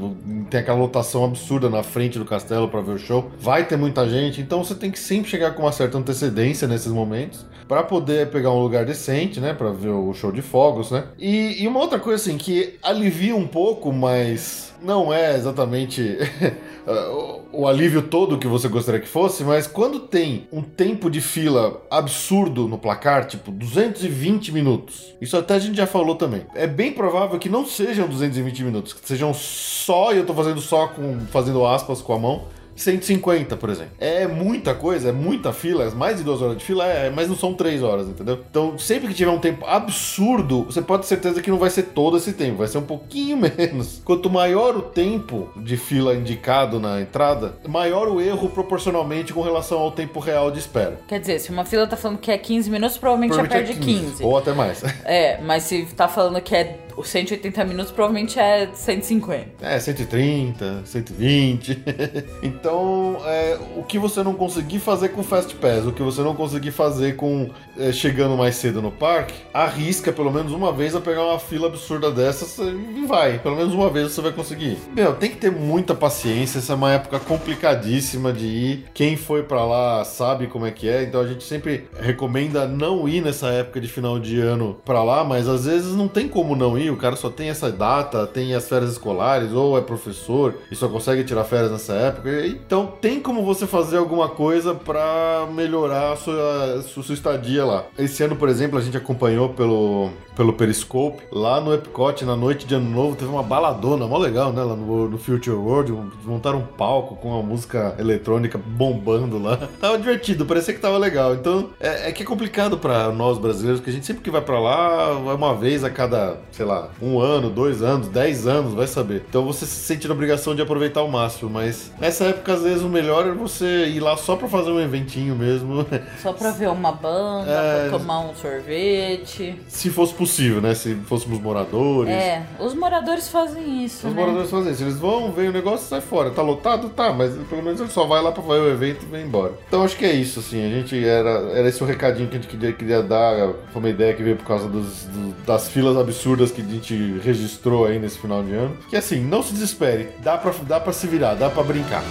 tem 0.51 0.61
aquela 0.61 0.79
lotação 0.79 1.25
absurda 1.25 1.69
na 1.69 1.83
frente 1.83 2.19
do 2.19 2.25
castelo 2.25 2.69
para 2.69 2.81
ver 2.81 2.93
o 2.93 2.99
show, 2.99 3.31
vai 3.39 3.65
ter 3.65 3.77
muita 3.77 4.09
gente. 4.09 4.41
Então 4.41 4.63
você 4.63 4.75
tem 4.75 4.91
que 4.91 4.99
sempre 4.99 5.31
chegar 5.31 5.55
com 5.55 5.63
uma 5.63 5.73
certa 5.73 5.99
antecedência 5.99 6.69
nesses 6.69 6.93
momentos 6.93 7.45
para 7.67 7.83
poder 7.83 8.31
pegar 8.31 8.51
um 8.53 8.61
lugar 8.61 8.85
decente, 8.85 9.41
né, 9.41 9.53
para 9.53 9.71
ver 9.71 9.89
o 9.89 10.13
show 10.15 10.31
de 10.31 10.43
fogos, 10.43 10.91
né? 10.91 11.05
E, 11.19 11.63
e 11.63 11.69
uma 11.69 11.81
outra 11.81 11.99
coisa 11.99 12.23
assim 12.23 12.39
que 12.39 12.79
alivia 12.83 13.35
um 13.35 13.47
pouco, 13.47 13.93
mas 13.93 14.66
não 14.83 15.13
é 15.13 15.35
exatamente 15.37 16.17
o- 17.13 17.61
o 17.63 17.67
alívio 17.69 18.03
todo 18.03 18.39
que 18.39 18.47
você 18.47 18.69
gostaria 18.69 19.01
que 19.01 19.09
fosse, 19.09 19.43
mas 19.43 19.67
quando 19.67 20.01
tem 20.01 20.47
um 20.53 20.61
tempo 20.63 21.11
de 21.11 21.21
fila 21.21 21.81
absurdo 21.91 22.69
no 22.69 22.77
placar, 22.79 23.27
tipo 23.27 23.51
220 23.51 24.53
minutos, 24.53 25.15
isso 25.21 25.37
até 25.37 25.55
a 25.55 25.59
gente 25.59 25.77
já 25.77 25.87
falou 25.87 26.15
também. 26.17 26.43
É 26.55 26.67
bem 26.67 26.93
provável 26.93 27.39
que 27.39 27.49
não 27.49 27.65
sejam 27.67 28.07
220 28.09 28.63
minutos, 28.65 28.93
que 28.93 29.07
sejam 29.07 29.33
só, 29.33 30.13
e 30.13 30.19
eu 30.19 30.27
tô 30.27 30.35
fazendo 30.35 30.61
só 30.61 30.89
com 30.89 31.21
fazendo 31.31 31.65
aspas 31.67 32.03
com 32.03 32.13
a 32.13 32.19
mão, 32.19 32.45
150, 32.77 33.57
por 33.57 33.71
exemplo. 33.71 33.93
É 33.99 34.27
muita 34.27 34.75
coisa, 34.75 35.09
é 35.09 35.13
muita 35.13 35.53
fila, 35.53 35.85
é 35.85 35.91
mais 35.91 36.19
de 36.19 36.25
duas 36.25 36.41
horas 36.43 36.59
de 36.59 36.65
fila, 36.65 36.87
é, 36.87 37.11
mas 37.11 37.29
não 37.29 37.37
são 37.37 37.55
três 37.55 37.83
horas, 37.83 38.09
entendeu? 38.09 38.41
Então, 38.51 38.79
sempre 38.79 39.09
que 39.09 39.15
tiver 39.15 39.31
um 39.31 39.39
tempo 39.39 39.65
absurdo, 39.67 40.65
você 40.65 40.83
pode 40.83 41.03
ter 41.03 41.09
certeza 41.09 41.43
que 41.43 41.51
não 41.51 41.59
vai 41.59 41.71
ser 41.71 41.85
todo 41.85 42.17
esse 42.17 42.33
tempo, 42.33 42.59
vai 42.59 42.69
ser 42.69 42.79
um 42.79 42.83
pouquinho 42.83 43.37
menos. 43.59 44.01
Quanto 44.05 44.31
maior 44.31 44.77
o 44.77 44.83
tempo 44.83 45.49
de 45.57 45.77
fila 45.77 46.15
indicado 46.15 46.79
na 46.79 47.01
entrada, 47.01 47.57
maior 47.67 48.09
o 48.09 48.21
erro 48.21 48.49
proporcionalmente 48.51 49.33
com 49.33 49.41
relação 49.41 49.79
ao 49.79 49.91
tempo 49.91 50.21
real 50.21 50.51
de 50.51 50.59
espera. 50.59 51.01
Quer 51.09 51.21
dizer, 51.21 51.39
se 51.39 51.51
uma 51.51 51.65
fila 51.65 51.87
tá 51.87 51.97
falando 51.97 52.19
que 52.19 52.31
é 52.31 52.39
15 52.39 52.71
minutos, 52.71 52.99
provavelmente 52.99 53.35
já 53.35 53.43
Provavelmente 53.43 53.79
perde 53.79 53.91
é 53.91 54.09
15. 54.11 54.25
Ou 54.25 54.37
até 54.37 54.53
mais. 54.53 54.83
É, 55.05 55.41
mas 55.41 55.65
se 55.65 55.87
tá 55.95 56.09
falando 56.09 56.41
que 56.41 56.55
é 56.55 56.86
180 57.03 57.65
minutos, 57.65 57.93
provavelmente 57.93 58.39
é 58.39 58.69
150. 58.73 59.47
É, 59.61 59.79
130, 59.79 60.83
120. 60.85 61.83
então, 62.43 63.19
é, 63.25 63.59
o 63.77 63.83
que 63.83 63.99
você 63.99 64.23
não 64.23 64.35
conseguir 64.35 64.79
fazer 64.79 65.11
com 65.11 65.23
Fast 65.23 65.55
Pass, 65.57 65.87
o 65.87 65.93
que 65.93 66.03
você 66.03 66.23
não 66.23 66.35
conseguir 66.35 66.71
fazer 66.71 67.17
com 67.17 67.51
é, 67.79 67.93
chegando 67.93 68.37
mais 68.37 68.57
cedo 68.57 68.81
no 68.81 68.91
parque, 68.91 69.35
arrisca 69.53 70.13
pelo 70.13 70.31
menos 70.31 70.53
uma 70.53 70.73
vez 70.73 70.95
a 70.95 71.01
pegar 71.01 71.25
uma 71.25 71.39
fila 71.39 71.67
absurda 71.67 72.11
dessas 72.11 72.59
e 72.59 73.07
vai. 73.07 73.39
Pelo 73.39 73.57
menos 73.57 73.75
uma 73.75 73.91
vez 73.91 74.13
você 74.13 74.21
vai 74.21 74.33
conseguir. 74.33 74.79
Meu, 74.95 75.15
tem 75.15 75.31
que 75.31 75.37
ter 75.37 75.51
muita 75.51 75.95
paciência. 75.95 76.59
Essa 76.59 76.73
é 76.73 76.77
uma 76.77 76.93
época 76.93 77.21
complicadíssima 77.21 78.33
de 78.33 78.47
ir. 78.47 78.85
Quem 78.95 79.17
foi 79.17 79.43
pra 79.43 79.65
lá 79.65 80.05
sabe 80.05 80.47
como 80.47 80.67
é 80.67 80.71
que 80.71 80.89
é. 80.89 81.03
Então 81.03 81.21
a 81.21 81.27
gente 81.27 81.45
sempre 81.45 81.87
recomenda 82.01 82.67
não 82.67 83.09
ir 83.09 83.21
nessa 83.21 83.49
época 83.49 83.81
de 83.81 83.89
final 83.89 84.19
de 84.19 84.41
ano 84.41 84.81
pra 84.85 85.03
lá, 85.03 85.25
mas 85.25 85.49
às 85.49 85.67
vezes 85.67 85.95
não 85.95 86.09
tem 86.09 86.29
como 86.29 86.57
não 86.57 86.79
ir. 86.79 86.86
O 86.91 86.97
cara 86.97 87.17
só 87.17 87.31
tem 87.31 87.49
essa 87.49 87.71
data, 87.71 88.27
tem 88.27 88.55
as 88.55 88.69
férias 88.69 88.93
escolares, 88.93 89.53
ou 89.53 89.79
é 89.79 89.81
professor 89.81 90.55
e 90.71 90.77
só 90.77 90.89
consegue 90.89 91.25
tirar 91.25 91.45
férias 91.45 91.71
nessa 91.71 91.95
época. 91.95 92.47
Então 92.47 92.93
tem 93.01 93.21
como 93.21 93.45
você 93.45 93.67
fazer 93.67 93.99
alguma 93.99 94.29
coisa 94.29 94.75
pra 94.75 95.47
melhorar 95.53 96.13
a 96.13 96.17
sua, 96.17 96.83
sua, 96.83 97.03
sua 97.03 97.15
estadia 97.15 97.65
lá. 97.65 97.85
Esse 97.99 98.23
ano, 98.23 98.37
por 98.37 98.49
exemplo, 98.49 98.79
a 98.79 98.83
gente 98.83 98.97
acompanhou 98.97 99.51
pelo, 99.51 100.11
pelo 100.37 100.53
Periscope. 100.53 101.23
Lá 101.33 101.61
no 101.61 101.75
Epcot, 101.75 102.25
na 102.25 102.37
noite 102.37 102.67
de 102.67 102.75
ano 102.75 102.89
novo, 102.89 103.17
teve 103.17 103.31
uma 103.31 103.43
baladona, 103.43 104.07
mó 104.07 104.19
legal, 104.19 104.53
né? 104.53 104.63
Lá 104.63 104.77
no, 104.77 105.09
no 105.09 105.19
Future 105.19 105.57
World, 105.57 105.93
montaram 106.25 106.59
um 106.59 106.67
palco 106.67 107.17
com 107.17 107.31
uma 107.31 107.43
música 107.43 107.95
eletrônica 107.99 108.59
bombando 108.59 109.39
lá. 109.39 109.57
Tava 109.81 109.99
divertido, 109.99 110.45
parecia 110.47 110.75
que 110.75 110.81
tava 110.81 110.99
legal. 110.99 111.35
Então, 111.35 111.71
é, 111.81 112.09
é 112.09 112.13
que 112.13 112.23
é 112.23 112.27
complicado 112.27 112.79
pra 112.79 113.11
nós 113.11 113.39
brasileiros, 113.39 113.81
que 113.81 113.91
a 113.91 113.93
gente 113.93 114.07
sempre 114.07 114.23
que 114.23 114.31
vai 114.31 114.41
pra 114.41 114.59
lá, 114.61 115.13
vai 115.13 115.35
uma 115.35 115.55
vez 115.55 115.85
a 115.85 115.91
cada, 115.91 116.39
sei 116.51 116.67
lá, 116.67 116.76
um 117.01 117.19
ano, 117.21 117.51
dois 117.51 117.83
anos, 117.83 118.09
dez 118.09 118.47
anos, 118.47 118.75
vai 118.75 118.87
saber. 118.87 119.25
Então 119.29 119.45
você 119.45 119.65
se 119.67 119.77
sente 119.77 120.07
na 120.09 120.15
obrigação 120.15 120.55
de 120.55 120.63
aproveitar 120.63 121.01
ao 121.01 121.09
máximo, 121.09 121.51
mas 121.51 121.91
nessa 122.01 122.25
época, 122.25 122.53
às 122.55 122.63
vezes, 122.63 122.83
o 122.83 122.89
melhor 122.89 123.27
é 123.27 123.33
você 123.33 123.87
ir 123.87 124.01
lá 124.01 124.17
só 124.17 124.37
pra 124.37 124.49
fazer 124.49 124.71
um 124.71 124.81
eventinho 124.81 125.35
mesmo. 125.35 125.87
Só 126.23 126.33
pra 126.33 126.51
ver 126.51 126.69
uma 126.69 126.93
banda, 126.93 127.51
É. 127.51 127.89
pra 127.89 127.99
tomar 127.99 128.21
um 128.21 128.35
sorvete. 128.81 129.61
Se 129.69 129.91
fosse 129.91 130.15
possível, 130.15 130.61
né? 130.61 130.75
Se 130.75 130.95
fôssemos 131.07 131.41
moradores. 131.41 132.13
É, 132.13 132.43
os 132.59 132.75
moradores 132.75 133.29
fazem 133.29 133.85
isso, 133.85 134.07
Os 134.09 134.15
né? 134.15 134.21
moradores 134.21 134.51
fazem 134.51 134.73
isso. 134.73 134.83
Eles 134.83 134.99
vão, 134.99 135.31
vem 135.33 135.49
o 135.49 135.53
negócio 135.53 135.85
e 135.87 135.89
sai 135.89 136.01
fora. 136.01 136.31
Tá 136.31 136.43
lotado? 136.43 136.89
Tá, 136.91 137.13
mas 137.13 137.35
pelo 137.49 137.63
menos 137.63 137.81
ele 137.81 137.91
só 137.91 138.05
vai 138.07 138.23
lá 138.23 138.33
pra 138.33 138.43
ver 138.43 138.61
o 138.61 138.69
evento 138.71 139.05
e 139.05 139.07
vem 139.07 139.25
embora. 139.27 139.53
Então 139.69 139.83
acho 139.85 139.97
que 139.97 140.05
é 140.05 140.13
isso, 140.13 140.41
assim. 140.41 140.65
A 140.65 140.69
gente 140.75 141.05
era. 141.05 141.31
Era 141.55 141.69
esse 141.69 141.83
o 141.83 141.87
recadinho 141.87 142.29
que 142.29 142.37
a 142.37 142.41
gente 142.41 142.49
queria, 142.51 142.73
queria 142.73 143.03
dar. 143.03 143.37
Foi 143.73 143.81
uma 143.81 143.89
ideia 143.91 144.15
que 144.15 144.23
veio 144.23 144.37
por 144.37 144.47
causa 144.47 144.69
dos, 144.69 145.05
do- 145.05 145.35
das 145.47 145.69
filas 145.69 145.97
absurdas 145.97 146.51
que 146.51 146.63
gente 146.71 147.19
registrou 147.23 147.87
aí 147.87 147.99
nesse 147.99 148.19
final 148.19 148.43
de 148.43 148.53
ano. 148.53 148.77
Que 148.89 148.97
assim, 148.97 149.21
não 149.21 149.43
se 149.43 149.53
desespere. 149.53 150.09
Dá 150.23 150.37
pra, 150.37 150.53
dá 150.67 150.81
pra 150.81 150.93
se 150.93 151.07
virar, 151.07 151.35
dá 151.35 151.51
pra 151.51 151.63
brincar. 151.63 152.03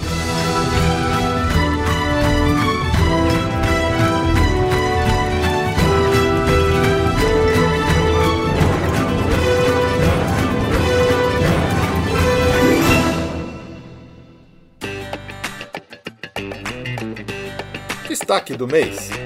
Destaque 18.08 18.56
do 18.56 18.66
mês. 18.66 19.25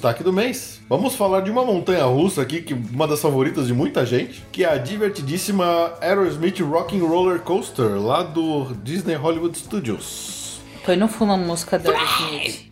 Destaque 0.00 0.24
do 0.24 0.32
mês. 0.32 0.80
Vamos 0.88 1.14
falar 1.14 1.42
de 1.42 1.50
uma 1.50 1.62
montanha 1.62 2.04
russa 2.04 2.40
aqui, 2.40 2.62
que 2.62 2.72
uma 2.72 3.06
das 3.06 3.20
favoritas 3.20 3.66
de 3.66 3.74
muita 3.74 4.06
gente, 4.06 4.42
que 4.50 4.64
é 4.64 4.72
a 4.72 4.78
divertidíssima 4.78 5.92
Aerosmith 6.00 6.58
Rocking 6.60 7.00
Roller 7.00 7.40
Coaster, 7.40 8.00
lá 8.00 8.22
do 8.22 8.72
Disney 8.82 9.14
Hollywood 9.14 9.58
Studios. 9.58 10.58
Põe 10.86 10.96
no 10.96 11.06
fundo 11.06 11.32
a 11.34 11.36
música 11.36 11.78
da 11.78 11.92
Smith. 11.92 12.66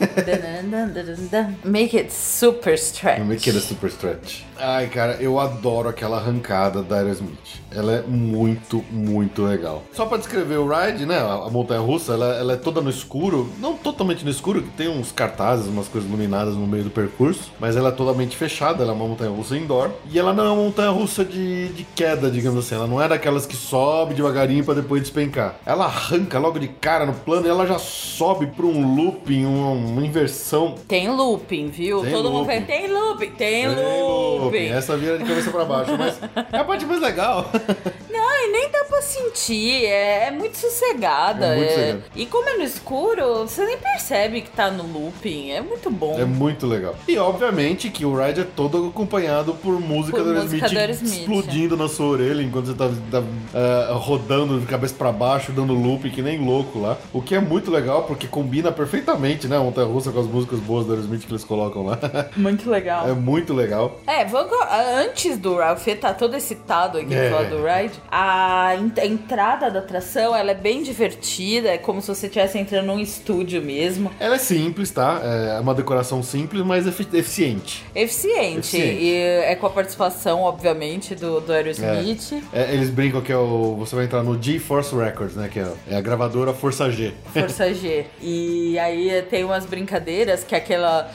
Make 1.64 1.96
it 1.96 2.12
super 2.12 2.76
stretch. 2.76 3.20
Make 3.20 3.48
it 3.48 3.56
a 3.56 3.60
super 3.60 3.88
stretch. 3.88 4.47
Ai, 4.60 4.88
cara, 4.88 5.16
eu 5.20 5.38
adoro 5.38 5.88
aquela 5.88 6.16
arrancada 6.16 6.82
da 6.82 6.96
Aerosmith. 6.96 7.60
Ela 7.70 7.92
é 7.92 8.02
muito, 8.02 8.84
muito 8.90 9.42
legal. 9.44 9.82
Só 9.92 10.06
pra 10.06 10.18
descrever 10.18 10.56
o 10.56 10.66
ride, 10.68 11.06
né? 11.06 11.18
A 11.18 11.48
montanha 11.50 11.80
russa, 11.80 12.14
ela, 12.14 12.34
ela 12.34 12.52
é 12.54 12.56
toda 12.56 12.80
no 12.80 12.90
escuro. 12.90 13.48
Não 13.60 13.74
totalmente 13.74 14.24
no 14.24 14.30
escuro, 14.30 14.62
que 14.62 14.70
tem 14.70 14.88
uns 14.88 15.12
cartazes, 15.12 15.66
umas 15.66 15.86
coisas 15.86 16.08
iluminadas 16.08 16.54
no 16.54 16.66
meio 16.66 16.84
do 16.84 16.90
percurso. 16.90 17.52
Mas 17.60 17.76
ela 17.76 17.90
é 17.90 17.92
totalmente 17.92 18.36
fechada, 18.36 18.82
ela 18.82 18.92
é 18.92 18.94
uma 18.96 19.06
montanha 19.06 19.30
russa 19.30 19.56
indoor. 19.56 19.90
E 20.10 20.18
ela 20.18 20.32
não 20.32 20.44
é 20.44 20.50
uma 20.50 20.62
montanha 20.64 20.90
russa 20.90 21.24
de, 21.24 21.68
de 21.68 21.84
queda, 21.94 22.30
digamos 22.30 22.64
assim. 22.64 22.74
Ela 22.74 22.86
não 22.86 23.00
é 23.00 23.06
daquelas 23.06 23.46
que 23.46 23.54
sobe 23.54 24.14
devagarinho 24.14 24.64
pra 24.64 24.74
depois 24.74 25.02
despencar. 25.02 25.56
Ela 25.64 25.84
arranca 25.84 26.38
logo 26.38 26.58
de 26.58 26.68
cara 26.68 27.06
no 27.06 27.12
plano 27.12 27.46
e 27.46 27.50
ela 27.50 27.66
já 27.66 27.78
sobe 27.78 28.46
pra 28.46 28.66
um 28.66 28.96
looping, 28.96 29.44
uma, 29.44 29.70
uma 29.70 30.04
inversão. 30.04 30.74
Tem 30.88 31.08
looping, 31.10 31.68
viu? 31.68 32.00
Tem 32.00 32.12
Todo 32.12 32.30
mundo 32.30 32.38
looping. 32.40 32.54
fala, 32.54 32.66
tem 32.66 32.92
looping, 32.92 33.30
tem, 33.30 33.36
Tem 33.36 34.02
looping. 34.02 34.47
Essa 34.68 34.96
vira 34.96 35.18
de 35.18 35.24
cabeça 35.24 35.50
pra 35.50 35.64
baixo, 35.64 35.96
mas 35.98 36.18
é 36.52 36.58
a 36.58 36.64
parte 36.64 36.84
mais 36.86 37.00
legal. 37.00 37.50
E 38.40 38.50
nem 38.52 38.70
dá 38.70 38.84
pra 38.84 39.00
sentir, 39.02 39.84
é, 39.86 40.26
é 40.28 40.30
muito 40.30 40.56
sossegada. 40.56 41.46
É 41.46 41.56
muito 41.56 41.72
é-. 41.72 41.98
E 42.14 42.26
como 42.26 42.48
é 42.48 42.56
no 42.56 42.62
escuro, 42.62 43.40
você 43.46 43.64
nem 43.64 43.76
percebe 43.78 44.40
que 44.42 44.50
tá 44.50 44.70
no 44.70 44.84
looping, 44.84 45.50
é 45.50 45.60
muito 45.60 45.90
bom. 45.90 46.18
É 46.18 46.24
muito 46.24 46.66
legal. 46.66 46.94
E 47.06 47.18
obviamente 47.18 47.90
que 47.90 48.04
o 48.04 48.14
ride 48.16 48.40
é 48.40 48.44
todo 48.44 48.88
acompanhado 48.88 49.54
por 49.54 49.80
música 49.80 50.18
Por 50.18 50.24
do 50.24 50.34
música 50.34 50.66
Aerosmith 50.66 50.72
do 50.72 50.78
Aerosmith. 50.78 51.20
explodindo 51.20 51.76
na 51.76 51.88
sua 51.88 52.06
orelha 52.06 52.42
enquanto 52.42 52.66
você 52.66 52.74
tá, 52.74 52.88
tá, 53.10 53.22
ah, 53.54 53.92
rodando 53.94 54.58
de 54.60 54.66
cabeça 54.66 54.94
pra 54.94 55.10
baixo, 55.12 55.52
dando 55.52 55.74
loop 55.74 56.08
que 56.10 56.22
nem 56.22 56.38
louco 56.44 56.78
lá. 56.80 56.96
O 57.12 57.20
que 57.22 57.34
é 57.34 57.40
muito 57.40 57.70
legal 57.70 58.04
porque 58.04 58.26
combina 58.26 58.70
perfeitamente, 58.72 59.46
né? 59.48 59.56
A 59.56 59.60
montanha 59.60 59.86
russa 59.86 60.10
com 60.12 60.20
as 60.20 60.26
músicas 60.26 60.58
boas 60.60 60.86
do 60.86 60.92
Aerosmith 60.92 61.26
que 61.26 61.32
eles 61.32 61.44
colocam 61.44 61.84
lá. 61.86 61.98
Muito 62.36 62.70
legal. 62.70 63.08
é 63.08 63.12
muito 63.12 63.52
legal. 63.52 64.00
É, 64.06 64.24
vamos, 64.24 64.52
antes 65.00 65.38
do 65.38 65.56
Ralph 65.56 65.86
tá 66.00 66.12
todo 66.14 66.36
excitado 66.36 66.98
aqui 66.98 67.14
É. 67.14 67.30
falar 67.30 67.44
do 67.48 67.56
ride, 67.64 67.94
a, 68.10 68.27
a 68.28 69.04
entrada 69.06 69.70
da 69.70 69.78
atração 69.80 70.34
ela 70.36 70.50
é 70.50 70.54
bem 70.54 70.82
divertida, 70.82 71.68
é 71.68 71.78
como 71.78 72.00
se 72.00 72.08
você 72.08 72.26
estivesse 72.26 72.58
entrando 72.58 72.86
num 72.86 73.00
estúdio 73.00 73.62
mesmo. 73.62 74.10
Ela 74.20 74.36
é 74.36 74.38
simples, 74.38 74.90
tá? 74.90 75.20
É 75.56 75.60
uma 75.60 75.74
decoração 75.74 76.22
simples, 76.22 76.62
mas 76.64 76.86
efi- 76.86 77.08
eficiente. 77.12 77.84
Eficiente. 77.94 78.58
Eficiente. 78.58 79.02
E 79.02 79.14
é 79.14 79.54
com 79.54 79.66
a 79.66 79.70
participação, 79.70 80.42
obviamente, 80.42 81.14
do, 81.14 81.40
do 81.40 81.52
Aerosmith. 81.52 82.42
É, 82.52 82.72
eles 82.72 82.90
brincam 82.90 83.20
que 83.20 83.32
é 83.32 83.36
o. 83.36 83.76
Você 83.78 83.94
vai 83.96 84.04
entrar 84.04 84.22
no 84.22 84.40
G-Force 84.40 84.94
Records, 84.94 85.34
né? 85.36 85.48
Que 85.52 85.60
é, 85.60 85.68
é 85.90 85.96
a 85.96 86.00
gravadora 86.00 86.52
Força 86.52 86.90
G. 86.90 87.12
Força 87.32 87.72
G. 87.74 88.06
E 88.20 88.78
aí 88.78 89.22
tem 89.30 89.44
umas 89.44 89.64
brincadeiras 89.64 90.44
que 90.44 90.54
aquela 90.54 91.10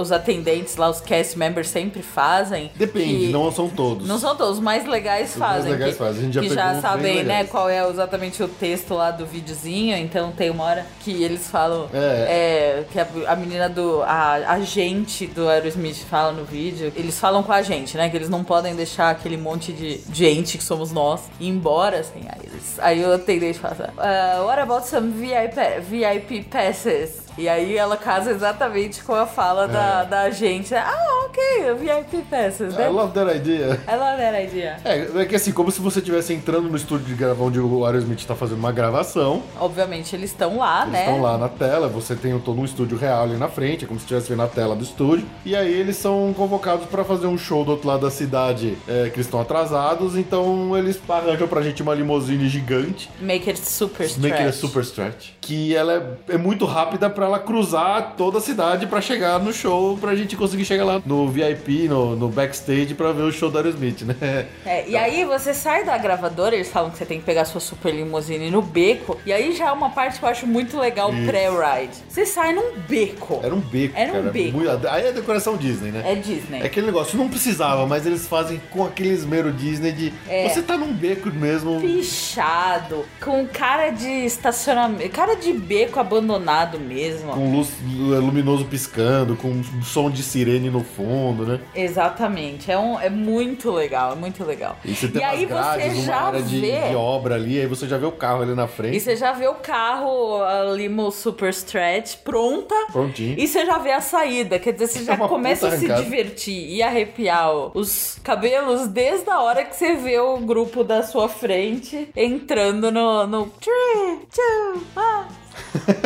os 0.00 0.10
atendentes 0.12 0.76
lá, 0.76 0.88
os 0.90 1.00
cast 1.00 1.38
members 1.38 1.68
sempre 1.68 2.02
fazem. 2.02 2.70
Depende, 2.76 3.26
que- 3.26 3.32
não 3.32 3.50
são 3.52 3.68
todos. 3.68 4.06
Não 4.06 4.18
são 4.18 4.34
todos, 4.36 4.56
os 4.58 4.62
mais 4.62 4.86
legais 4.86 5.30
Os 5.32 5.36
mais 5.36 5.56
fazem. 5.56 5.72
legais 5.72 5.92
que, 5.92 5.98
fazem. 5.98 6.20
A 6.20 6.24
gente 6.24 6.34
já 6.34 6.40
que 6.40 6.48
já 6.56 6.80
sabem, 6.80 7.22
né, 7.22 7.44
qual 7.44 7.68
é 7.68 7.88
exatamente 7.88 8.42
o 8.42 8.48
texto 8.48 8.94
lá 8.94 9.10
do 9.10 9.24
videozinho. 9.26 9.96
Então 9.96 10.32
tem 10.32 10.50
uma 10.50 10.64
hora 10.64 10.86
que 11.00 11.22
eles 11.22 11.48
falam. 11.48 11.88
É. 11.92 11.98
é, 11.98 12.84
que 12.90 12.98
a, 12.98 13.06
a 13.32 13.36
menina 13.36 13.68
do. 13.68 14.02
A 14.02 14.32
agente 14.52 15.26
do 15.26 15.48
Aerosmith 15.48 16.04
fala 16.08 16.32
no 16.32 16.44
vídeo. 16.44 16.92
Eles 16.96 17.18
falam 17.18 17.42
com 17.42 17.52
a 17.52 17.62
gente, 17.62 17.96
né? 17.96 18.08
Que 18.08 18.16
eles 18.16 18.28
não 18.28 18.42
podem 18.42 18.74
deixar 18.74 19.10
aquele 19.10 19.36
monte 19.36 19.72
de 19.72 20.00
gente 20.12 20.58
que 20.58 20.64
somos 20.64 20.92
nós 20.92 21.22
ir 21.38 21.48
embora, 21.48 22.00
assim. 22.00 22.22
Aí, 22.28 22.40
eles, 22.44 22.78
aí 22.78 23.04
o 23.04 23.12
atendente 23.12 23.58
fala 23.58 23.74
assim, 23.74 23.92
"Ah, 23.98 24.42
What 24.44 24.60
about 24.60 24.86
some 24.86 25.10
VIP, 25.12 25.56
VIP 25.88 26.42
passes? 26.50 27.25
E 27.38 27.48
aí 27.48 27.76
ela 27.76 27.96
casa 27.96 28.30
exatamente 28.30 29.02
com 29.02 29.14
a 29.14 29.26
fala 29.26 29.66
da, 29.68 30.04
da 30.04 30.20
agente. 30.22 30.74
Ah, 30.74 31.26
ok, 31.26 31.74
VIP 31.74 32.22
passes, 32.30 32.74
né? 32.74 32.86
I 32.86 32.88
love 32.88 33.12
that 33.12 33.36
idea. 33.36 33.80
I 33.86 33.96
love 33.96 34.16
that 34.18 34.42
idea. 34.44 34.76
É, 34.84 35.22
é 35.22 35.24
que 35.24 35.36
assim, 35.36 35.52
como 35.52 35.70
se 35.70 35.80
você 35.80 35.98
estivesse 35.98 36.32
entrando 36.32 36.68
no 36.68 36.76
estúdio 36.76 37.06
de 37.06 37.14
gravar 37.14 37.44
onde 37.44 37.60
o 37.60 37.84
Aerosmith 37.84 38.24
tá 38.24 38.34
fazendo 38.34 38.58
uma 38.58 38.72
gravação. 38.72 39.42
Obviamente 39.60 40.14
eles 40.16 40.30
estão 40.30 40.58
lá, 40.58 40.82
Eles 40.82 40.92
né? 40.92 41.00
estão 41.00 41.20
lá 41.20 41.36
na 41.36 41.48
tela, 41.48 41.88
você 41.88 42.14
tem 42.14 42.38
todo 42.38 42.60
um 42.60 42.64
estúdio 42.64 42.96
real 42.96 43.24
ali 43.24 43.36
na 43.36 43.48
frente, 43.48 43.84
é 43.84 43.88
como 43.88 44.00
se 44.00 44.04
estivesse 44.04 44.28
vendo 44.30 44.42
a 44.42 44.46
tela 44.48 44.74
do 44.74 44.82
estúdio. 44.84 45.26
E 45.44 45.54
aí 45.54 45.72
eles 45.72 45.96
são 45.96 46.32
convocados 46.36 46.86
pra 46.86 47.04
fazer 47.04 47.26
um 47.26 47.36
show 47.36 47.64
do 47.64 47.72
outro 47.72 47.88
lado 47.88 48.00
da 48.02 48.10
cidade, 48.10 48.76
é, 48.88 49.10
que 49.10 49.16
eles 49.16 49.26
estão 49.26 49.40
atrasados, 49.40 50.16
então 50.16 50.76
eles 50.76 50.98
arranjam 51.08 51.46
pra 51.48 51.60
gente 51.62 51.82
uma 51.82 51.94
limusine 51.94 52.48
gigante. 52.48 53.10
Make 53.20 53.48
it 53.48 53.60
super 53.60 54.06
stretch. 54.06 54.30
Make 54.30 54.42
it 54.42 54.56
super 54.56 54.82
stretch. 54.82 55.30
Que 55.40 55.74
ela 55.76 56.18
é, 56.28 56.34
é 56.34 56.38
muito 56.38 56.64
rápida 56.64 57.08
pra 57.10 57.25
ela 57.26 57.38
cruzar 57.38 58.14
toda 58.16 58.38
a 58.38 58.40
cidade 58.40 58.86
pra 58.86 59.00
chegar 59.00 59.38
no 59.40 59.52
show, 59.52 59.96
pra 59.98 60.14
gente 60.14 60.36
conseguir 60.36 60.64
chegar 60.64 60.84
lá 60.84 61.02
no 61.04 61.28
VIP, 61.28 61.88
no, 61.88 62.16
no 62.16 62.28
backstage, 62.28 62.94
pra 62.94 63.12
ver 63.12 63.22
o 63.22 63.32
show 63.32 63.50
da 63.50 63.58
Aerosmith, 63.60 64.02
né? 64.02 64.46
É, 64.64 64.88
e 64.88 64.96
aí 64.96 65.24
você 65.24 65.52
sai 65.54 65.84
da 65.84 65.96
gravadora, 65.98 66.54
eles 66.54 66.68
falam 66.68 66.90
que 66.90 66.98
você 66.98 67.04
tem 67.06 67.18
que 67.18 67.24
pegar 67.26 67.44
sua 67.44 67.60
super 67.60 67.94
limusine 67.94 68.50
no 68.50 68.62
beco. 68.62 69.18
E 69.26 69.32
aí 69.32 69.52
já 69.52 69.68
é 69.68 69.72
uma 69.72 69.90
parte 69.90 70.18
que 70.18 70.24
eu 70.24 70.28
acho 70.28 70.46
muito 70.46 70.78
legal 70.78 71.10
pré-ride. 71.26 71.92
Você 72.08 72.24
sai 72.26 72.52
num 72.54 72.72
beco. 72.88 73.40
Era 73.42 73.54
um 73.54 73.60
beco, 73.60 73.94
Era 73.96 74.10
um 74.12 74.16
cara. 74.16 74.30
beco. 74.30 74.56
Muito- 74.56 74.88
aí 74.88 75.06
é 75.06 75.12
decoração 75.12 75.56
Disney, 75.56 75.90
né? 75.90 76.02
É 76.04 76.14
Disney. 76.14 76.60
É 76.62 76.66
aquele 76.66 76.86
negócio, 76.86 77.16
não 77.18 77.28
precisava, 77.28 77.86
mas 77.86 78.06
eles 78.06 78.26
fazem 78.26 78.60
com 78.70 78.84
aquele 78.84 79.10
esmero 79.10 79.52
Disney 79.52 79.92
de 79.92 80.12
É. 80.28 80.48
você 80.48 80.62
tá 80.62 80.76
num 80.76 80.92
beco 80.92 81.30
mesmo. 81.30 81.80
Pichado, 81.80 83.04
com 83.22 83.46
cara 83.46 83.90
de 83.90 84.08
estacionamento, 84.24 85.10
cara 85.10 85.34
de 85.36 85.52
beco 85.52 85.98
abandonado 86.00 86.78
mesmo. 86.78 87.15
Com 87.22 87.52
luz 87.56 87.68
é, 87.70 88.18
luminoso 88.18 88.64
piscando, 88.64 89.36
com 89.36 89.48
um 89.48 89.82
som 89.82 90.10
de 90.10 90.22
sirene 90.22 90.70
no 90.70 90.82
fundo, 90.82 91.44
né? 91.44 91.60
Exatamente, 91.74 92.70
é, 92.70 92.78
um, 92.78 92.98
é 92.98 93.10
muito 93.10 93.70
legal, 93.70 94.12
é 94.12 94.14
muito 94.14 94.44
legal. 94.44 94.76
E 94.84 94.94
você 94.94 95.08
tem 95.08 95.22
e 95.22 95.24
aí 95.24 95.46
grades, 95.46 95.94
você 95.94 96.02
já 96.02 96.16
área 96.16 96.42
de, 96.42 96.60
vê. 96.60 96.88
de 96.88 96.94
obra 96.94 97.34
ali, 97.34 97.60
aí 97.60 97.66
você 97.66 97.86
já 97.88 97.98
vê 97.98 98.06
o 98.06 98.12
carro 98.12 98.42
ali 98.42 98.54
na 98.54 98.66
frente. 98.66 98.96
E 98.96 99.00
você 99.00 99.16
já 99.16 99.32
vê 99.32 99.46
o 99.48 99.54
carro, 99.54 100.42
a 100.42 100.64
limo 100.72 101.10
super 101.10 101.50
stretch, 101.50 102.16
pronta. 102.24 102.74
Prontinho. 102.92 103.38
E 103.38 103.46
você 103.46 103.64
já 103.64 103.78
vê 103.78 103.92
a 103.92 104.00
saída, 104.00 104.58
quer 104.58 104.72
dizer, 104.72 104.86
você 104.86 105.04
já 105.04 105.14
É 105.14 105.16
começa 105.16 105.68
a 105.68 105.76
se 105.76 105.88
divertir 105.88 106.70
e 106.70 106.82
arrepiar 106.82 107.76
os 107.76 108.18
cabelos 108.22 108.88
desde 108.88 109.28
a 109.30 109.40
hora 109.40 109.64
que 109.64 109.74
você 109.76 109.94
vê 109.94 110.18
o 110.18 110.38
grupo 110.38 110.82
da 110.84 111.02
sua 111.02 111.28
frente 111.28 112.08
entrando 112.16 112.90
no, 112.90 113.26
no 113.26 113.46
3, 113.46 114.18
2, 114.66 114.82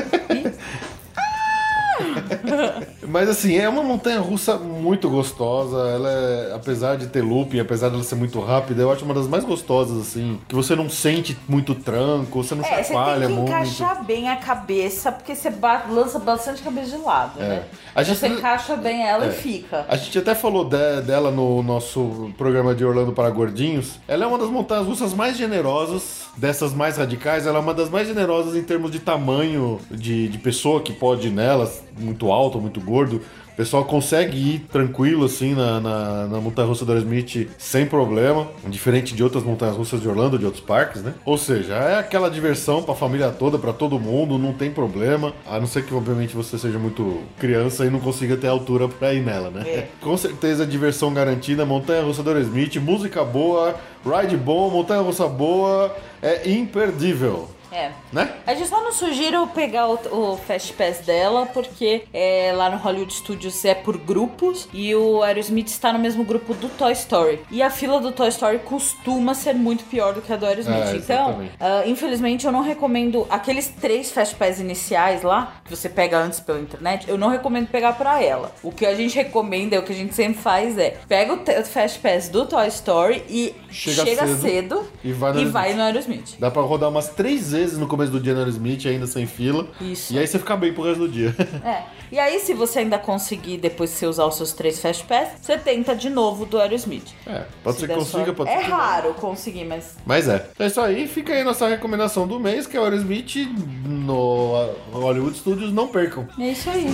1. 0.06 0.09
Mas 3.06 3.28
assim, 3.28 3.56
é 3.56 3.68
uma 3.68 3.82
montanha 3.82 4.20
russa 4.20 4.56
muito 4.56 5.08
gostosa. 5.08 5.76
Ela 5.88 6.10
é, 6.10 6.52
apesar 6.54 6.96
de 6.96 7.06
ter 7.08 7.22
looping, 7.22 7.58
apesar 7.60 7.88
dela 7.88 8.02
ser 8.02 8.14
muito 8.14 8.40
rápida, 8.40 8.82
eu 8.82 8.92
acho 8.92 9.04
uma 9.04 9.14
das 9.14 9.26
mais 9.26 9.44
gostosas, 9.44 9.98
assim. 10.00 10.38
Que 10.48 10.54
você 10.54 10.74
não 10.76 10.88
sente 10.88 11.36
muito 11.48 11.74
tranco, 11.74 12.42
você 12.42 12.54
não 12.54 12.64
É, 12.64 12.82
você 12.82 12.92
chacoalha 12.92 13.20
tem 13.26 13.28
que 13.28 13.34
muito. 13.34 13.48
encaixar 13.48 14.04
bem 14.04 14.28
a 14.28 14.36
cabeça, 14.36 15.10
porque 15.12 15.34
você 15.34 15.52
lança 15.90 16.18
bastante 16.18 16.62
cabeça 16.62 16.96
de 16.96 17.02
lado, 17.02 17.38
né? 17.40 17.64
A 17.94 18.02
gente- 18.02 18.18
Você 18.18 18.28
encaixa 18.28 18.76
bem 18.76 19.02
ela 19.06 19.26
É. 19.26 19.28
e 19.28 19.32
fica. 19.32 19.84
A 19.88 19.96
gente 19.96 20.18
até 20.18 20.34
falou 20.34 20.64
de- 20.64 21.00
dela 21.02 21.30
no 21.30 21.62
nosso 21.62 22.30
programa 22.36 22.74
de 22.74 22.84
Orlando 22.84 23.12
para 23.12 23.28
Gordinhos. 23.30 23.98
Ela 24.06 24.24
é 24.24 24.26
uma 24.26 24.38
das 24.38 24.48
montanhas 24.48 24.86
russas 24.86 25.12
mais 25.14 25.36
generosas, 25.36 26.24
dessas 26.36 26.72
mais 26.72 26.96
radicais. 26.96 27.46
Ela 27.46 27.58
é 27.58 27.60
uma 27.60 27.74
das 27.74 27.88
mais 27.88 28.06
generosas 28.06 28.54
em 28.56 28.62
termos 28.62 28.90
de 28.90 28.98
tamanho 29.00 29.80
de, 29.90 30.28
de 30.28 30.38
pessoa 30.38 30.80
que 30.80 30.92
pode 30.92 31.28
ir 31.28 31.30
nelas, 31.30 31.82
muito 31.98 32.30
alto, 32.30 32.60
muito 32.60 32.80
gordo. 32.80 33.20
O 33.52 33.56
pessoal 33.60 33.84
consegue 33.84 34.38
ir 34.38 34.58
tranquilo 34.72 35.26
assim 35.26 35.54
na, 35.54 35.78
na, 35.80 36.26
na 36.28 36.40
montanha 36.40 36.66
russa 36.66 36.84
do 36.84 36.92
Aerosmith 36.92 37.50
sem 37.58 37.84
problema, 37.84 38.48
diferente 38.66 39.14
de 39.14 39.22
outras 39.22 39.44
montanhas 39.44 39.76
russas 39.76 40.00
de 40.00 40.08
Orlando, 40.08 40.38
de 40.38 40.46
outros 40.46 40.64
parques, 40.64 41.02
né? 41.02 41.12
Ou 41.26 41.36
seja, 41.36 41.74
é 41.74 41.98
aquela 41.98 42.30
diversão 42.30 42.82
pra 42.82 42.94
família 42.94 43.28
toda, 43.30 43.58
pra 43.58 43.72
todo 43.74 43.98
mundo, 44.00 44.38
não 44.38 44.54
tem 44.54 44.70
problema. 44.70 45.34
A 45.46 45.60
não 45.60 45.66
ser 45.66 45.84
que, 45.84 45.92
obviamente, 45.92 46.34
você 46.34 46.56
seja 46.56 46.78
muito 46.78 47.20
criança 47.38 47.84
e 47.84 47.90
não 47.90 48.00
consiga 48.00 48.34
ter 48.34 48.46
altura 48.46 48.88
pra 48.88 49.12
ir 49.12 49.20
nela, 49.22 49.50
né? 49.50 49.88
Com 50.00 50.16
certeza, 50.16 50.64
diversão 50.64 51.12
garantida, 51.12 51.66
montanha 51.66 52.02
russa 52.02 52.22
do 52.22 52.30
Aerosmith, 52.30 52.76
música 52.76 53.22
boa, 53.24 53.74
ride 54.04 54.38
bom, 54.38 54.70
montanha 54.70 55.02
russa 55.02 55.26
boa, 55.26 55.94
é 56.22 56.50
imperdível, 56.50 57.48
É. 57.72 57.90
né? 58.12 58.32
A 58.46 58.54
gente 58.54 58.68
só 58.68 58.82
não 58.82 58.92
sugiro 58.92 59.46
pegar 59.48 59.88
o, 59.88 59.94
o 60.32 60.36
Fast 60.36 60.72
Pass 60.72 60.98
dela, 60.98 61.46
porque 61.46 62.04
é, 62.12 62.52
lá 62.54 62.68
no 62.70 62.76
Hollywood 62.76 63.12
Studios 63.12 63.64
é 63.64 63.74
por 63.74 63.96
grupos 63.96 64.68
e 64.72 64.94
o 64.94 65.22
Aerosmith 65.22 65.68
está 65.68 65.92
no 65.92 65.98
mesmo 65.98 66.24
grupo 66.24 66.54
do 66.54 66.68
Toy 66.68 66.92
Story. 66.92 67.40
E 67.50 67.62
a 67.62 67.70
fila 67.70 68.00
do 68.00 68.12
Toy 68.12 68.28
Story 68.28 68.58
costuma 68.60 69.34
ser 69.34 69.54
muito 69.54 69.84
pior 69.84 70.14
do 70.14 70.20
que 70.20 70.32
a 70.32 70.36
do 70.36 70.46
Aerosmith. 70.46 70.74
É, 70.74 70.96
então, 70.96 71.48
ah, 71.60 71.82
infelizmente, 71.86 72.46
eu 72.46 72.52
não 72.52 72.62
recomendo 72.62 73.26
aqueles 73.30 73.68
três 73.68 74.10
Fast 74.10 74.34
Pass 74.34 74.58
iniciais 74.58 75.22
lá, 75.22 75.54
que 75.64 75.70
você 75.74 75.88
pega 75.88 76.18
antes 76.18 76.40
pela 76.40 76.58
internet, 76.58 77.08
eu 77.08 77.16
não 77.16 77.28
recomendo 77.28 77.68
pegar 77.68 77.92
pra 77.92 78.22
ela. 78.22 78.52
O 78.62 78.72
que 78.72 78.84
a 78.84 78.94
gente 78.94 79.14
recomenda, 79.14 79.76
é 79.76 79.78
o 79.78 79.82
que 79.82 79.92
a 79.92 79.96
gente 79.96 80.14
sempre 80.14 80.40
faz 80.40 80.76
é 80.78 80.96
pega 81.08 81.34
o 81.34 81.64
Fast 81.64 81.98
Pass 82.00 82.28
do 82.28 82.46
Toy 82.46 82.66
Story 82.68 83.22
e 83.28 83.54
Chega 83.70 84.04
chega, 84.04 84.26
cedo 84.26 84.40
cedo, 84.40 84.88
e 85.04 85.12
vai 85.12 85.32
no 85.32 85.40
e 85.40 85.44
vai 85.44 85.68
Aerosmith. 85.68 85.76
no 85.76 85.82
Aerosmith. 85.84 86.36
Dá 86.38 86.50
pra 86.50 86.62
rodar 86.62 86.88
umas 86.88 87.08
três 87.08 87.52
vezes 87.52 87.59
no 87.78 87.86
começo 87.86 88.10
do 88.12 88.20
dia 88.20 88.32
no 88.34 88.40
Aerosmith, 88.40 88.86
ainda 88.86 89.06
sem 89.06 89.26
fila. 89.26 89.66
Isso. 89.80 90.12
E 90.12 90.18
aí 90.18 90.26
você 90.26 90.38
fica 90.38 90.56
bem 90.56 90.72
pro 90.72 90.82
resto 90.84 91.00
do 91.00 91.08
dia. 91.08 91.34
É. 91.64 91.82
E 92.12 92.18
aí, 92.18 92.40
se 92.40 92.52
você 92.54 92.80
ainda 92.80 92.98
conseguir, 92.98 93.58
depois 93.58 93.90
de 93.90 93.96
você 93.96 94.06
usar 94.06 94.24
os 94.26 94.34
seus 94.34 94.52
três 94.52 94.80
Fast 94.80 95.04
Pass, 95.04 95.28
você 95.40 95.56
tenta 95.56 95.94
de 95.94 96.10
novo 96.10 96.44
do 96.44 96.58
Aerosmith. 96.58 97.12
É, 97.24 97.44
pode 97.62 97.76
Se 97.76 97.82
ser 97.82 97.88
que 97.88 97.94
consiga, 97.94 98.32
pode 98.32 98.50
ser 98.50 98.56
É 98.56 98.62
que 98.64 98.68
não. 98.68 98.76
raro 98.76 99.14
conseguir, 99.14 99.64
mas. 99.64 99.94
Mas 100.04 100.26
é. 100.26 100.48
É 100.58 100.66
isso 100.66 100.80
aí, 100.80 101.06
fica 101.06 101.32
aí 101.32 101.44
nossa 101.44 101.68
recomendação 101.68 102.26
do 102.26 102.40
mês, 102.40 102.66
que 102.66 102.76
é 102.76 102.80
o 102.80 102.84
Aerosmith 102.84 103.36
no 103.86 104.70
Hollywood 104.92 105.36
Studios. 105.38 105.72
Não 105.72 105.86
percam. 105.86 106.26
É 106.38 106.48
isso 106.48 106.68
aí. 106.68 106.86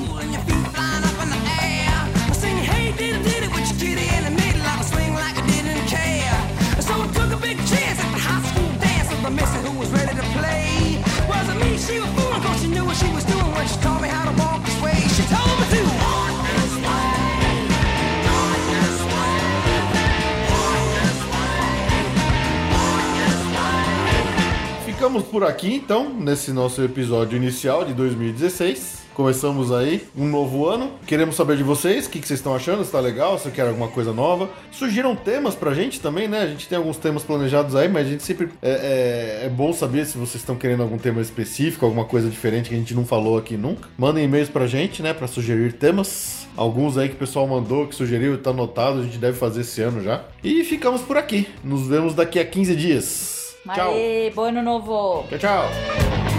Ficamos 24.84 25.22
por 25.22 25.44
aqui 25.44 25.74
então, 25.74 26.12
nesse 26.12 26.52
nosso 26.52 26.82
episódio 26.82 27.36
inicial 27.36 27.84
de 27.84 27.94
2016. 27.94 29.05
Começamos 29.16 29.72
aí 29.72 30.06
um 30.14 30.26
novo 30.28 30.66
ano. 30.68 30.90
Queremos 31.06 31.36
saber 31.36 31.56
de 31.56 31.62
vocês, 31.62 32.04
o 32.04 32.10
que, 32.10 32.20
que 32.20 32.28
vocês 32.28 32.38
estão 32.38 32.54
achando, 32.54 32.84
se 32.84 32.92
tá 32.92 33.00
legal, 33.00 33.38
se 33.38 33.50
quer 33.50 33.66
alguma 33.66 33.88
coisa 33.88 34.12
nova. 34.12 34.50
Sugiram 34.70 35.16
temas 35.16 35.54
pra 35.54 35.72
gente 35.72 36.02
também, 36.02 36.28
né? 36.28 36.42
A 36.42 36.46
gente 36.46 36.68
tem 36.68 36.76
alguns 36.76 36.98
temas 36.98 37.22
planejados 37.22 37.74
aí, 37.74 37.88
mas 37.88 38.06
a 38.06 38.10
gente 38.10 38.22
sempre. 38.22 38.50
É, 38.60 39.40
é- 39.42 39.46
é 39.46 39.48
bom 39.48 39.72
saber 39.72 40.04
se 40.04 40.18
vocês 40.18 40.34
estão 40.42 40.54
querendo 40.54 40.82
algum 40.82 40.98
tema 40.98 41.22
específico, 41.22 41.86
alguma 41.86 42.04
coisa 42.04 42.28
diferente 42.28 42.68
que 42.68 42.74
a 42.74 42.78
gente 42.78 42.92
não 42.92 43.06
falou 43.06 43.38
aqui 43.38 43.56
nunca. 43.56 43.88
Mandem 43.96 44.24
e-mails 44.24 44.50
pra 44.50 44.66
gente, 44.66 45.00
né? 45.02 45.14
Pra 45.14 45.26
sugerir 45.26 45.72
temas. 45.72 46.46
Alguns 46.54 46.98
aí 46.98 47.08
que 47.08 47.14
o 47.14 47.18
pessoal 47.18 47.46
mandou, 47.46 47.86
que 47.86 47.94
sugeriu 47.94 48.36
tá 48.36 48.50
anotado, 48.50 49.00
a 49.00 49.02
gente 49.02 49.16
deve 49.16 49.38
fazer 49.38 49.62
esse 49.62 49.80
ano 49.80 50.02
já. 50.04 50.24
E 50.44 50.62
ficamos 50.62 51.00
por 51.00 51.16
aqui. 51.16 51.48
Nos 51.64 51.86
vemos 51.88 52.14
daqui 52.14 52.38
a 52.38 52.44
15 52.44 52.76
dias. 52.76 53.56
Tchau. 53.74 53.92
Aê, 53.94 54.30
bom 54.34 54.42
ano 54.44 54.62
novo! 54.62 55.24
Tchau, 55.30 55.38
tchau. 55.38 56.35